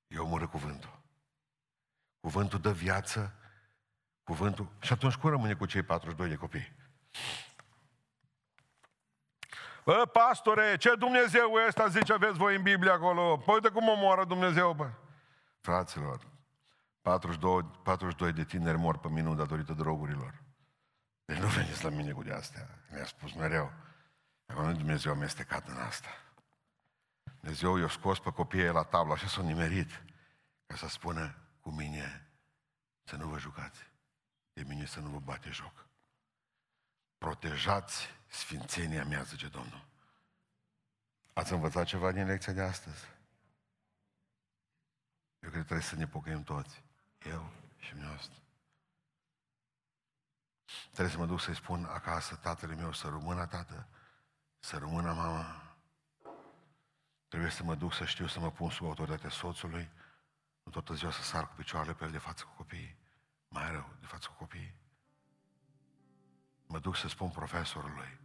I-au 0.07 0.25
omorât 0.25 0.51
cuvântul. 0.51 1.01
Cuvântul 2.21 2.61
dă 2.61 2.73
viață, 2.73 3.35
cuvântul... 4.23 4.73
Și 4.81 4.93
atunci 4.93 5.15
cum 5.15 5.31
rămâne 5.31 5.55
cu 5.55 5.67
cei 5.67 5.83
42 5.83 6.29
de 6.29 6.35
copii? 6.35 6.73
Bă, 9.85 10.09
pastore, 10.12 10.77
ce 10.77 10.95
Dumnezeu 10.95 11.51
e 11.51 11.67
ăsta, 11.67 11.89
zice, 11.89 12.12
aveți 12.12 12.39
voi 12.39 12.57
în 12.57 12.62
Biblie 12.62 12.91
acolo? 12.91 13.37
Păi 13.37 13.55
uite 13.55 13.69
cum 13.69 13.89
omoară 13.89 14.25
Dumnezeu, 14.25 14.73
bă. 14.73 14.91
Fraților, 15.61 16.27
42, 17.01 17.62
42 17.83 18.33
de 18.33 18.45
tineri 18.45 18.79
mor 18.79 18.99
pe 18.99 19.09
minut 19.09 19.37
datorită 19.37 19.73
drogurilor. 19.73 20.43
Deci 21.25 21.39
nu 21.39 21.47
veniți 21.47 21.85
la 21.85 21.91
mine 21.91 22.12
cu 22.12 22.23
de 22.23 22.33
astea. 22.33 22.69
Mi-a 22.91 23.05
spus 23.05 23.33
mereu. 23.33 23.73
Acum 24.47 24.65
nu 24.65 24.73
Dumnezeu 24.73 25.12
amestecat 25.12 25.69
în 25.69 25.77
asta. 25.77 26.09
Dumnezeu 27.41 27.77
i-a 27.77 27.89
scos 27.89 28.18
pe 28.18 28.33
copiii 28.33 28.68
la 28.68 28.83
tablă, 28.83 29.12
așa 29.12 29.27
s-a 29.27 29.43
nimerit, 29.43 30.03
ca 30.66 30.77
să 30.77 30.89
spună 30.89 31.35
cu 31.61 31.70
mine 31.70 32.29
să 33.05 33.16
nu 33.16 33.29
vă 33.29 33.39
jucați, 33.39 33.91
de 34.53 34.62
mine 34.62 34.85
să 34.85 35.01
nu 35.01 35.09
vă 35.09 35.18
bate 35.18 35.51
joc. 35.51 35.87
Protejați 37.18 38.09
sfințenia 38.27 39.05
mea, 39.05 39.22
zice 39.22 39.49
Domnul. 39.49 39.87
Ați 41.33 41.53
învățat 41.53 41.87
ceva 41.87 42.12
din 42.12 42.27
lecția 42.27 42.53
de 42.53 42.62
astăzi? 42.62 43.05
Eu 45.39 45.51
cred 45.51 45.53
că 45.53 45.66
trebuie 45.66 45.87
să 45.87 45.97
ne 45.97 46.07
pocăim 46.07 46.43
toți. 46.43 46.83
Eu 47.22 47.51
și 47.79 47.91
dumneavoastră. 47.91 48.35
Trebuie 50.83 51.14
să 51.14 51.18
mă 51.18 51.27
duc 51.27 51.41
să-i 51.41 51.55
spun 51.55 51.85
acasă 51.85 52.37
tatălui 52.37 52.77
meu 52.77 52.93
să 52.93 53.09
rămână 53.09 53.47
tată, 53.47 53.89
să 54.59 54.79
rămână 54.79 55.12
mama. 55.12 55.64
Trebuie 57.35 57.53
să 57.55 57.64
mă 57.64 57.74
duc 57.74 57.93
să 57.93 58.05
știu 58.05 58.26
să 58.26 58.41
mă 58.41 58.51
pun 58.51 58.70
sub 58.70 58.87
autoritatea 58.87 59.30
soțului, 59.30 59.91
nu 60.62 60.70
toată 60.70 60.95
ziua 60.95 61.11
să 61.11 61.22
sar 61.22 61.49
cu 61.49 61.55
picioarele 61.55 61.95
pe 61.95 62.05
el 62.05 62.11
de 62.11 62.18
față 62.18 62.45
cu 62.45 62.53
copiii. 62.57 62.97
Mai 63.49 63.70
rău, 63.70 63.95
de 64.01 64.07
față 64.07 64.28
cu 64.28 64.35
copiii. 64.39 64.74
Mă 66.66 66.78
duc 66.78 66.97
să 66.97 67.09
spun 67.09 67.28
profesorului. 67.28 68.20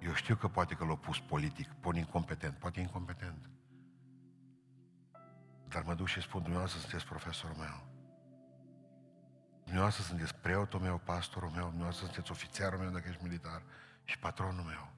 Eu 0.00 0.14
știu 0.14 0.36
că 0.36 0.48
poate 0.48 0.74
că 0.74 0.84
l-a 0.84 0.96
pus 0.96 1.20
politic, 1.20 1.72
pun 1.72 1.96
incompetent, 1.96 2.58
poate 2.58 2.80
incompetent. 2.80 3.50
Dar 5.68 5.82
mă 5.82 5.94
duc 5.94 6.06
și 6.06 6.20
spun, 6.20 6.40
dumneavoastră 6.40 6.80
sunteți 6.80 7.04
profesorul 7.04 7.56
meu. 7.56 7.86
Dumneavoastră 9.62 10.02
sunteți 10.02 10.34
preotul 10.34 10.80
meu, 10.80 10.98
pastorul 10.98 11.50
meu, 11.50 11.64
dumneavoastră 11.64 12.04
sunteți 12.04 12.30
ofițerul 12.30 12.78
meu 12.78 12.90
dacă 12.90 13.08
ești 13.08 13.22
militar 13.22 13.62
și 14.04 14.18
patronul 14.18 14.64
meu. 14.64 14.95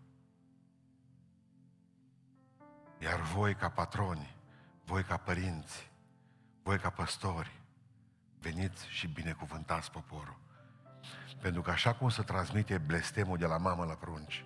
Iar 2.98 3.20
voi 3.20 3.54
ca 3.54 3.68
patroni, 3.68 4.36
voi 4.84 5.02
ca 5.02 5.16
părinți, 5.16 5.90
voi 6.62 6.78
ca 6.78 6.90
păstori, 6.90 7.60
veniți 8.40 8.88
și 8.88 9.08
binecuvântați 9.08 9.90
poporul. 9.90 10.38
Pentru 11.40 11.62
că 11.62 11.70
așa 11.70 11.94
cum 11.94 12.08
se 12.08 12.22
transmite 12.22 12.78
blestemul 12.78 13.36
de 13.36 13.46
la 13.46 13.56
mamă 13.56 13.84
la 13.84 13.94
prunci, 13.94 14.44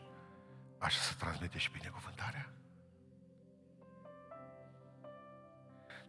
așa 0.79 1.01
se 1.01 1.15
transmite 1.19 1.59
și 1.59 1.71
binecuvântarea. 1.71 2.53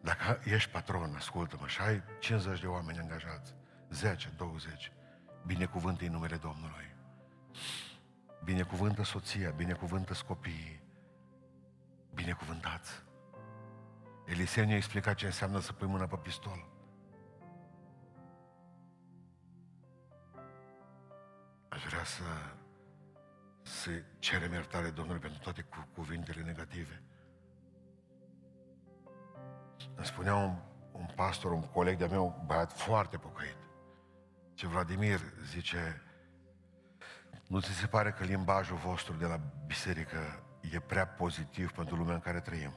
Dacă 0.02 0.40
ești 0.44 0.72
patron, 0.72 1.16
ascultă-mă, 1.16 1.68
și 1.68 1.82
ai 1.82 2.04
50 2.20 2.60
de 2.60 2.68
oameni 2.68 3.00
angajați, 3.00 3.54
10, 3.90 4.34
20, 4.38 4.92
binecuvântă-i 5.46 6.08
numele 6.08 6.36
Domnului. 6.36 6.96
Binecuvântă 8.44 9.04
soția, 9.04 9.50
binecuvântă 9.50 10.14
copiii, 10.28 10.83
binecuvântați. 12.14 13.04
Eliseu 14.26 14.66
ne-a 14.66 14.76
explicat 14.76 15.16
ce 15.16 15.26
înseamnă 15.26 15.60
să 15.60 15.74
pui 15.74 15.88
mâna 15.88 16.06
pe 16.06 16.16
pistol. 16.16 16.68
Aș 21.70 21.84
vrea 21.84 22.04
să, 22.04 22.24
să 23.62 23.90
cerem 24.20 24.52
iertare 24.52 24.90
Domnului 24.90 25.22
pentru 25.22 25.40
toate 25.40 25.62
cu, 25.62 25.88
cuvintele 25.94 26.42
negative. 26.42 27.04
Îmi 29.96 30.06
spunea 30.06 30.36
un, 30.36 30.58
un 30.92 31.08
pastor, 31.16 31.52
un 31.52 31.62
coleg 31.62 31.98
de-a 31.98 32.08
meu, 32.08 32.44
băiat 32.46 32.72
foarte 32.72 33.18
pocăit. 33.18 33.58
Ce 34.54 34.68
Vladimir 34.68 35.20
zice, 35.46 36.02
nu 37.48 37.60
ți 37.60 37.72
se 37.72 37.88
pare 37.88 38.12
că 38.12 38.24
limbajul 38.24 38.78
vostru 38.78 39.14
de 39.14 39.26
la 39.26 39.40
biserică 39.66 40.44
e 40.72 40.80
prea 40.80 41.08
pozitiv 41.08 41.72
pentru 41.72 41.96
lumea 41.96 42.14
în 42.14 42.20
care 42.20 42.40
trăim? 42.40 42.74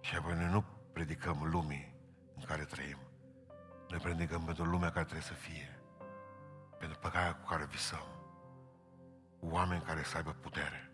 Și 0.00 0.16
apoi 0.16 0.34
noi 0.34 0.50
nu 0.50 0.64
predicăm 0.92 1.48
lumii 1.50 1.94
în 2.36 2.42
care 2.42 2.64
trăim. 2.64 2.98
Noi 3.88 3.98
predicăm 3.98 4.44
pentru 4.44 4.64
lumea 4.64 4.90
care 4.90 5.04
trebuie 5.04 5.26
să 5.26 5.32
fie. 5.32 5.80
Pentru 6.78 6.98
păcarea 6.98 7.34
cu 7.34 7.48
care 7.48 7.66
visăm. 7.70 8.06
Oameni 9.40 9.82
care 9.82 10.02
să 10.02 10.16
aibă 10.16 10.30
putere. 10.30 10.90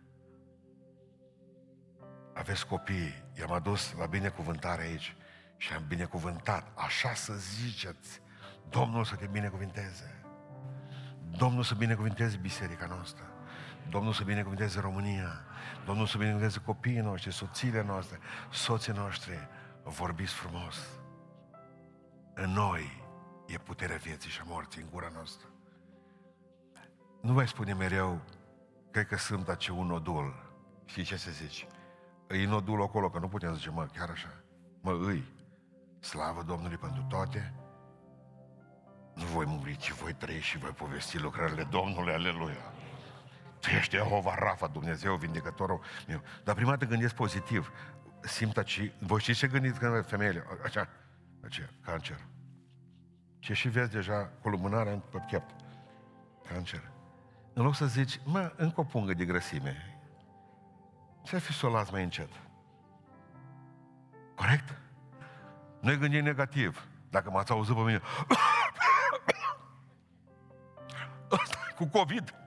Aveți 2.34 2.66
copii, 2.66 3.24
i-am 3.38 3.52
adus 3.52 3.94
la 3.98 4.06
binecuvântare 4.06 4.82
aici 4.82 5.16
și 5.56 5.72
am 5.72 5.84
binecuvântat, 5.88 6.72
așa 6.74 7.14
să 7.14 7.32
ziceți, 7.32 8.22
Domnul 8.68 9.04
să 9.04 9.14
te 9.14 9.26
binecuvinteze. 9.26 10.24
Domnul 11.36 11.62
să 11.62 11.74
binecuvinteze 11.74 12.36
biserica 12.36 12.86
noastră. 12.86 13.24
Domnul 13.88 14.12
să 14.12 14.24
binecuvinteze 14.24 14.80
România. 14.80 15.44
Domnul 15.86 16.06
să 16.06 16.18
binecuvinteze 16.18 16.60
copiii 16.64 17.00
noștri, 17.00 17.32
soțiile 17.32 17.82
noastre, 17.82 18.18
soții 18.50 18.92
noștri. 18.92 19.48
Vorbiți 19.82 20.32
frumos. 20.32 20.88
În 22.34 22.50
noi 22.50 23.02
e 23.46 23.58
puterea 23.58 23.96
vieții 23.96 24.30
și 24.30 24.40
a 24.40 24.44
morții 24.46 24.82
în 24.82 24.88
gura 24.90 25.10
noastră. 25.14 25.48
Nu 27.20 27.32
mai 27.32 27.48
spune 27.48 27.72
mereu, 27.72 28.20
cred 28.90 29.06
că 29.06 29.16
sunt 29.16 29.48
ace 29.48 29.72
un 29.72 29.86
nodul. 29.86 30.52
Știi 30.84 31.02
ce 31.02 31.16
se 31.16 31.30
zice? 31.30 31.66
îi 32.32 32.44
nodul 32.44 32.82
acolo, 32.82 33.10
că 33.10 33.18
nu 33.18 33.28
putem 33.28 33.54
zice, 33.54 33.70
mă, 33.70 33.86
chiar 33.96 34.10
așa. 34.10 34.32
Mă, 34.80 34.92
îi. 34.92 35.24
Slavă 36.00 36.42
Domnului 36.42 36.76
pentru 36.76 37.02
toate. 37.08 37.54
Nu 39.14 39.24
voi 39.24 39.44
muri, 39.44 39.76
ci 39.76 39.92
voi 39.92 40.14
trăi 40.14 40.40
și 40.40 40.58
voi 40.58 40.70
povesti 40.70 41.18
lucrările 41.18 41.62
Domnului, 41.62 42.12
aleluia. 42.12 42.72
Tu 43.60 43.70
ești 43.70 43.96
Jehova 43.96 44.34
Rafa, 44.34 44.66
Dumnezeu, 44.66 45.14
vindecătorul 45.14 45.80
meu. 46.08 46.22
Dar 46.44 46.54
prima 46.54 46.70
dată 46.70 46.84
gândesc 46.84 47.14
pozitiv. 47.14 47.72
Simt 48.20 48.56
aici, 48.56 48.92
voi 48.98 49.20
știți 49.20 49.38
ce 49.38 49.46
gândiți 49.46 49.78
când 49.78 50.06
femeile, 50.06 50.46
așa, 50.64 50.88
așa, 51.44 51.68
cancer. 51.84 52.18
Ce 53.38 53.52
și 53.52 53.68
vezi 53.68 53.90
deja 53.90 54.30
cu 54.42 54.48
lumânarea 54.48 55.02
pe 55.10 55.24
piept. 55.26 55.50
Cancer. 56.48 56.90
În 57.52 57.62
loc 57.62 57.74
să 57.74 57.86
zici, 57.86 58.20
mă, 58.24 58.52
încă 58.56 58.80
o 58.80 58.84
pungă 58.84 59.14
de 59.14 59.24
grăsime. 59.24 60.00
Ce 61.22 61.38
fi 61.38 61.52
să 61.52 61.66
o 61.66 61.70
las 61.70 61.90
mai 61.90 62.02
încet? 62.02 62.30
Corect? 64.34 64.78
Noi 65.80 65.98
gândim 65.98 66.24
negativ. 66.24 66.86
Dacă 67.10 67.30
m-ați 67.30 67.50
auzit 67.50 67.74
pe 67.74 67.80
mine, 67.80 68.00
cu 71.78 71.86
COVID. 71.86 72.39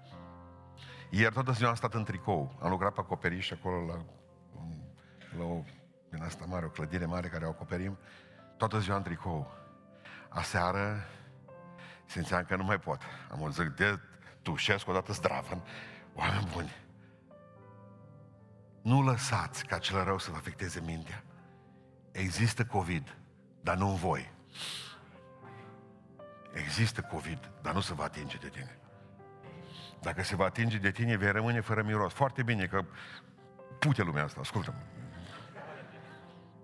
Ieri 1.16 1.34
toată 1.34 1.52
ziua 1.52 1.70
am 1.70 1.76
stat 1.76 1.94
în 1.94 2.04
tricou. 2.04 2.60
Am 2.62 2.70
lucrat 2.70 2.94
pe 2.94 3.00
acoperiș 3.00 3.52
acolo 3.52 3.86
la, 3.86 4.06
la 5.38 5.44
o, 5.44 5.64
din 6.10 6.24
asta 6.24 6.46
mare, 6.46 6.66
o 6.66 6.70
clădire 6.70 7.06
mare 7.06 7.28
care 7.28 7.46
o 7.46 7.50
acoperim. 7.50 7.98
Toată 8.58 8.80
ziua 8.80 8.98
în 8.98 9.04
tricou. 9.04 9.52
Aseară 10.30 11.06
simțeam 12.06 12.44
că 12.44 12.56
nu 12.56 12.64
mai 12.64 12.80
pot. 12.80 13.02
Am 13.32 13.42
o 13.42 13.50
zic 13.50 13.68
de 13.68 14.00
tușesc 14.42 14.88
odată 14.88 15.14
zdravă. 15.14 15.64
Oameni 16.16 16.50
buni, 16.54 16.76
nu 18.82 19.02
lăsați 19.02 19.66
ca 19.66 19.78
cel 19.78 20.04
rău 20.04 20.18
să 20.18 20.32
vă 20.32 20.38
afecteze 20.38 20.82
mintea. 20.86 21.24
Există 22.12 22.66
COVID, 22.66 23.18
dar 23.62 23.78
nu 23.78 23.90
în 23.90 23.96
voi. 23.96 24.32
Există 26.54 27.02
COVID, 27.02 27.52
dar 27.62 27.74
nu 27.74 27.80
se 27.80 27.94
va 27.94 28.04
atinge 28.04 28.38
de 28.38 28.48
tine. 28.48 28.78
Dacă 30.04 30.24
se 30.24 30.36
va 30.36 30.46
atinge 30.46 30.78
de 30.78 30.92
tine, 30.92 31.16
vei 31.16 31.32
rămâne 31.32 31.60
fără 31.60 31.84
miros. 31.84 32.14
Foarte 32.14 32.44
bine 32.44 32.66
că 32.66 32.86
pute 33.80 34.04
lumea 34.04 34.24
asta, 34.24 34.40
ascultă 34.40 34.74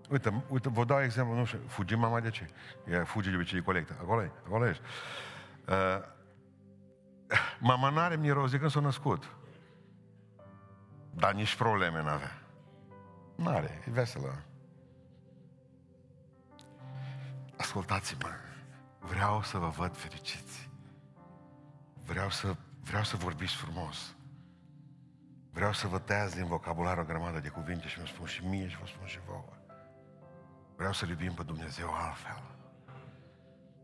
Uite, 0.09 0.43
uite, 0.47 0.69
vă 0.69 0.83
dau 0.83 1.01
exemplu, 1.01 1.35
nu 1.35 1.45
știu, 1.45 1.59
fugi 1.67 1.95
mama 1.95 2.19
de 2.19 2.29
ce? 2.29 2.49
E 2.87 3.03
fugi 3.03 3.29
de 3.29 3.35
obicei 3.35 3.61
colectă. 3.61 3.95
Acolo 4.01 4.21
e, 4.21 4.31
acolo 4.45 4.67
ești. 4.67 4.83
Uh, 5.67 5.75
mama 7.59 7.89
n-are 7.89 8.15
miros 8.15 8.51
de 8.51 8.57
când 8.57 8.71
s-a 8.71 8.79
născut. 8.79 9.35
Dar 11.11 11.33
nici 11.33 11.55
probleme 11.55 12.01
n-avea. 12.01 12.41
N-are, 13.35 13.83
e 13.87 13.91
veselă. 13.91 14.43
Ascultați-mă, 17.57 18.29
vreau 18.99 19.41
să 19.41 19.57
vă 19.57 19.67
văd 19.67 19.95
fericiți. 19.95 20.69
Vreau 22.05 22.29
să, 22.29 22.55
vreau 22.89 23.03
să 23.03 23.15
vorbiți 23.15 23.55
frumos. 23.55 24.15
Vreau 25.51 25.73
să 25.73 25.87
vă 25.87 25.99
tăiați 25.99 26.35
din 26.35 26.45
vocabular 26.45 26.97
o 26.97 27.03
grămadă 27.03 27.39
de 27.39 27.49
cuvinte 27.49 27.87
și 27.87 27.99
vă 27.99 28.05
spun 28.05 28.25
și 28.25 28.45
mie 28.45 28.67
și 28.67 28.77
vă 28.77 28.85
spun 28.85 29.07
și 29.07 29.19
vouă. 29.25 29.53
Vreau 30.75 30.93
să 30.93 31.05
iubim 31.05 31.33
pe 31.33 31.43
Dumnezeu 31.43 31.93
altfel. 31.93 32.43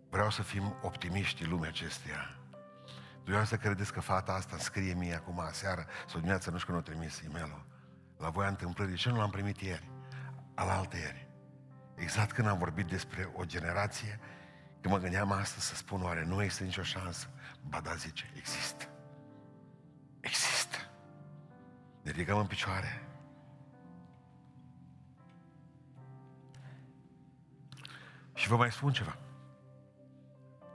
Vreau 0.09 0.29
să 0.29 0.41
fim 0.41 0.75
optimiști 0.81 1.43
în 1.43 1.49
lumea 1.49 1.69
acesteia. 1.69 2.39
Vreau 3.23 3.43
să 3.43 3.57
credeți 3.57 3.93
că 3.93 3.99
fata 3.99 4.31
asta 4.31 4.57
scrie 4.57 4.93
mie 4.93 5.13
acum 5.13 5.49
seară 5.51 5.85
sau 6.07 6.19
dimineața, 6.19 6.51
nu 6.51 6.57
știu 6.57 6.73
când 6.73 6.87
o 6.87 6.91
trimis 6.91 7.21
e 7.21 7.27
mail 7.31 7.65
La 8.17 8.29
voia 8.29 8.47
întâmplării. 8.47 8.95
Ce 8.95 9.09
nu 9.09 9.17
l-am 9.17 9.29
primit 9.29 9.61
ieri? 9.61 9.91
Alaltă 10.55 10.97
ieri. 10.97 11.29
Exact 11.95 12.31
când 12.31 12.47
am 12.47 12.57
vorbit 12.57 12.85
despre 12.85 13.31
o 13.35 13.43
generație, 13.43 14.19
când 14.81 14.93
mă 14.93 14.99
gândeam 14.99 15.31
astăzi 15.31 15.65
să 15.65 15.75
spun, 15.75 16.01
oare 16.01 16.25
nu 16.25 16.43
există 16.43 16.63
nicio 16.63 16.83
șansă? 16.83 17.27
Ba 17.61 17.79
da, 17.79 17.95
zice, 17.95 18.31
există. 18.35 18.65
Există. 18.65 18.94
Ne 22.05 22.11
ridicăm 22.11 22.37
în 22.37 22.45
picioare. 22.45 23.07
Și 28.33 28.47
vă 28.47 28.55
mai 28.55 28.71
spun 28.71 28.91
ceva. 28.91 29.17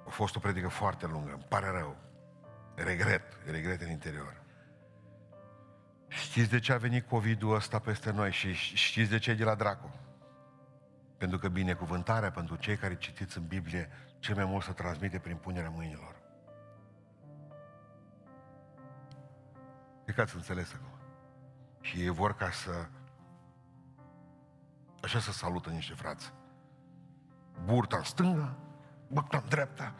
A 0.06 0.10
fost 0.10 0.36
o 0.36 0.38
predică 0.38 0.68
foarte 0.68 1.06
lungă, 1.06 1.32
îmi 1.32 1.46
pare 1.48 1.70
rău. 1.70 1.96
Regret, 2.74 3.22
regret 3.46 3.80
în 3.80 3.90
interior. 3.90 4.42
Știți 6.08 6.50
de 6.50 6.58
ce 6.58 6.72
a 6.72 6.76
venit 6.76 7.08
COVID-ul 7.08 7.54
ăsta 7.54 7.78
peste 7.78 8.10
noi 8.10 8.32
și 8.32 8.52
știți 8.52 9.10
de 9.10 9.18
ce 9.18 9.30
e 9.30 9.34
de 9.34 9.44
la 9.44 9.54
dracu? 9.54 9.90
Pentru 11.16 11.38
că 11.38 11.48
binecuvântarea 11.48 12.30
pentru 12.30 12.56
cei 12.56 12.76
care 12.76 12.96
citiți 12.96 13.38
în 13.38 13.46
Biblie 13.46 13.88
cel 14.18 14.34
mai 14.34 14.44
mult 14.44 14.64
se 14.64 14.72
transmite 14.72 15.18
prin 15.18 15.36
punerea 15.36 15.70
mâinilor. 15.70 16.16
Cred 20.04 20.14
că 20.14 20.20
ați 20.20 20.36
înțeles 20.36 20.74
acum. 20.74 20.89
Și 21.80 22.00
ei 22.00 22.08
vor 22.08 22.34
ca 22.34 22.50
să 22.50 22.88
așa 25.02 25.18
să 25.18 25.32
salută 25.32 25.70
niște 25.70 25.94
frați. 25.94 26.32
Burta 27.64 27.96
în 27.96 28.02
stânga, 28.02 28.56
băcta 29.08 29.36
în 29.36 29.48
dreapta, 29.48 29.94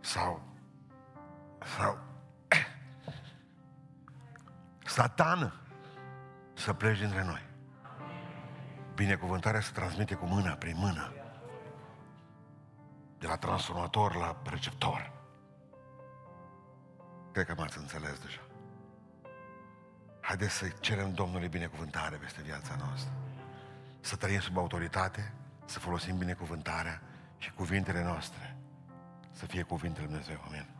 sau 0.00 0.42
sau 1.76 1.98
satană 4.96 5.52
să 6.54 6.72
pleci 6.72 6.98
dintre 6.98 7.24
noi. 7.24 7.42
Binecuvântarea 8.94 9.60
se 9.60 9.72
transmite 9.72 10.14
cu 10.14 10.26
mâna, 10.26 10.52
prin 10.52 10.76
mână. 10.76 11.12
De 13.18 13.26
la 13.26 13.36
transformator 13.36 14.14
la 14.14 14.36
receptor. 14.44 15.12
Cred 17.32 17.46
că 17.46 17.54
m-ați 17.56 17.78
înțeles 17.78 18.18
deja. 18.18 18.43
Haideți 20.24 20.54
să 20.54 20.66
cerem 20.80 21.12
Domnului 21.14 21.48
binecuvântare 21.48 22.16
peste 22.16 22.42
viața 22.42 22.76
noastră. 22.78 23.12
Să 24.00 24.16
trăim 24.16 24.40
sub 24.40 24.58
autoritate, 24.58 25.32
să 25.64 25.78
folosim 25.78 26.16
binecuvântarea 26.18 27.02
și 27.38 27.52
cuvintele 27.52 28.02
noastre 28.02 28.54
să 29.34 29.46
fie 29.46 29.62
cuvintele 29.62 30.06
Dumnezeu. 30.06 30.40
Amin. 30.46 30.73